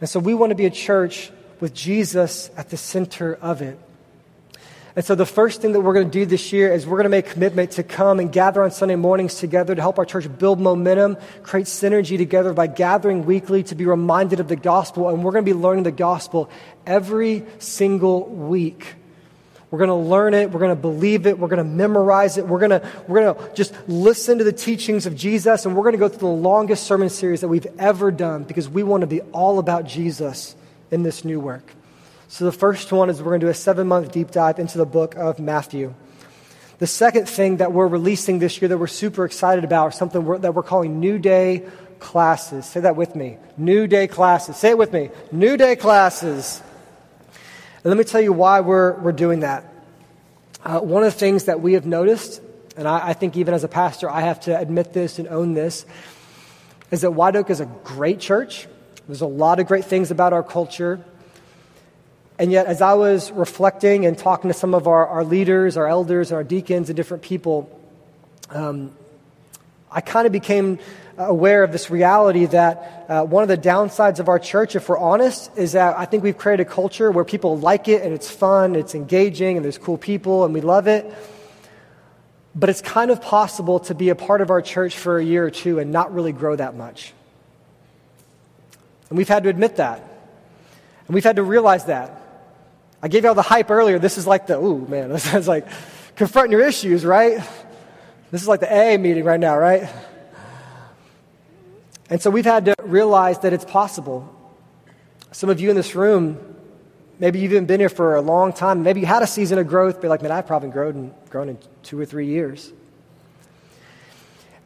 And 0.00 0.08
so 0.08 0.20
we 0.20 0.34
want 0.34 0.50
to 0.50 0.56
be 0.56 0.66
a 0.66 0.70
church 0.70 1.30
with 1.60 1.74
Jesus 1.74 2.50
at 2.56 2.70
the 2.70 2.76
center 2.76 3.34
of 3.34 3.62
it. 3.62 3.78
And 4.96 5.04
so 5.04 5.14
the 5.14 5.26
first 5.26 5.62
thing 5.62 5.72
that 5.72 5.80
we're 5.80 5.94
going 5.94 6.10
to 6.10 6.12
do 6.12 6.26
this 6.26 6.52
year 6.52 6.72
is 6.72 6.84
we're 6.84 6.96
going 6.96 7.04
to 7.04 7.08
make 7.08 7.26
commitment 7.26 7.72
to 7.72 7.84
come 7.84 8.18
and 8.18 8.32
gather 8.32 8.64
on 8.64 8.72
Sunday 8.72 8.96
mornings 8.96 9.36
together 9.36 9.74
to 9.74 9.80
help 9.80 9.96
our 9.98 10.04
church 10.04 10.26
build 10.38 10.58
momentum, 10.58 11.16
create 11.44 11.66
synergy 11.66 12.18
together 12.18 12.52
by 12.52 12.66
gathering 12.66 13.24
weekly 13.24 13.62
to 13.62 13.76
be 13.76 13.86
reminded 13.86 14.40
of 14.40 14.48
the 14.48 14.56
gospel. 14.56 15.08
And 15.08 15.22
we're 15.22 15.30
going 15.30 15.44
to 15.44 15.48
be 15.48 15.56
learning 15.56 15.84
the 15.84 15.92
gospel 15.92 16.50
every 16.84 17.44
single 17.60 18.28
week. 18.28 18.96
We're 19.70 19.78
going 19.78 19.88
to 19.88 19.94
learn 19.94 20.32
it. 20.32 20.50
We're 20.50 20.60
going 20.60 20.74
to 20.74 20.80
believe 20.80 21.26
it. 21.26 21.38
We're 21.38 21.48
going 21.48 21.58
to 21.58 21.64
memorize 21.64 22.38
it. 22.38 22.46
We're 22.46 22.58
going 22.58 22.70
to, 22.70 22.90
we're 23.06 23.22
going 23.22 23.34
to 23.34 23.54
just 23.54 23.74
listen 23.86 24.38
to 24.38 24.44
the 24.44 24.52
teachings 24.52 25.04
of 25.04 25.14
Jesus. 25.14 25.66
And 25.66 25.76
we're 25.76 25.82
going 25.82 25.92
to 25.92 25.98
go 25.98 26.08
through 26.08 26.20
the 26.20 26.26
longest 26.26 26.84
sermon 26.84 27.10
series 27.10 27.42
that 27.42 27.48
we've 27.48 27.66
ever 27.78 28.10
done 28.10 28.44
because 28.44 28.68
we 28.68 28.82
want 28.82 29.02
to 29.02 29.06
be 29.06 29.20
all 29.32 29.58
about 29.58 29.84
Jesus 29.84 30.56
in 30.90 31.02
this 31.02 31.24
new 31.24 31.38
work. 31.38 31.70
So 32.28 32.46
the 32.46 32.52
first 32.52 32.92
one 32.92 33.10
is 33.10 33.18
we're 33.18 33.30
going 33.30 33.40
to 33.40 33.46
do 33.46 33.50
a 33.50 33.54
seven 33.54 33.86
month 33.88 34.12
deep 34.12 34.30
dive 34.30 34.58
into 34.58 34.78
the 34.78 34.86
book 34.86 35.16
of 35.16 35.38
Matthew. 35.38 35.94
The 36.78 36.86
second 36.86 37.28
thing 37.28 37.56
that 37.56 37.72
we're 37.72 37.88
releasing 37.88 38.38
this 38.38 38.62
year 38.62 38.68
that 38.68 38.78
we're 38.78 38.86
super 38.86 39.24
excited 39.24 39.64
about 39.64 39.88
is 39.88 39.98
something 39.98 40.24
we're, 40.24 40.38
that 40.38 40.54
we're 40.54 40.62
calling 40.62 41.00
New 41.00 41.18
Day 41.18 41.64
classes. 41.98 42.66
Say 42.66 42.80
that 42.80 42.96
with 42.96 43.16
me. 43.16 43.36
New 43.56 43.86
Day 43.86 44.06
classes. 44.06 44.56
Say 44.56 44.70
it 44.70 44.78
with 44.78 44.92
me. 44.92 45.10
New 45.32 45.56
Day 45.56 45.74
classes. 45.76 46.62
And 47.88 47.96
let 47.96 48.04
me 48.04 48.04
tell 48.04 48.20
you 48.20 48.34
why 48.34 48.60
we're, 48.60 49.00
we're 49.00 49.12
doing 49.12 49.40
that. 49.40 49.64
Uh, 50.62 50.78
one 50.80 51.04
of 51.04 51.14
the 51.14 51.18
things 51.18 51.44
that 51.44 51.62
we 51.62 51.72
have 51.72 51.86
noticed, 51.86 52.42
and 52.76 52.86
I, 52.86 53.08
I, 53.08 53.12
think 53.14 53.34
even 53.34 53.54
as 53.54 53.64
a 53.64 53.68
pastor, 53.68 54.10
I 54.10 54.20
have 54.20 54.40
to 54.40 54.60
admit 54.60 54.92
this 54.92 55.18
and 55.18 55.26
own 55.26 55.54
this, 55.54 55.86
is 56.90 57.00
that 57.00 57.12
White 57.12 57.34
Oak 57.34 57.48
is 57.48 57.60
a 57.60 57.64
great 57.84 58.20
church. 58.20 58.68
There's 59.06 59.22
a 59.22 59.26
lot 59.26 59.58
of 59.58 59.66
great 59.66 59.86
things 59.86 60.10
about 60.10 60.34
our 60.34 60.42
culture. 60.42 61.02
And 62.38 62.52
yet, 62.52 62.66
as 62.66 62.82
I 62.82 62.92
was 62.92 63.32
reflecting 63.32 64.04
and 64.04 64.18
talking 64.18 64.48
to 64.48 64.54
some 64.54 64.74
of 64.74 64.86
our, 64.86 65.06
our 65.06 65.24
leaders, 65.24 65.78
our 65.78 65.86
elders, 65.86 66.30
our 66.30 66.44
deacons, 66.44 66.90
and 66.90 66.96
different 66.98 67.22
people, 67.22 67.70
um, 68.50 68.94
I 69.90 70.02
kind 70.02 70.26
of 70.26 70.32
became 70.32 70.78
aware 71.18 71.64
of 71.64 71.72
this 71.72 71.90
reality 71.90 72.46
that 72.46 73.06
uh, 73.08 73.24
one 73.24 73.42
of 73.42 73.48
the 73.48 73.58
downsides 73.58 74.20
of 74.20 74.28
our 74.28 74.38
church, 74.38 74.76
if 74.76 74.88
we're 74.88 74.98
honest, 74.98 75.50
is 75.56 75.72
that 75.72 75.98
I 75.98 76.04
think 76.04 76.22
we've 76.22 76.38
created 76.38 76.66
a 76.66 76.70
culture 76.70 77.10
where 77.10 77.24
people 77.24 77.58
like 77.58 77.88
it 77.88 78.02
and 78.02 78.14
it's 78.14 78.30
fun, 78.30 78.76
it's 78.76 78.94
engaging, 78.94 79.56
and 79.56 79.64
there's 79.64 79.78
cool 79.78 79.98
people 79.98 80.44
and 80.44 80.54
we 80.54 80.60
love 80.60 80.86
it. 80.86 81.12
But 82.54 82.70
it's 82.70 82.80
kind 82.80 83.10
of 83.10 83.20
possible 83.20 83.80
to 83.80 83.94
be 83.94 84.08
a 84.08 84.14
part 84.14 84.40
of 84.40 84.50
our 84.50 84.62
church 84.62 84.96
for 84.96 85.18
a 85.18 85.24
year 85.24 85.44
or 85.44 85.50
two 85.50 85.78
and 85.78 85.92
not 85.92 86.14
really 86.14 86.32
grow 86.32 86.56
that 86.56 86.76
much. 86.76 87.12
And 89.08 89.18
we've 89.18 89.28
had 89.28 89.42
to 89.44 89.48
admit 89.48 89.76
that. 89.76 89.98
And 91.06 91.14
we've 91.14 91.24
had 91.24 91.36
to 91.36 91.42
realize 91.42 91.86
that. 91.86 92.22
I 93.02 93.08
gave 93.08 93.22
you 93.22 93.28
all 93.28 93.34
the 93.34 93.42
hype 93.42 93.70
earlier. 93.70 93.98
This 93.98 94.18
is 94.18 94.26
like 94.26 94.46
the, 94.46 94.58
ooh, 94.58 94.86
man, 94.86 95.08
this 95.12 95.32
is 95.34 95.48
like 95.48 95.66
confronting 96.16 96.52
your 96.52 96.66
issues, 96.66 97.04
right? 97.04 97.38
This 98.30 98.42
is 98.42 98.48
like 98.48 98.60
the 98.60 98.70
AA 98.70 98.98
meeting 98.98 99.24
right 99.24 99.40
now, 99.40 99.56
right? 99.56 99.88
And 102.10 102.22
so 102.22 102.30
we've 102.30 102.44
had 102.44 102.64
to 102.66 102.74
realize 102.82 103.40
that 103.40 103.52
it's 103.52 103.64
possible. 103.64 104.34
Some 105.32 105.50
of 105.50 105.60
you 105.60 105.68
in 105.70 105.76
this 105.76 105.94
room, 105.94 106.38
maybe 107.18 107.38
you've 107.38 107.52
even 107.52 107.66
been 107.66 107.80
here 107.80 107.88
for 107.90 108.16
a 108.16 108.22
long 108.22 108.52
time. 108.52 108.82
Maybe 108.82 109.00
you 109.00 109.06
had 109.06 109.22
a 109.22 109.26
season 109.26 109.58
of 109.58 109.68
growth, 109.68 110.00
but 110.00 110.08
like, 110.08 110.22
man, 110.22 110.32
I've 110.32 110.46
probably 110.46 110.70
grown 110.70 110.96
in, 110.96 111.14
grown 111.28 111.48
in 111.50 111.58
two 111.82 112.00
or 112.00 112.06
three 112.06 112.26
years. 112.26 112.72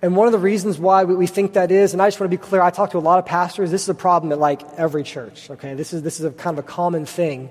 And 0.02 0.16
one 0.16 0.26
of 0.26 0.32
the 0.32 0.38
reasons 0.38 0.78
why 0.78 1.04
we, 1.04 1.28
think 1.28 1.52
that 1.52 1.70
is, 1.70 1.92
and 1.92 2.02
I 2.02 2.08
just 2.08 2.18
want 2.18 2.30
to 2.30 2.36
be 2.36 2.42
clear, 2.42 2.60
I 2.60 2.70
talk 2.70 2.90
to 2.90 2.98
a 2.98 3.00
lot 3.00 3.20
of 3.20 3.26
pastors. 3.26 3.70
This 3.70 3.82
is 3.82 3.88
a 3.88 3.94
problem 3.94 4.32
at 4.32 4.38
like 4.40 4.62
every 4.76 5.04
church. 5.04 5.48
Okay, 5.48 5.74
this 5.74 5.92
is 5.92 6.02
this 6.02 6.18
is 6.18 6.26
a 6.26 6.32
kind 6.32 6.58
of 6.58 6.64
a 6.64 6.66
common 6.66 7.06
thing. 7.06 7.50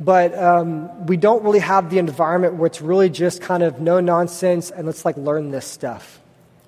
But 0.00 0.36
um, 0.36 1.06
we 1.06 1.18
don't 1.18 1.44
really 1.44 1.58
have 1.58 1.90
the 1.90 1.98
environment 1.98 2.54
where 2.54 2.66
it's 2.66 2.80
really 2.80 3.10
just 3.10 3.42
kind 3.42 3.62
of 3.62 3.78
no 3.78 4.00
nonsense 4.00 4.70
and 4.70 4.86
let's 4.86 5.04
like 5.04 5.18
learn 5.18 5.50
this 5.50 5.66
stuff. 5.66 6.18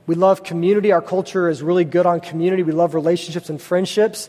We 0.06 0.14
love 0.14 0.44
community. 0.44 0.92
Our 0.92 1.02
culture 1.02 1.48
is 1.48 1.62
really 1.62 1.84
good 1.84 2.06
on 2.06 2.20
community. 2.20 2.62
We 2.62 2.72
love 2.72 2.94
relationships 2.94 3.50
and 3.50 3.60
friendships. 3.60 4.28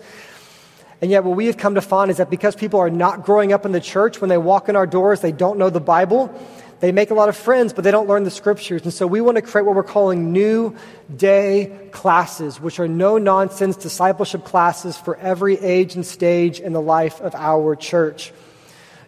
And 1.01 1.11
yet, 1.11 1.23
what 1.23 1.37
we 1.37 1.45
have 1.45 1.57
come 1.57 1.75
to 1.75 1.81
find 1.81 2.09
is 2.09 2.17
that 2.17 2.31
because 2.31 2.55
people 2.55 2.79
are 2.79 2.89
not 2.89 3.23
growing 3.23 3.53
up 3.53 3.65
in 3.65 3.71
the 3.71 3.79
church, 3.79 4.19
when 4.19 4.29
they 4.29 4.37
walk 4.37 4.69
in 4.69 4.75
our 4.75 4.87
doors, 4.87 5.21
they 5.21 5.31
don't 5.31 5.59
know 5.59 5.69
the 5.69 5.79
Bible. 5.79 6.33
They 6.79 6.91
make 6.91 7.11
a 7.11 7.13
lot 7.13 7.29
of 7.29 7.37
friends, 7.37 7.73
but 7.73 7.83
they 7.83 7.91
don't 7.91 8.07
learn 8.07 8.23
the 8.23 8.31
scriptures. 8.31 8.83
And 8.83 8.93
so 8.93 9.05
we 9.05 9.21
want 9.21 9.35
to 9.35 9.41
create 9.41 9.65
what 9.65 9.75
we're 9.75 9.83
calling 9.83 10.31
new 10.31 10.75
day 11.15 11.89
classes, 11.91 12.59
which 12.59 12.79
are 12.79 12.87
no 12.87 13.17
nonsense 13.17 13.75
discipleship 13.75 14.43
classes 14.43 14.97
for 14.97 15.15
every 15.17 15.59
age 15.59 15.95
and 15.95 16.05
stage 16.05 16.59
in 16.59 16.73
the 16.73 16.81
life 16.81 17.21
of 17.21 17.35
our 17.35 17.75
church. 17.75 18.31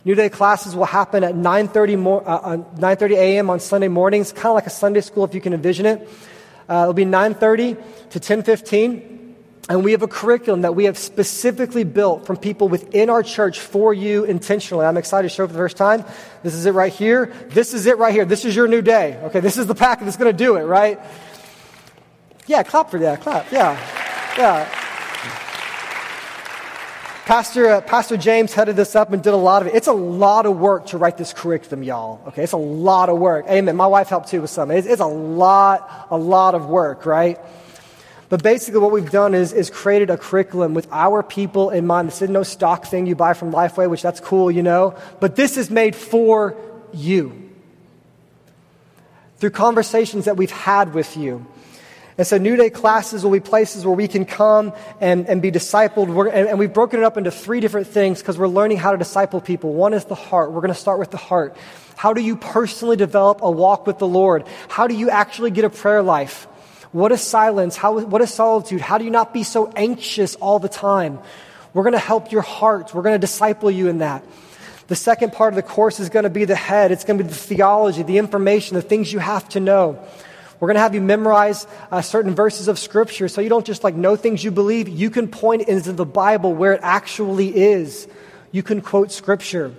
New 0.06 0.16
Day 0.16 0.30
classes 0.30 0.76
will 0.76 0.86
happen 0.86 1.24
at 1.24 1.36
9.30, 1.36 2.00
mo- 2.00 2.20
uh, 2.20 2.58
9.30 2.58 3.12
a.m. 3.18 3.50
on 3.50 3.60
Sunday 3.60 3.90
mornings, 3.90 4.32
kind 4.32 4.48
of 4.48 4.56
like 4.56 4.68
a 4.68 4.72
Sunday 4.72 5.02
school 5.02 5.26
if 5.26 5.36
you 5.36 5.42
can 5.42 5.54
envision 5.54 5.86
it. 5.86 6.08
Uh, 6.70 6.84
it'll 6.84 6.94
be 6.94 7.06
9.30 7.06 8.10
to 8.12 8.20
10.15. 8.20 9.18
And 9.70 9.84
we 9.84 9.92
have 9.92 10.02
a 10.02 10.08
curriculum 10.08 10.62
that 10.62 10.76
we 10.76 10.86
have 10.86 10.98
specifically 10.98 11.84
built 11.84 12.26
from 12.26 12.38
people 12.38 12.70
within 12.70 13.10
our 13.10 13.22
church 13.22 13.60
for 13.60 13.94
you 13.94 14.24
intentionally. 14.24 14.86
I'm 14.86 14.98
excited 14.98 15.30
to 15.30 15.36
show 15.36 15.44
it 15.44 15.48
for 15.48 15.54
the 15.54 15.60
first 15.60 15.78
time. 15.78 16.06
This 16.42 16.56
is 16.56 16.66
it 16.66 16.74
right 16.74 16.92
here. 16.92 17.32
This 17.50 17.76
is 17.76 17.86
it 17.86 18.00
right 18.00 18.12
here. 18.12 18.26
This 18.26 18.46
is 18.46 18.56
your 18.56 18.68
new 18.68 18.82
day. 18.82 19.20
Okay, 19.26 19.42
this 19.42 19.58
is 19.58 19.68
the 19.68 19.76
packet 19.76 20.06
that's 20.06 20.18
going 20.18 20.32
to 20.32 20.38
do 20.38 20.56
it, 20.56 20.64
right? 20.64 21.00
Yeah, 22.48 22.64
clap 22.64 22.90
for 22.90 23.00
that. 23.00 23.22
Clap. 23.22 23.52
Yeah. 23.52 23.78
Yeah. 24.38 24.89
Pastor, 27.30 27.68
uh, 27.68 27.82
Pastor 27.82 28.18
James 28.18 28.54
headed 28.54 28.76
this 28.76 28.96
up 28.96 29.14
and 29.14 29.22
did 29.22 29.36
a 29.36 29.38
lot 29.38 29.62
of 29.62 29.68
it. 29.68 29.76
It's 29.76 29.86
a 29.86 29.94
lot 29.94 30.48
of 30.48 30.58
work 30.58 30.88
to 30.88 30.98
write 30.98 31.16
this 31.16 31.32
curriculum, 31.32 31.84
y'all. 31.84 32.20
Okay, 32.30 32.42
it's 32.42 32.54
a 32.54 32.58
lot 32.58 33.08
of 33.08 33.20
work. 33.20 33.46
Amen. 33.48 33.76
My 33.76 33.86
wife 33.86 34.08
helped 34.10 34.30
too 34.30 34.42
with 34.42 34.50
some. 34.50 34.72
It's, 34.72 34.88
it's 34.88 35.00
a 35.00 35.06
lot, 35.06 36.08
a 36.10 36.18
lot 36.18 36.56
of 36.56 36.66
work, 36.66 37.06
right? 37.06 37.40
But 38.30 38.42
basically, 38.42 38.80
what 38.80 38.92
we've 38.92 39.12
done 39.12 39.36
is, 39.36 39.54
is 39.54 39.70
created 39.70 40.10
a 40.10 40.18
curriculum 40.18 40.74
with 40.74 40.88
our 40.92 41.22
people 41.22 41.70
in 41.70 41.86
mind. 41.86 42.08
This 42.08 42.24
is 42.24 42.32
no 42.32 42.42
stock 42.42 42.88
thing 42.88 43.06
you 43.06 43.14
buy 43.14 43.36
from 43.36 43.52
Lifeway, 43.52 43.88
which 43.88 44.02
that's 44.02 44.20
cool, 44.20 44.50
you 44.50 44.64
know. 44.64 44.96
But 45.20 45.36
this 45.36 45.56
is 45.56 45.70
made 45.70 45.96
for 45.96 46.56
you. 46.94 47.52
Through 49.38 49.52
conversations 49.52 50.26
that 50.26 50.36
we've 50.36 50.50
had 50.50 50.96
with 50.96 51.16
you. 51.16 51.46
And 52.20 52.28
so, 52.28 52.38
New 52.38 52.58
Day 52.58 52.70
classes 52.70 53.24
will 53.24 53.32
be 53.32 53.40
places 53.40 53.86
where 53.86 53.96
we 53.96 54.10
can 54.10 54.26
come 54.26 54.74
and, 55.00 55.26
and 55.30 55.42
be 55.42 55.52
discipled. 55.54 56.10
And, 56.34 56.50
and, 56.50 56.60
we've 56.60 56.74
broken 56.74 57.00
it 57.00 57.06
up 57.06 57.16
into 57.16 57.32
three 57.32 57.62
different 57.62 57.88
things 57.88 58.20
because 58.20 58.38
we're 58.38 58.50
learning 58.50 58.76
how 58.76 58.92
to 58.92 58.98
disciple 58.98 59.40
people. 59.40 59.72
One 59.72 59.94
is 59.94 60.04
the 60.04 60.16
heart. 60.16 60.52
We're 60.52 60.60
going 60.60 60.74
to 60.74 60.80
start 60.80 61.00
with 61.00 61.12
the 61.12 61.18
heart. 61.18 61.56
How 61.96 62.12
do 62.12 62.20
you 62.20 62.36
personally 62.36 62.98
develop 62.98 63.40
a 63.42 63.50
walk 63.50 63.88
with 63.88 64.00
the 64.00 64.08
Lord? 64.08 64.46
How 64.68 64.86
do 64.88 64.96
you 64.96 65.10
actually 65.10 65.52
get 65.52 65.64
a 65.64 65.70
prayer 65.70 66.02
life? 66.02 66.44
What 66.92 67.14
is 67.14 67.22
silence? 67.22 67.78
How, 67.78 67.98
what 68.02 68.20
is 68.20 68.34
solitude? 68.34 68.82
How 68.82 68.98
do 68.98 69.06
you 69.06 69.12
not 69.12 69.34
be 69.34 69.44
so 69.44 69.72
anxious 69.78 70.36
all 70.36 70.60
the 70.60 70.68
time? 70.68 71.20
We're 71.74 71.84
going 71.84 71.94
to 71.94 72.00
help 72.00 72.34
your 72.34 72.42
heart. 72.42 72.94
We're 72.94 73.04
going 73.04 73.16
to 73.16 73.20
disciple 73.20 73.72
you 73.72 73.88
in 73.88 74.00
that. 74.00 74.26
The 74.88 74.98
second 74.98 75.32
part 75.32 75.54
of 75.54 75.56
the 75.56 75.64
course 75.64 76.02
is 76.02 76.10
going 76.10 76.24
to 76.24 76.30
be 76.30 76.44
the 76.44 76.56
head. 76.58 76.92
It's 76.92 77.06
going 77.06 77.20
to 77.20 77.24
be 77.24 77.30
the 77.30 77.36
theology, 77.36 78.04
the 78.04 78.18
information, 78.18 78.76
the 78.76 78.82
things 78.82 79.14
you 79.14 79.20
have 79.20 79.48
to 79.50 79.62
know. 79.62 80.06
We're 80.60 80.68
going 80.68 80.76
to 80.76 80.82
have 80.82 80.94
you 80.94 81.02
memorize 81.02 81.66
uh, 81.90 82.02
certain 82.02 82.36
verses 82.36 82.68
of 82.68 82.78
Scripture 82.78 83.30
so 83.30 83.40
you 83.40 83.48
don't 83.48 83.66
just 83.66 83.84
like 83.84 83.96
know 83.96 84.16
things 84.16 84.44
you 84.44 84.52
believe. 84.52 84.90
You 84.90 85.10
can 85.10 85.30
point 85.30 85.70
into 85.70 85.94
the 85.94 86.06
Bible 86.06 86.54
where 86.54 86.74
it 86.74 86.82
actually 86.84 87.56
is. 87.56 88.08
You 88.52 88.62
can 88.62 88.82
quote 88.82 89.12
Scripture. 89.12 89.74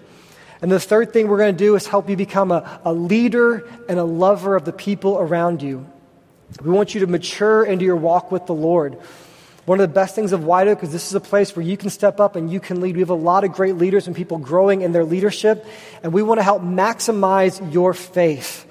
And 0.62 0.70
the 0.70 0.80
third 0.80 1.12
thing 1.12 1.28
we're 1.28 1.38
going 1.38 1.54
to 1.54 1.64
do 1.64 1.74
is 1.74 1.86
help 1.86 2.08
you 2.08 2.16
become 2.16 2.50
a, 2.50 2.80
a 2.84 2.92
leader 2.92 3.68
and 3.88 3.98
a 3.98 4.04
lover 4.04 4.56
of 4.56 4.64
the 4.64 4.72
people 4.72 5.18
around 5.18 5.62
you. 5.62 5.86
We 6.62 6.70
want 6.70 6.94
you 6.94 7.00
to 7.00 7.06
mature 7.06 7.64
into 7.64 7.84
your 7.84 7.96
walk 7.96 8.32
with 8.32 8.46
the 8.46 8.54
Lord. 8.54 8.98
One 9.66 9.80
of 9.80 9.88
the 9.88 9.94
best 9.94 10.14
things 10.14 10.32
of 10.32 10.44
White 10.44 10.66
Oak 10.68 10.82
is 10.82 10.90
this 10.92 11.08
is 11.08 11.14
a 11.14 11.20
place 11.20 11.54
where 11.54 11.64
you 11.64 11.76
can 11.76 11.90
step 11.90 12.20
up 12.20 12.36
and 12.36 12.50
you 12.50 12.58
can 12.58 12.80
lead. 12.80 12.96
We 12.96 13.00
have 13.00 13.10
a 13.10 13.14
lot 13.14 13.44
of 13.44 13.52
great 13.52 13.76
leaders 13.76 14.06
and 14.06 14.16
people 14.16 14.38
growing 14.38 14.80
in 14.80 14.92
their 14.92 15.04
leadership, 15.04 15.64
and 16.02 16.12
we 16.12 16.22
want 16.22 16.38
to 16.38 16.42
help 16.42 16.62
maximize 16.62 17.72
your 17.72 17.94
faith. 17.94 18.66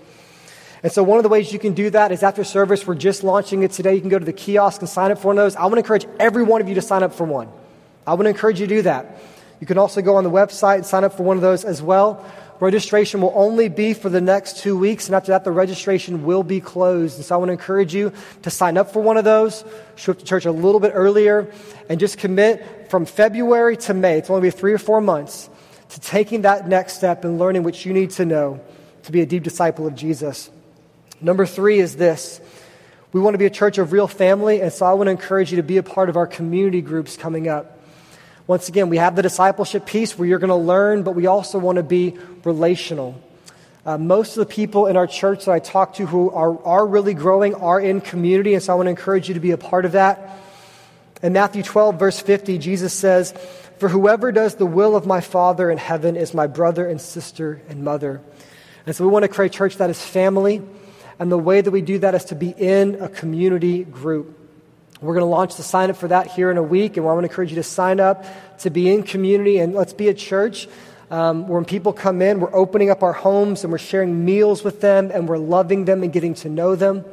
And 0.82 0.92
so, 0.92 1.04
one 1.04 1.18
of 1.18 1.24
the 1.24 1.30
ways 1.30 1.52
you 1.52 1.60
can 1.60 1.74
do 1.74 1.90
that 1.90 2.12
is 2.12 2.24
after 2.24 2.44
service, 2.46 2.88
we're 2.88 2.96
just 2.96 3.24
launching 3.24 3.64
it 3.64 3.72
today. 3.72 3.96
You 3.96 4.00
can 4.00 4.10
go 4.10 4.20
to 4.20 4.26
the 4.26 4.32
kiosk 4.32 4.82
and 4.82 4.90
sign 4.90 5.12
up 5.12 5.20
for 5.20 5.28
one 5.28 5.38
of 5.38 5.44
those. 5.44 5.56
I 5.58 5.64
want 5.64 5.74
to 5.74 5.80
encourage 5.80 6.06
every 6.20 6.44
one 6.44 6.62
of 6.62 6.70
you 6.70 6.76
to 6.76 6.82
sign 6.82 7.04
up 7.04 7.14
for 7.14 7.26
one. 7.26 7.50
I 8.08 8.14
want 8.14 8.24
to 8.24 8.30
encourage 8.30 8.62
you 8.62 8.68
to 8.68 8.76
do 8.76 8.82
that. 8.84 9.20
You 9.60 9.68
can 9.68 9.78
also 9.78 10.02
go 10.02 10.16
on 10.16 10.24
the 10.24 10.32
website 10.32 10.76
and 10.76 10.86
sign 10.86 11.04
up 11.04 11.18
for 11.18 11.24
one 11.24 11.36
of 11.36 11.42
those 11.42 11.66
as 11.66 11.82
well. 11.82 12.26
Registration 12.62 13.20
will 13.20 13.34
only 13.36 13.68
be 13.68 13.94
for 13.94 14.08
the 14.08 14.22
next 14.22 14.60
two 14.60 14.78
weeks, 14.78 15.08
and 15.08 15.16
after 15.16 15.34
that, 15.34 15.44
the 15.44 15.52
registration 15.52 16.26
will 16.26 16.44
be 16.44 16.62
closed. 16.62 17.18
And 17.18 17.26
so, 17.26 17.36
I 17.36 17.38
want 17.40 17.50
to 17.50 17.54
encourage 17.54 17.94
you 17.94 18.14
to 18.44 18.50
sign 18.50 18.78
up 18.78 18.94
for 18.94 19.02
one 19.02 19.18
of 19.18 19.26
those, 19.26 19.66
show 19.98 20.14
up 20.14 20.20
to 20.20 20.26
church 20.26 20.46
a 20.46 20.52
little 20.52 20.80
bit 20.80 20.94
earlier, 20.96 21.52
and 21.90 22.00
just 22.00 22.18
commit 22.18 22.90
from 22.90 23.06
February 23.06 23.76
to 23.76 23.94
May. 23.94 24.18
It's 24.18 24.30
only 24.30 24.44
be 24.44 24.52
three 24.52 24.72
or 24.72 24.78
four 24.78 25.02
months 25.02 25.50
to 25.90 26.00
taking 26.00 26.44
that 26.44 26.70
next 26.70 26.94
step 26.94 27.26
and 27.26 27.38
learning 27.38 27.64
what 27.64 27.86
you 27.86 27.92
need 27.92 28.12
to 28.12 28.24
know 28.24 28.62
to 29.04 29.12
be 29.12 29.20
a 29.22 29.26
deep 29.26 29.44
disciple 29.44 29.86
of 29.86 29.96
Jesus. 29.96 30.50
Number 31.22 31.46
three 31.46 31.80
is 31.80 31.96
this 31.96 32.40
we 33.12 33.20
want 33.20 33.34
to 33.34 33.40
be 33.40 33.46
a 33.46 33.50
church 33.50 33.78
of 33.78 33.92
real 33.92 34.08
family, 34.08 34.62
and 34.62 34.72
so 34.72 34.86
I 34.86 34.94
want 34.94 35.08
to 35.08 35.12
encourage 35.12 35.52
you 35.52 35.58
to 35.58 35.64
be 35.64 35.78
a 35.78 35.84
part 35.84 36.10
of 36.10 36.16
our 36.16 36.28
community 36.28 36.82
groups 36.82 37.18
coming 37.18 37.48
up. 37.48 37.80
Once 38.46 38.70
again, 38.70 38.90
we 38.90 38.98
have 38.98 39.16
the 39.16 39.22
discipleship 39.22 39.86
piece 39.86 40.18
where 40.18 40.28
you're 40.28 40.40
going 40.40 40.50
to 40.50 40.56
learn, 40.56 41.04
but 41.04 41.16
we 41.16 41.26
also 41.26 41.58
want 41.58 41.78
to 41.78 41.84
be 41.84 42.18
relational. 42.44 43.20
Uh, 43.86 43.98
most 43.98 44.38
of 44.38 44.48
the 44.48 44.54
people 44.54 44.86
in 44.86 44.96
our 44.96 45.08
church 45.08 45.46
that 45.46 45.52
I 45.52 45.60
talk 45.60 45.96
to 45.96 46.06
who 46.06 46.30
are, 46.30 46.64
are 46.64 46.86
really 46.86 47.16
growing 47.16 47.56
are 47.56 47.82
in 47.82 48.00
community, 48.00 48.54
and 48.54 48.62
so 48.62 48.74
I 48.74 48.76
want 48.76 48.86
to 48.88 48.92
encourage 48.92 49.28
you 49.28 49.34
to 49.34 49.40
be 49.40 49.52
a 49.52 49.58
part 49.58 49.86
of 49.86 49.94
that. 49.94 50.38
In 51.24 51.34
Matthew 51.34 51.64
12, 51.64 52.00
verse 52.00 52.20
50, 52.20 52.60
Jesus 52.60 52.94
says, 52.94 53.34
For 53.80 53.90
whoever 53.90 54.32
does 54.32 54.56
the 54.56 54.66
will 54.66 54.96
of 54.96 55.08
my 55.08 55.22
Father 55.22 55.72
in 55.72 55.80
heaven 55.80 56.16
is 56.16 56.34
my 56.34 56.48
brother 56.48 56.88
and 56.88 57.02
sister 57.02 57.62
and 57.68 57.84
mother. 57.84 58.22
And 58.86 58.96
so 58.96 59.04
we 59.04 59.10
want 59.10 59.24
to 59.24 59.30
create 59.30 59.54
a 59.54 59.58
church 59.58 59.78
that 59.78 59.90
is 59.90 60.02
family. 60.02 60.62
And 61.20 61.32
the 61.32 61.38
way 61.38 61.62
that 61.62 61.72
we 61.72 61.82
do 61.82 62.00
that 62.00 62.16
is 62.16 62.26
to 62.26 62.36
be 62.36 62.50
in 62.58 62.96
a 63.02 63.10
community 63.10 63.84
group. 63.84 64.38
We're 65.02 65.14
going 65.14 65.26
to 65.26 65.30
launch 65.30 65.56
the 65.56 65.64
sign 65.64 65.90
up 65.90 65.98
for 65.98 66.08
that 66.08 66.28
here 66.28 66.50
in 66.50 66.58
a 66.58 66.64
week, 66.64 66.98
and 66.98 67.06
I 67.06 67.10
want 67.10 67.24
to 67.24 67.30
encourage 67.30 67.52
you 67.52 67.56
to 67.56 67.64
sign 67.64 68.00
up 68.00 68.26
to 68.60 68.70
be 68.70 68.92
in 68.92 69.04
community 69.04 69.60
and 69.60 69.74
let's 69.74 69.94
be 69.94 70.10
a 70.10 70.14
church 70.14 70.68
um, 71.12 71.48
when 71.48 71.66
people 71.66 71.92
come 71.92 72.22
in, 72.22 72.40
we're 72.40 72.54
opening 72.54 72.92
up 72.92 73.02
our 73.02 73.14
homes 73.14 73.64
and 73.64 73.72
we're 73.72 73.80
sharing 73.80 74.26
meals 74.26 74.64
with 74.64 74.80
them 74.80 75.10
and 75.12 75.28
we're 75.28 75.40
loving 75.40 75.86
them 75.86 76.04
and 76.04 76.14
getting 76.14 76.36
to 76.36 76.50
know 76.50 76.76
them. 76.76 77.04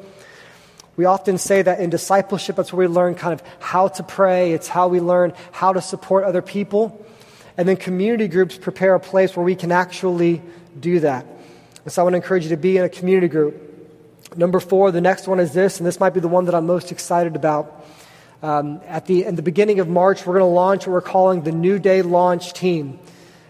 We 0.96 1.06
often 1.06 1.38
say 1.38 1.62
that 1.62 1.80
in 1.80 1.90
discipleship, 1.90 2.56
that's 2.56 2.72
where 2.72 2.88
we 2.88 2.94
learn 2.94 3.14
kind 3.14 3.32
of 3.32 3.46
how 3.58 3.88
to 3.88 4.02
pray, 4.02 4.52
it's 4.52 4.68
how 4.68 4.88
we 4.88 5.00
learn 5.00 5.32
how 5.50 5.72
to 5.72 5.80
support 5.80 6.24
other 6.24 6.42
people. 6.42 7.04
And 7.56 7.66
then 7.66 7.76
community 7.76 8.28
groups 8.28 8.58
prepare 8.58 8.94
a 8.94 9.00
place 9.00 9.34
where 9.34 9.44
we 9.44 9.56
can 9.56 9.72
actually 9.72 10.42
do 10.78 11.00
that. 11.00 11.26
And 11.84 11.92
so 11.92 12.02
I 12.02 12.04
want 12.04 12.14
to 12.14 12.18
encourage 12.18 12.44
you 12.44 12.50
to 12.50 12.56
be 12.56 12.76
in 12.76 12.84
a 12.84 12.90
community 12.90 13.28
group. 13.28 13.65
Number 14.36 14.60
four, 14.60 14.90
the 14.90 15.00
next 15.00 15.26
one 15.26 15.40
is 15.40 15.52
this, 15.52 15.78
and 15.78 15.86
this 15.86 15.98
might 15.98 16.14
be 16.14 16.20
the 16.20 16.28
one 16.28 16.44
that 16.44 16.54
I'm 16.54 16.66
most 16.66 16.92
excited 16.92 17.36
about. 17.36 17.86
Um, 18.42 18.82
at 18.86 19.06
the, 19.06 19.24
in 19.24 19.34
the 19.34 19.42
beginning 19.42 19.80
of 19.80 19.88
March, 19.88 20.26
we're 20.26 20.38
going 20.38 20.48
to 20.48 20.54
launch 20.54 20.86
what 20.86 20.92
we're 20.92 21.00
calling 21.00 21.42
the 21.42 21.52
New 21.52 21.78
Day 21.78 22.02
Launch 22.02 22.52
Team. 22.52 22.98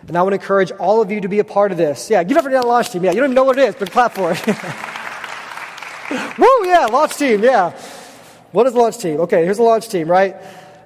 And 0.07 0.17
I 0.17 0.23
want 0.23 0.35
to 0.35 0.41
encourage 0.41 0.71
all 0.71 1.03
of 1.03 1.11
you 1.11 1.21
to 1.23 1.29
be 1.29 1.41
a 1.41 1.45
part 1.45 1.73
of 1.73 1.79
this. 1.79 2.09
Yeah, 2.09 2.23
give 2.23 2.37
up 2.37 2.45
for 2.45 2.51
that 2.51 2.65
launch 2.65 2.91
team. 2.91 3.03
Yeah, 3.03 3.11
you 3.11 3.17
don't 3.17 3.31
even 3.31 3.35
know 3.35 3.43
what 3.43 3.59
it 3.59 3.69
is, 3.69 3.75
but 3.75 3.91
clap 3.91 4.13
for 4.15 4.31
it. 4.31 4.47
Woo, 6.39 6.69
yeah, 6.69 6.87
launch 6.87 7.17
team, 7.17 7.43
yeah. 7.43 7.73
What 8.53 8.69
is 8.69 8.75
launch 8.75 8.99
team? 8.99 9.21
Okay, 9.21 9.45
here's 9.45 9.57
the 9.57 9.65
launch 9.65 9.89
team, 9.89 10.09
right? 10.09 10.37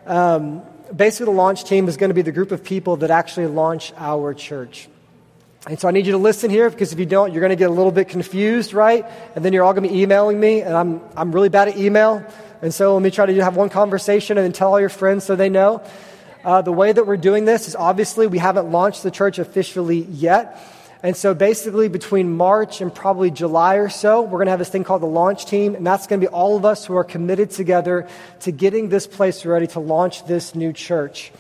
Um, 0.07 0.63
basically, 0.97 1.27
the 1.27 1.33
launch 1.33 1.65
team 1.65 1.87
is 1.89 1.99
going 1.99 2.09
to 2.09 2.15
be 2.15 2.23
the 2.23 2.33
group 2.33 2.53
of 2.53 2.65
people 2.65 2.97
that 2.99 3.11
actually 3.11 3.49
launch 3.49 3.93
our 3.99 4.33
church. 4.33 4.89
And 5.67 5.79
so 5.79 5.89
I 5.89 5.91
need 5.91 6.07
you 6.07 6.13
to 6.13 6.19
listen 6.19 6.51
here 6.51 6.71
because 6.71 6.93
if 6.93 6.99
you 6.99 7.05
don't, 7.05 7.33
you're 7.33 7.43
going 7.43 7.51
to 7.51 7.57
get 7.57 7.69
a 7.69 7.73
little 7.73 7.93
bit 7.93 8.09
confused, 8.09 8.73
right? 8.73 9.05
And 9.35 9.45
then 9.45 9.53
you're 9.53 9.63
all 9.63 9.75
going 9.75 9.87
to 9.87 9.91
be 9.91 10.01
emailing 10.01 10.41
me, 10.41 10.63
and 10.63 10.75
I'm, 10.75 11.03
I'm 11.15 11.33
really 11.33 11.51
bad 11.51 11.69
at 11.69 11.77
email. 11.77 12.25
And 12.63 12.73
so 12.73 12.95
let 12.95 13.03
me 13.03 13.11
try 13.11 13.27
to 13.27 13.35
have 13.45 13.57
one 13.57 13.69
conversation 13.69 14.39
and 14.39 14.45
then 14.45 14.53
tell 14.53 14.73
all 14.73 14.81
your 14.81 14.89
friends 14.89 15.25
so 15.25 15.37
they 15.37 15.51
know. 15.51 15.83
Uh, 16.43 16.63
the 16.63 16.73
way 16.73 16.91
that 16.91 17.07
we're 17.07 17.19
doing 17.19 17.45
this 17.45 17.69
is 17.69 17.77
obviously 17.77 18.27
we 18.27 18.39
haven't 18.39 18.71
launched 18.71 19.03
the 19.03 19.11
church 19.11 19.39
officially 19.39 19.99
yet. 19.99 20.59
And 21.03 21.15
so 21.15 21.35
basically, 21.35 21.89
between 21.89 22.35
March 22.35 22.81
and 22.81 22.95
probably 22.95 23.31
July 23.31 23.77
or 23.77 23.91
so, 23.91 24.23
we're 24.23 24.39
going 24.39 24.47
to 24.47 24.51
have 24.51 24.59
this 24.59 24.69
thing 24.71 24.85
called 24.85 25.03
the 25.03 25.07
launch 25.07 25.45
team. 25.45 25.75
And 25.75 25.87
that's 25.87 26.07
going 26.07 26.21
to 26.23 26.27
be 26.27 26.33
all 26.33 26.57
of 26.57 26.65
us 26.65 26.87
who 26.87 26.97
are 26.97 27.05
committed 27.05 27.51
together 27.51 28.09
to 28.41 28.53
getting 28.53 28.89
this 28.89 29.07
place 29.07 29.45
ready 29.45 29.67
to 29.69 29.81
launch 29.81 30.25
this 30.25 30.55
new 30.55 30.73
church. 30.73 31.33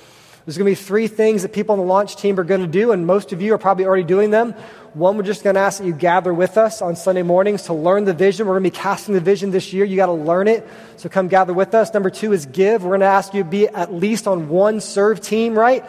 There's 0.44 0.56
going 0.56 0.74
to 0.74 0.80
be 0.80 0.86
three 0.86 1.06
things 1.06 1.42
that 1.42 1.52
people 1.52 1.74
on 1.74 1.78
the 1.78 1.84
launch 1.84 2.16
team 2.16 2.38
are 2.40 2.44
going 2.44 2.62
to 2.62 2.66
do, 2.66 2.92
and 2.92 3.06
most 3.06 3.32
of 3.32 3.42
you 3.42 3.52
are 3.54 3.58
probably 3.58 3.84
already 3.84 4.04
doing 4.04 4.30
them. 4.30 4.52
One, 4.94 5.16
we're 5.16 5.22
just 5.22 5.44
going 5.44 5.54
to 5.54 5.60
ask 5.60 5.78
that 5.78 5.86
you 5.86 5.92
gather 5.92 6.34
with 6.34 6.56
us 6.56 6.82
on 6.82 6.96
Sunday 6.96 7.22
mornings 7.22 7.64
to 7.64 7.74
learn 7.74 8.04
the 8.04 8.14
vision. 8.14 8.46
We're 8.46 8.54
going 8.54 8.64
to 8.64 8.70
be 8.70 8.76
casting 8.76 9.14
the 9.14 9.20
vision 9.20 9.50
this 9.50 9.72
year. 9.72 9.84
You 9.84 9.96
got 9.96 10.06
to 10.06 10.12
learn 10.12 10.48
it. 10.48 10.66
So 10.96 11.08
come 11.08 11.28
gather 11.28 11.52
with 11.52 11.74
us. 11.74 11.94
Number 11.94 12.10
two 12.10 12.32
is 12.32 12.46
give. 12.46 12.82
We're 12.82 12.90
going 12.90 13.00
to 13.00 13.06
ask 13.06 13.34
you 13.34 13.44
to 13.44 13.48
be 13.48 13.68
at 13.68 13.92
least 13.92 14.26
on 14.26 14.48
one 14.48 14.80
serve 14.80 15.20
team, 15.20 15.56
right? 15.56 15.84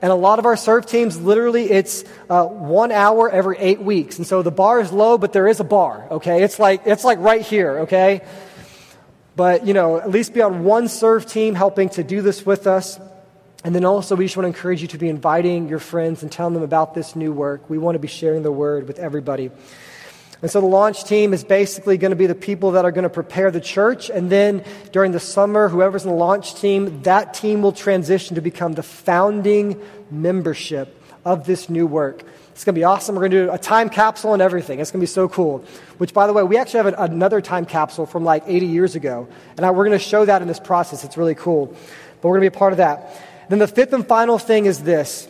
And 0.00 0.12
a 0.12 0.14
lot 0.14 0.38
of 0.38 0.46
our 0.46 0.56
serve 0.56 0.86
teams, 0.86 1.20
literally, 1.20 1.70
it's 1.70 2.04
uh, 2.30 2.46
one 2.46 2.92
hour 2.92 3.28
every 3.28 3.58
eight 3.58 3.80
weeks. 3.82 4.18
And 4.18 4.26
so 4.26 4.42
the 4.42 4.52
bar 4.52 4.80
is 4.80 4.92
low, 4.92 5.18
but 5.18 5.32
there 5.32 5.48
is 5.48 5.58
a 5.58 5.64
bar, 5.64 6.06
okay? 6.12 6.44
It's 6.44 6.60
like, 6.60 6.82
it's 6.86 7.04
like 7.04 7.18
right 7.18 7.42
here, 7.42 7.80
okay? 7.80 8.22
But, 9.34 9.66
you 9.66 9.74
know, 9.74 9.98
at 9.98 10.10
least 10.10 10.32
be 10.32 10.40
on 10.40 10.62
one 10.62 10.88
serve 10.88 11.26
team 11.26 11.54
helping 11.54 11.88
to 11.90 12.04
do 12.04 12.22
this 12.22 12.46
with 12.46 12.66
us. 12.66 12.98
And 13.64 13.74
then 13.74 13.84
also, 13.84 14.14
we 14.14 14.24
just 14.24 14.36
want 14.36 14.44
to 14.44 14.56
encourage 14.56 14.82
you 14.82 14.88
to 14.88 14.98
be 14.98 15.08
inviting 15.08 15.68
your 15.68 15.80
friends 15.80 16.22
and 16.22 16.30
telling 16.30 16.54
them 16.54 16.62
about 16.62 16.94
this 16.94 17.16
new 17.16 17.32
work. 17.32 17.68
We 17.68 17.76
want 17.76 17.96
to 17.96 17.98
be 17.98 18.08
sharing 18.08 18.42
the 18.42 18.52
word 18.52 18.86
with 18.86 18.98
everybody. 18.98 19.50
And 20.40 20.48
so 20.48 20.60
the 20.60 20.68
launch 20.68 21.02
team 21.02 21.34
is 21.34 21.42
basically 21.42 21.98
going 21.98 22.12
to 22.12 22.16
be 22.16 22.26
the 22.26 22.34
people 22.36 22.72
that 22.72 22.84
are 22.84 22.92
going 22.92 23.02
to 23.02 23.10
prepare 23.10 23.50
the 23.50 23.60
church. 23.60 24.08
And 24.08 24.30
then 24.30 24.62
during 24.92 25.10
the 25.10 25.18
summer, 25.18 25.68
whoever's 25.68 26.04
in 26.04 26.10
the 26.10 26.16
launch 26.16 26.54
team, 26.54 27.02
that 27.02 27.34
team 27.34 27.60
will 27.60 27.72
transition 27.72 28.36
to 28.36 28.40
become 28.40 28.74
the 28.74 28.84
founding 28.84 29.82
membership 30.12 30.94
of 31.24 31.44
this 31.44 31.68
new 31.68 31.88
work. 31.88 32.22
It's 32.52 32.64
going 32.64 32.76
to 32.76 32.78
be 32.78 32.84
awesome. 32.84 33.16
We're 33.16 33.28
going 33.28 33.32
to 33.32 33.46
do 33.46 33.52
a 33.52 33.58
time 33.58 33.88
capsule 33.88 34.32
and 34.32 34.40
everything. 34.40 34.78
It's 34.78 34.92
going 34.92 35.00
to 35.00 35.02
be 35.02 35.12
so 35.12 35.28
cool. 35.28 35.64
Which, 35.98 36.14
by 36.14 36.28
the 36.28 36.32
way, 36.32 36.44
we 36.44 36.56
actually 36.56 36.84
have 36.84 36.94
another 36.98 37.40
time 37.40 37.66
capsule 37.66 38.06
from 38.06 38.24
like 38.24 38.44
80 38.46 38.66
years 38.66 38.94
ago. 38.94 39.26
And 39.56 39.76
we're 39.76 39.84
going 39.84 39.98
to 39.98 40.04
show 40.04 40.24
that 40.24 40.40
in 40.42 40.46
this 40.46 40.60
process. 40.60 41.02
It's 41.02 41.16
really 41.16 41.34
cool. 41.34 41.66
But 42.20 42.28
we're 42.28 42.38
going 42.38 42.46
to 42.46 42.50
be 42.50 42.56
a 42.56 42.58
part 42.58 42.72
of 42.72 42.78
that. 42.78 43.12
Then 43.48 43.58
the 43.58 43.66
fifth 43.66 43.92
and 43.92 44.06
final 44.06 44.38
thing 44.38 44.66
is 44.66 44.82
this. 44.82 45.28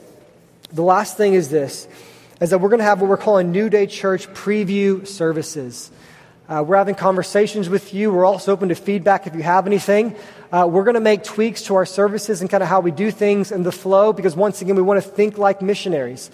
The 0.73 0.83
last 0.83 1.17
thing 1.17 1.35
is 1.35 1.49
this, 1.49 1.89
is 2.41 2.51
that 2.51 2.59
we're 2.59 2.69
going 2.69 2.81
to 2.81 2.85
have 2.85 3.01
what 3.01 3.09
we're 3.09 3.17
calling 3.17 3.53
New 3.53 3.71
Day 3.71 3.87
Church 3.87 4.27
preview 4.29 5.07
services. 5.07 5.91
Uh, 6.49 6.65
we're 6.67 6.77
having 6.77 6.95
conversations 6.95 7.69
with 7.69 7.95
you. 7.95 8.11
We're 8.11 8.25
also 8.25 8.53
open 8.53 8.71
to 8.71 8.75
feedback 8.75 9.27
if 9.27 9.35
you 9.35 9.43
have 9.43 9.67
anything. 9.67 10.17
Uh, 10.51 10.67
we're 10.71 10.85
going 10.85 10.95
to 10.95 11.01
make 11.01 11.23
tweaks 11.23 11.63
to 11.65 11.77
our 11.77 11.87
services 11.87 12.41
and 12.41 12.51
kind 12.51 12.63
of 12.63 12.69
how 12.69 12.81
we 12.81 12.91
do 12.91 13.11
things 13.11 13.53
in 13.53 13.63
the 13.63 13.73
flow 13.73 14.13
because, 14.13 14.35
once 14.35 14.63
again, 14.63 14.75
we 14.75 14.83
want 14.83 15.03
to 15.03 15.09
think 15.09 15.39
like 15.39 15.63
missionaries. 15.63 16.31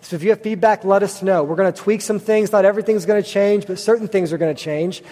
So 0.00 0.16
if 0.16 0.22
you 0.22 0.30
have 0.30 0.42
feedback, 0.42 0.84
let 0.84 1.02
us 1.02 1.22
know. 1.22 1.44
We're 1.44 1.56
going 1.56 1.72
to 1.72 1.78
tweak 1.78 2.00
some 2.00 2.18
things. 2.18 2.50
Not 2.50 2.64
everything's 2.64 3.04
going 3.04 3.22
to 3.22 3.28
change, 3.28 3.66
but 3.66 3.78
certain 3.78 4.08
things 4.08 4.32
are 4.32 4.38
going 4.38 4.54
to 4.54 4.60
change. 4.60 5.02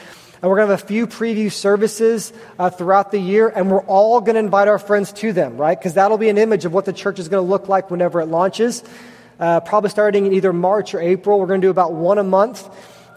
And 0.42 0.50
we're 0.50 0.58
going 0.58 0.68
to 0.68 0.72
have 0.74 0.82
a 0.82 0.86
few 0.86 1.06
preview 1.06 1.50
services 1.50 2.30
uh, 2.58 2.68
throughout 2.68 3.10
the 3.10 3.18
year, 3.18 3.48
and 3.48 3.70
we're 3.70 3.84
all 3.84 4.20
going 4.20 4.34
to 4.34 4.40
invite 4.40 4.68
our 4.68 4.78
friends 4.78 5.12
to 5.14 5.32
them, 5.32 5.56
right? 5.56 5.78
Because 5.78 5.94
that'll 5.94 6.18
be 6.18 6.28
an 6.28 6.36
image 6.36 6.66
of 6.66 6.74
what 6.74 6.84
the 6.84 6.92
church 6.92 7.18
is 7.18 7.28
going 7.28 7.42
to 7.42 7.50
look 7.50 7.70
like 7.70 7.90
whenever 7.90 8.20
it 8.20 8.26
launches. 8.26 8.84
Uh, 9.40 9.60
probably 9.60 9.88
starting 9.88 10.26
in 10.26 10.34
either 10.34 10.52
March 10.52 10.94
or 10.94 11.00
April, 11.00 11.40
we're 11.40 11.46
going 11.46 11.62
to 11.62 11.66
do 11.66 11.70
about 11.70 11.94
one 11.94 12.18
a 12.18 12.22
month. 12.22 12.68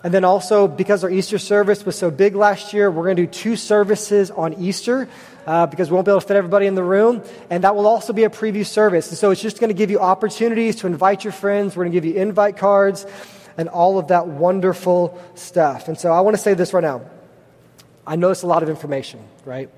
And 0.02 0.14
then 0.14 0.24
also, 0.24 0.70
because 0.70 1.04
our 1.04 1.10
Easter 1.10 1.38
service 1.38 1.86
was 1.86 1.98
so 1.98 2.10
big 2.10 2.36
last 2.36 2.74
year, 2.74 2.90
we're 2.90 3.04
going 3.04 3.18
to 3.18 3.26
do 3.26 3.32
two 3.32 3.58
services 3.58 4.32
on 4.32 4.54
Easter 4.54 5.10
uh, 5.46 5.66
because 5.66 5.90
we 5.90 5.96
won't 5.96 6.06
be 6.06 6.12
able 6.12 6.22
to 6.22 6.28
fit 6.28 6.38
everybody 6.38 6.68
in 6.68 6.76
the 6.76 6.84
room. 6.84 7.22
And 7.50 7.66
that 7.66 7.76
will 7.76 7.88
also 7.88 8.14
be 8.14 8.24
a 8.24 8.30
preview 8.30 8.66
service. 8.66 9.10
And 9.10 9.18
so 9.18 9.32
it's 9.32 9.42
just 9.42 9.60
going 9.60 9.72
to 9.72 9.74
give 9.74 9.92
you 9.92 10.00
opportunities 10.00 10.78
to 10.78 10.88
invite 10.88 11.26
your 11.26 11.34
friends. 11.34 11.76
We're 11.76 11.84
going 11.84 11.92
to 11.92 11.98
give 11.98 12.06
you 12.06 12.14
invite 12.22 12.56
cards 12.56 13.06
and 13.60 13.68
all 13.68 14.00
of 14.00 14.08
that 14.08 14.26
wonderful 14.26 15.22
stuff. 15.36 15.90
And 15.90 16.00
so 16.00 16.14
I 16.14 16.22
want 16.22 16.38
to 16.38 16.42
say 16.42 16.54
this 16.54 16.72
right 16.72 16.82
now. 16.82 17.02
I 18.08 18.16
know 18.16 18.32
it's 18.32 18.44
a 18.44 18.48
lot 18.48 18.64
of 18.64 18.70
information, 18.70 19.20
right? 19.44 19.70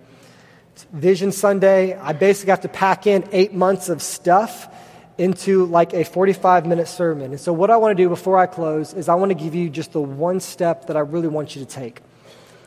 It's 0.74 0.84
Vision 0.94 1.32
Sunday. 1.32 1.96
I 1.96 2.14
basically 2.14 2.52
have 2.52 2.62
to 2.62 2.70
pack 2.70 3.08
in 3.08 3.28
eight 3.32 3.56
months 3.56 3.90
of 3.90 4.04
stuff 4.04 4.72
into 5.18 5.66
like 5.66 5.96
a 5.96 6.06
45 6.06 6.68
minute 6.68 6.90
sermon. 6.90 7.32
And 7.32 7.40
so, 7.40 7.54
what 7.54 7.72
I 7.72 7.78
want 7.78 7.98
to 7.98 8.04
do 8.04 8.08
before 8.08 8.38
I 8.38 8.46
close 8.46 8.94
is 8.94 9.10
I 9.10 9.16
want 9.16 9.32
to 9.32 9.36
give 9.36 9.56
you 9.56 9.68
just 9.68 9.94
the 9.94 10.02
one 10.02 10.42
step 10.42 10.86
that 10.86 10.96
I 10.96 11.00
really 11.00 11.28
want 11.28 11.56
you 11.56 11.66
to 11.66 11.68
take. 11.68 12.02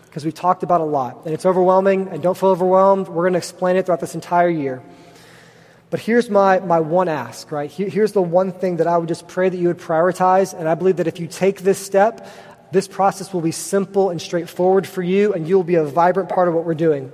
Because 0.06 0.24
we 0.24 0.32
talked 0.32 0.64
about 0.64 0.80
a 0.80 0.84
lot, 0.84 1.26
and 1.26 1.32
it's 1.32 1.46
overwhelming, 1.46 2.08
and 2.08 2.24
don't 2.24 2.36
feel 2.36 2.48
overwhelmed. 2.48 3.06
We're 3.06 3.22
going 3.22 3.34
to 3.34 3.38
explain 3.38 3.76
it 3.76 3.86
throughout 3.86 4.00
this 4.00 4.16
entire 4.16 4.48
year. 4.48 4.82
But 5.94 6.00
here's 6.00 6.28
my, 6.28 6.58
my 6.58 6.80
one 6.80 7.08
ask, 7.08 7.52
right? 7.52 7.70
here's 7.70 8.10
the 8.10 8.20
one 8.20 8.50
thing 8.50 8.78
that 8.78 8.88
I 8.88 8.98
would 8.98 9.06
just 9.06 9.28
pray 9.28 9.48
that 9.48 9.56
you 9.56 9.68
would 9.68 9.78
prioritize. 9.78 10.52
And 10.52 10.68
I 10.68 10.74
believe 10.74 10.96
that 10.96 11.06
if 11.06 11.20
you 11.20 11.28
take 11.28 11.60
this 11.60 11.78
step, 11.78 12.26
this 12.72 12.88
process 12.88 13.32
will 13.32 13.42
be 13.42 13.52
simple 13.52 14.10
and 14.10 14.20
straightforward 14.20 14.88
for 14.88 15.04
you, 15.04 15.32
and 15.34 15.46
you'll 15.46 15.62
be 15.62 15.76
a 15.76 15.84
vibrant 15.84 16.30
part 16.30 16.48
of 16.48 16.54
what 16.54 16.64
we're 16.64 16.74
doing. 16.74 17.12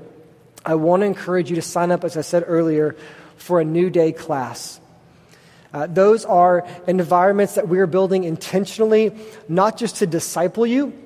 I 0.65 0.77
want 0.77 1.03
to 1.03 1.05
encourage 1.05 1.51
you 1.51 1.57
to 1.57 1.61
sign 1.61 1.91
up, 1.91 2.05
as 2.05 2.17
I 2.17 2.23
said 2.23 2.45
earlier, 2.47 2.97
for 3.37 3.61
a 3.61 3.67
new 3.67 3.91
day 3.91 4.13
class. 4.13 4.81
Uh, 5.75 5.87
those 5.87 6.25
are 6.25 6.67
environments 6.87 7.57
that 7.57 7.69
we 7.69 7.81
are 7.81 7.87
building 7.87 8.25
intentionally, 8.25 9.15
not 9.47 9.77
just 9.77 9.97
to 9.97 10.07
disciple 10.07 10.67
you, 10.67 10.99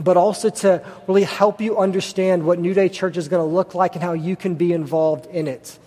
but 0.00 0.16
also 0.16 0.48
to 0.48 0.82
really 1.06 1.24
help 1.24 1.60
you 1.60 1.76
understand 1.76 2.46
what 2.46 2.58
New 2.58 2.72
Day 2.72 2.88
Church 2.88 3.18
is 3.18 3.28
going 3.28 3.46
to 3.46 3.54
look 3.54 3.74
like 3.74 3.94
and 3.94 4.02
how 4.02 4.14
you 4.14 4.36
can 4.36 4.54
be 4.54 4.72
involved 4.72 5.26
in 5.26 5.48
it. 5.48 5.78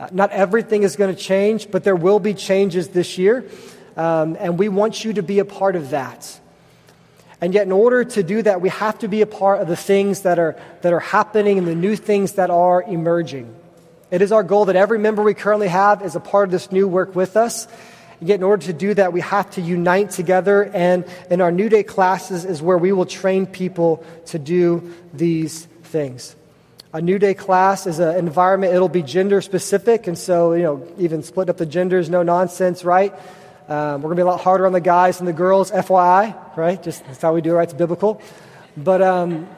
Uh, 0.00 0.08
not 0.12 0.30
everything 0.30 0.82
is 0.82 0.96
going 0.96 1.14
to 1.14 1.20
change, 1.20 1.70
but 1.70 1.84
there 1.84 1.94
will 1.94 2.18
be 2.18 2.32
changes 2.32 2.88
this 2.88 3.18
year. 3.18 3.44
Um, 3.98 4.34
and 4.40 4.58
we 4.58 4.70
want 4.70 5.04
you 5.04 5.12
to 5.12 5.22
be 5.22 5.40
a 5.40 5.44
part 5.44 5.76
of 5.76 5.90
that. 5.90 6.40
And 7.42 7.52
yet, 7.52 7.66
in 7.66 7.72
order 7.72 8.04
to 8.04 8.22
do 8.22 8.40
that, 8.42 8.62
we 8.62 8.70
have 8.70 8.98
to 9.00 9.08
be 9.08 9.20
a 9.20 9.26
part 9.26 9.60
of 9.60 9.68
the 9.68 9.76
things 9.76 10.22
that 10.22 10.38
are, 10.38 10.58
that 10.80 10.94
are 10.94 11.00
happening 11.00 11.58
and 11.58 11.66
the 11.66 11.74
new 11.74 11.96
things 11.96 12.32
that 12.32 12.48
are 12.48 12.82
emerging. 12.82 13.54
It 14.10 14.22
is 14.22 14.32
our 14.32 14.42
goal 14.42 14.64
that 14.66 14.76
every 14.76 14.98
member 14.98 15.22
we 15.22 15.34
currently 15.34 15.68
have 15.68 16.00
is 16.00 16.16
a 16.16 16.20
part 16.20 16.48
of 16.48 16.50
this 16.50 16.72
new 16.72 16.88
work 16.88 17.14
with 17.14 17.36
us. 17.36 17.68
And 18.20 18.28
yet, 18.28 18.36
in 18.36 18.42
order 18.42 18.64
to 18.66 18.72
do 18.72 18.94
that, 18.94 19.12
we 19.12 19.20
have 19.20 19.50
to 19.50 19.60
unite 19.60 20.12
together. 20.12 20.62
And 20.62 21.04
in 21.30 21.42
our 21.42 21.52
New 21.52 21.68
Day 21.68 21.82
classes 21.82 22.46
is 22.46 22.62
where 22.62 22.78
we 22.78 22.92
will 22.92 23.06
train 23.06 23.44
people 23.44 24.02
to 24.26 24.38
do 24.38 24.94
these 25.12 25.66
things. 25.84 26.36
A 26.92 27.00
New 27.00 27.20
Day 27.20 27.34
class 27.34 27.86
is 27.86 28.00
an 28.00 28.16
environment, 28.16 28.74
it'll 28.74 28.88
be 28.88 29.02
gender 29.02 29.40
specific. 29.40 30.08
And 30.08 30.18
so, 30.18 30.54
you 30.54 30.64
know, 30.64 30.88
even 30.98 31.22
split 31.22 31.48
up 31.48 31.56
the 31.56 31.66
genders, 31.66 32.10
no 32.10 32.24
nonsense, 32.24 32.84
right? 32.84 33.14
Um, 33.68 34.02
we're 34.02 34.08
going 34.08 34.16
to 34.16 34.16
be 34.16 34.22
a 34.22 34.26
lot 34.26 34.40
harder 34.40 34.66
on 34.66 34.72
the 34.72 34.80
guys 34.80 35.18
than 35.18 35.26
the 35.26 35.32
girls, 35.32 35.70
FYI, 35.70 36.56
right? 36.56 36.82
Just 36.82 37.04
that's 37.04 37.22
how 37.22 37.32
we 37.32 37.42
do 37.42 37.50
it, 37.50 37.54
right? 37.54 37.62
It's 37.62 37.74
biblical. 37.74 38.20
But 38.76 39.02
um, 39.02 39.48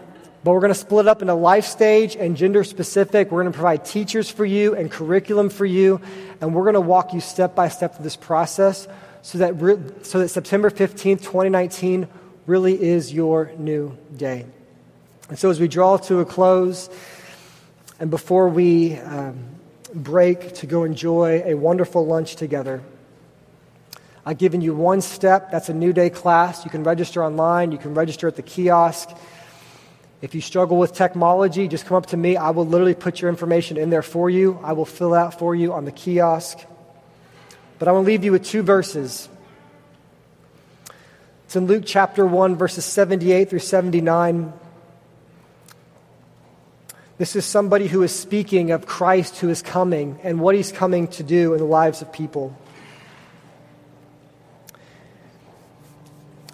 But 0.45 0.53
we're 0.53 0.61
going 0.61 0.73
to 0.73 0.79
split 0.79 1.07
up 1.07 1.23
into 1.23 1.35
life 1.35 1.65
stage 1.65 2.17
and 2.17 2.37
gender 2.37 2.65
specific. 2.65 3.31
We're 3.31 3.43
going 3.43 3.53
to 3.53 3.57
provide 3.57 3.85
teachers 3.85 4.29
for 4.29 4.45
you 4.45 4.75
and 4.75 4.91
curriculum 4.91 5.51
for 5.51 5.65
you. 5.65 6.01
And 6.41 6.53
we're 6.53 6.65
going 6.65 6.75
to 6.75 6.81
walk 6.81 7.15
you 7.15 7.21
step 7.21 7.55
by 7.55 7.69
step 7.69 7.95
through 7.95 8.05
this 8.05 8.17
process 8.17 8.89
so 9.23 9.39
that, 9.39 9.61
re- 9.61 9.79
so 10.03 10.19
that 10.19 10.29
September 10.31 10.69
15th, 10.69 11.21
2019 11.21 12.09
really 12.47 12.83
is 12.83 13.13
your 13.13 13.53
new 13.57 13.97
day. 14.17 14.45
And 15.29 15.39
so 15.39 15.49
as 15.49 15.61
we 15.61 15.69
draw 15.69 15.97
to 15.99 16.19
a 16.19 16.25
close, 16.25 16.91
and 18.03 18.11
before 18.11 18.49
we 18.49 18.97
um, 18.97 19.39
break 19.95 20.55
to 20.55 20.67
go 20.67 20.83
enjoy 20.83 21.41
a 21.47 21.55
wonderful 21.55 22.05
lunch 22.05 22.35
together, 22.35 22.83
I've 24.27 24.39
given 24.39 24.61
you 24.61 24.75
one 24.75 25.01
step. 25.03 25.53
That's 25.53 25.69
a 25.69 25.73
New 25.73 25.93
Day 25.93 26.11
class. 26.11 26.65
You 26.65 26.71
can 26.73 26.83
register 26.83 27.23
online, 27.23 27.71
you 27.71 27.79
can 27.79 27.95
register 27.95 28.27
at 28.27 28.35
the 28.35 28.43
kiosk. 28.43 29.09
If 30.21 30.35
you 30.35 30.41
struggle 30.41 30.79
with 30.79 30.95
technology, 30.95 31.69
just 31.69 31.87
come 31.87 31.97
up 31.97 32.07
to 32.07 32.17
me. 32.17 32.37
I 32.37 32.51
will 32.51 32.67
literally 32.67 32.97
put 32.97 33.21
your 33.21 33.31
information 33.31 33.77
in 33.77 33.89
there 33.89 34.03
for 34.03 34.29
you. 34.29 34.59
I 34.65 34.73
will 34.73 34.85
fill 34.85 35.15
out 35.15 35.39
for 35.39 35.55
you 35.55 35.73
on 35.73 35.85
the 35.85 35.93
kiosk. 35.93 36.59
But 37.79 37.87
I 37.87 37.93
want 37.93 38.07
to 38.07 38.11
leave 38.11 38.25
you 38.25 38.33
with 38.33 38.45
two 38.45 38.65
verses. 38.65 39.29
It's 41.45 41.55
in 41.55 41.69
Luke 41.69 41.85
chapter 41.87 42.27
1, 42.27 42.57
verses 42.57 42.85
78 42.85 43.49
through 43.49 43.61
79. 43.61 44.53
This 47.19 47.37
is 47.37 47.45
somebody 47.45 47.87
who 47.87 48.03
is 48.03 48.15
speaking 48.15 48.71
of 48.71 48.87
Christ 48.87 49.39
who 49.39 49.49
is 49.49 49.63
coming 49.63 50.19
and 50.23 50.41
what 50.41 50.55
he's 50.55 50.73
coming 50.73 51.09
to 51.09 51.23
do 51.23 51.53
in 51.53 51.59
the 51.59 51.65
lives 51.65 52.03
of 52.03 52.13
people. 52.13 52.57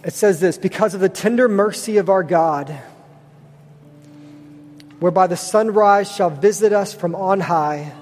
It 0.05 0.13
says 0.13 0.41
this 0.41 0.59
because 0.59 0.95
of 0.95 1.01
the 1.01 1.09
tender 1.09 1.49
mercy 1.49 1.99
of 1.99 2.09
our 2.09 2.23
God, 2.23 2.71
whereby 5.01 5.27
the 5.27 5.37
sunrise 5.37 6.11
shall 6.11 6.31
visit 6.31 6.73
us 6.73 6.93
from 6.93 7.15
on 7.15 7.41
high, 7.41 7.93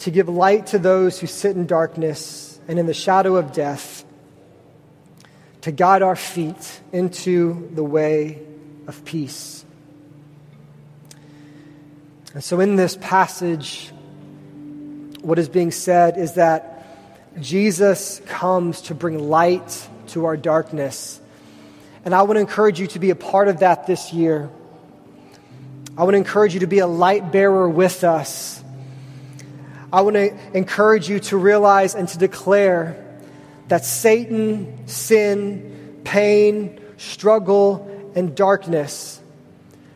to 0.00 0.10
give 0.10 0.28
light 0.28 0.66
to 0.68 0.78
those 0.78 1.18
who 1.18 1.26
sit 1.26 1.56
in 1.56 1.66
darkness 1.66 2.60
and 2.68 2.78
in 2.78 2.86
the 2.86 2.94
shadow 2.94 3.36
of 3.36 3.52
death, 3.52 4.04
to 5.62 5.72
guide 5.72 6.02
our 6.02 6.16
feet 6.16 6.80
into 6.92 7.68
the 7.72 7.84
way 7.84 8.40
of 8.86 9.04
peace. 9.04 9.63
And 12.34 12.42
so, 12.42 12.58
in 12.58 12.74
this 12.74 12.98
passage, 13.00 13.92
what 15.22 15.38
is 15.38 15.48
being 15.48 15.70
said 15.70 16.18
is 16.18 16.34
that 16.34 16.84
Jesus 17.40 18.20
comes 18.26 18.80
to 18.82 18.94
bring 18.94 19.30
light 19.30 19.88
to 20.08 20.24
our 20.24 20.36
darkness. 20.36 21.20
And 22.04 22.12
I 22.12 22.22
to 22.36 22.40
encourage 22.40 22.80
you 22.80 22.88
to 22.88 22.98
be 22.98 23.10
a 23.10 23.14
part 23.14 23.46
of 23.46 23.60
that 23.60 23.86
this 23.86 24.12
year. 24.12 24.50
I 25.96 26.02
to 26.14 26.18
encourage 26.18 26.54
you 26.54 26.60
to 26.60 26.66
be 26.66 26.80
a 26.80 26.88
light 26.88 27.30
bearer 27.30 27.68
with 27.68 28.02
us. 28.02 28.62
I 29.92 30.00
want 30.00 30.16
to 30.16 30.36
encourage 30.56 31.08
you 31.08 31.20
to 31.20 31.36
realize 31.36 31.94
and 31.94 32.08
to 32.08 32.18
declare 32.18 33.00
that 33.68 33.84
Satan, 33.84 34.88
sin, 34.88 36.00
pain, 36.02 36.80
struggle, 36.96 38.12
and 38.16 38.34
darkness 38.34 39.20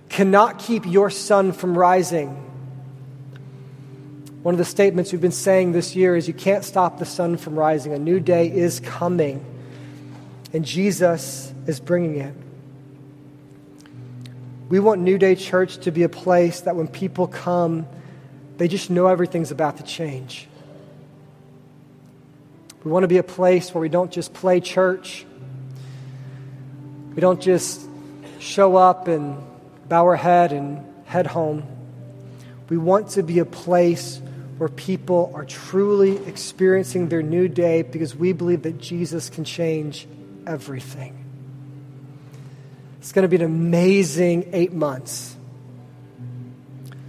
cannot 0.08 0.58
keep 0.58 0.86
your 0.86 1.10
sun 1.10 1.52
from 1.52 1.76
rising. 1.76 2.44
One 4.42 4.54
of 4.54 4.58
the 4.58 4.64
statements 4.64 5.12
we've 5.12 5.20
been 5.20 5.32
saying 5.32 5.72
this 5.72 5.94
year 5.96 6.16
is 6.16 6.28
you 6.28 6.34
can't 6.34 6.64
stop 6.64 6.98
the 6.98 7.04
sun 7.04 7.36
from 7.36 7.58
rising. 7.58 7.92
A 7.92 7.98
new 7.98 8.20
day 8.20 8.50
is 8.50 8.80
coming 8.80 9.44
and 10.52 10.64
Jesus 10.64 11.52
is 11.66 11.80
bringing 11.80 12.20
it. 12.20 12.34
We 14.68 14.80
want 14.80 15.00
New 15.00 15.18
Day 15.18 15.34
Church 15.34 15.78
to 15.78 15.90
be 15.90 16.02
a 16.02 16.08
place 16.08 16.62
that 16.62 16.76
when 16.76 16.88
people 16.88 17.26
come, 17.26 17.86
they 18.58 18.68
just 18.68 18.90
know 18.90 19.06
everything's 19.06 19.50
about 19.50 19.78
to 19.78 19.82
change. 19.82 20.46
We 22.84 22.90
want 22.90 23.04
to 23.04 23.08
be 23.08 23.18
a 23.18 23.22
place 23.22 23.74
where 23.74 23.80
we 23.80 23.88
don't 23.88 24.10
just 24.10 24.32
play 24.34 24.60
church, 24.60 25.26
we 27.14 27.20
don't 27.20 27.40
just 27.40 27.88
show 28.38 28.76
up 28.76 29.08
and 29.08 29.36
bow 29.88 30.04
our 30.04 30.16
head 30.16 30.52
and 30.52 30.84
head 31.04 31.26
home. 31.26 31.64
We 32.68 32.76
want 32.76 33.10
to 33.10 33.22
be 33.22 33.38
a 33.38 33.44
place 33.44 34.20
where 34.58 34.68
people 34.68 35.32
are 35.34 35.44
truly 35.44 36.16
experiencing 36.26 37.08
their 37.08 37.22
new 37.22 37.48
day 37.48 37.82
because 37.82 38.14
we 38.14 38.32
believe 38.32 38.62
that 38.62 38.78
Jesus 38.78 39.30
can 39.30 39.44
change 39.44 40.06
everything. 40.46 41.24
It's 42.98 43.12
going 43.12 43.22
to 43.22 43.28
be 43.28 43.36
an 43.36 43.42
amazing 43.42 44.50
eight 44.52 44.72
months. 44.72 45.36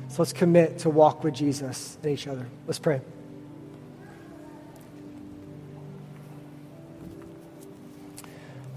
So 0.09 0.15
let's 0.19 0.33
commit 0.33 0.79
to 0.79 0.89
walk 0.89 1.23
with 1.23 1.33
Jesus 1.33 1.97
and 2.03 2.11
each 2.11 2.27
other. 2.27 2.47
Let's 2.67 2.79
pray. 2.79 3.01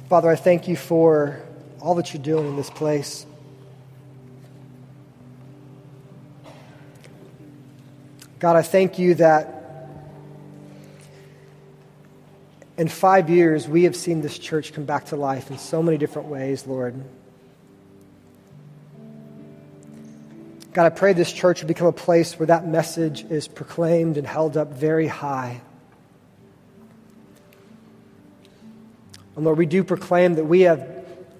Father, 0.09 0.28
I 0.28 0.36
thank 0.36 0.68
you 0.68 0.76
for 0.76 1.40
all 1.80 1.94
that 1.94 2.12
you're 2.12 2.22
doing 2.22 2.46
in 2.46 2.57
this 2.57 2.70
place. 2.70 3.24
God, 8.43 8.57
I 8.57 8.62
thank 8.62 8.99
you 8.99 9.14
that 9.14 9.62
in 12.76 12.88
five 12.88 13.30
years, 13.30 13.68
we 13.68 13.84
have 13.84 13.95
seen 13.95 14.20
this 14.20 14.36
church 14.36 14.72
come 14.72 14.84
back 14.84 15.05
to 15.07 15.16
life 15.16 15.49
in 15.53 15.59
so 15.59 15.80
many 15.80 15.97
different 15.97 16.26
ways, 16.26 16.66
Lord. 16.66 17.01
God, 20.72 20.86
I 20.86 20.88
pray 20.88 21.12
this 21.12 21.32
church 21.32 21.61
would 21.61 21.68
become 21.68 21.86
a 21.86 21.93
place 21.93 22.36
where 22.36 22.49
that 22.49 22.66
message 22.66 23.22
is 23.30 23.47
proclaimed 23.47 24.16
and 24.16 24.26
held 24.26 24.57
up 24.57 24.72
very 24.72 25.07
high. 25.07 25.61
And 29.36 29.45
Lord, 29.45 29.57
we 29.57 29.66
do 29.66 29.84
proclaim 29.84 30.34
that 30.34 30.47
we 30.47 30.62
have 30.62 30.84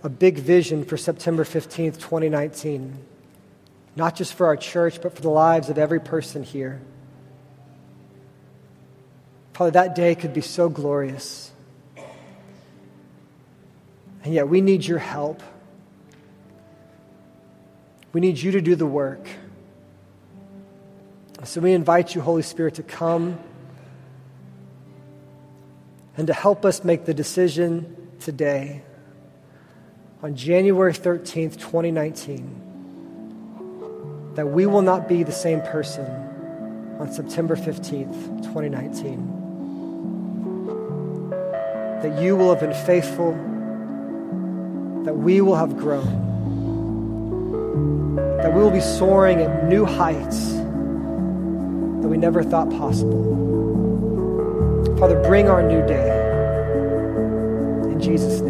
a 0.05 0.09
big 0.09 0.39
vision 0.39 0.85
for 0.85 0.97
September 0.97 1.43
15th, 1.43 1.95
2019, 1.95 2.97
not 3.97 4.15
just 4.15 4.35
for 4.35 4.47
our 4.47 4.57
church, 4.57 5.03
but 5.03 5.17
for 5.17 5.23
the 5.23 5.31
lives 5.31 5.69
of 5.69 5.79
every 5.79 5.99
person 5.99 6.45
here. 6.45 6.81
Father, 9.53 9.73
that 9.73 9.95
day 9.95 10.15
could 10.15 10.33
be 10.33 10.41
so 10.41 10.69
glorious. 10.69 11.51
And 14.25 14.33
yet 14.33 14.49
we 14.49 14.61
need 14.61 14.85
your 14.85 14.99
help. 14.99 15.43
We 18.13 18.21
need 18.21 18.39
you 18.39 18.53
to 18.53 18.61
do 18.61 18.77
the 18.77 18.87
work. 18.87 19.27
So 21.45 21.61
we 21.61 21.73
invite 21.73 22.15
you, 22.15 22.21
Holy 22.21 22.43
Spirit, 22.43 22.77
to 22.77 22.85
come 22.85 23.37
and 26.17 26.29
to 26.29 26.33
help 26.33 26.65
us 26.65 26.85
make 26.85 27.05
the 27.05 27.15
decision 27.15 27.97
today 28.21 28.83
on 30.23 30.37
January 30.37 30.93
13th, 30.93 31.59
2019, 31.59 34.31
that 34.37 34.47
we 34.47 34.67
will 34.67 34.83
not 34.83 35.09
be 35.09 35.25
the 35.25 35.33
same 35.33 35.61
person 35.63 36.07
on 37.01 37.11
September 37.11 37.57
15th, 37.57 38.45
2019 38.45 39.42
that 42.03 42.21
you 42.21 42.37
will 42.37 42.51
have 42.51 42.61
been 42.61 42.75
faithful, 42.87 43.33
that 45.05 45.15
we 45.15 45.41
will 45.41 45.57
have 45.57 45.77
grown, 45.77 46.05
that 48.39 48.53
we 48.53 48.61
will 48.61 48.71
be 48.71 48.81
soaring 48.81 49.41
at 49.41 49.69
new 49.69 49.85
heights 49.85 50.53
that 52.03 52.09
we 52.09 52.17
never 52.17 52.43
thought 52.43 52.69
possible. 52.71 53.23
Father, 54.99 55.21
bring 55.23 55.49
our 55.49 55.63
new 55.63 55.87
day. 55.87 56.11
In 57.93 58.01
Jesus' 58.01 58.41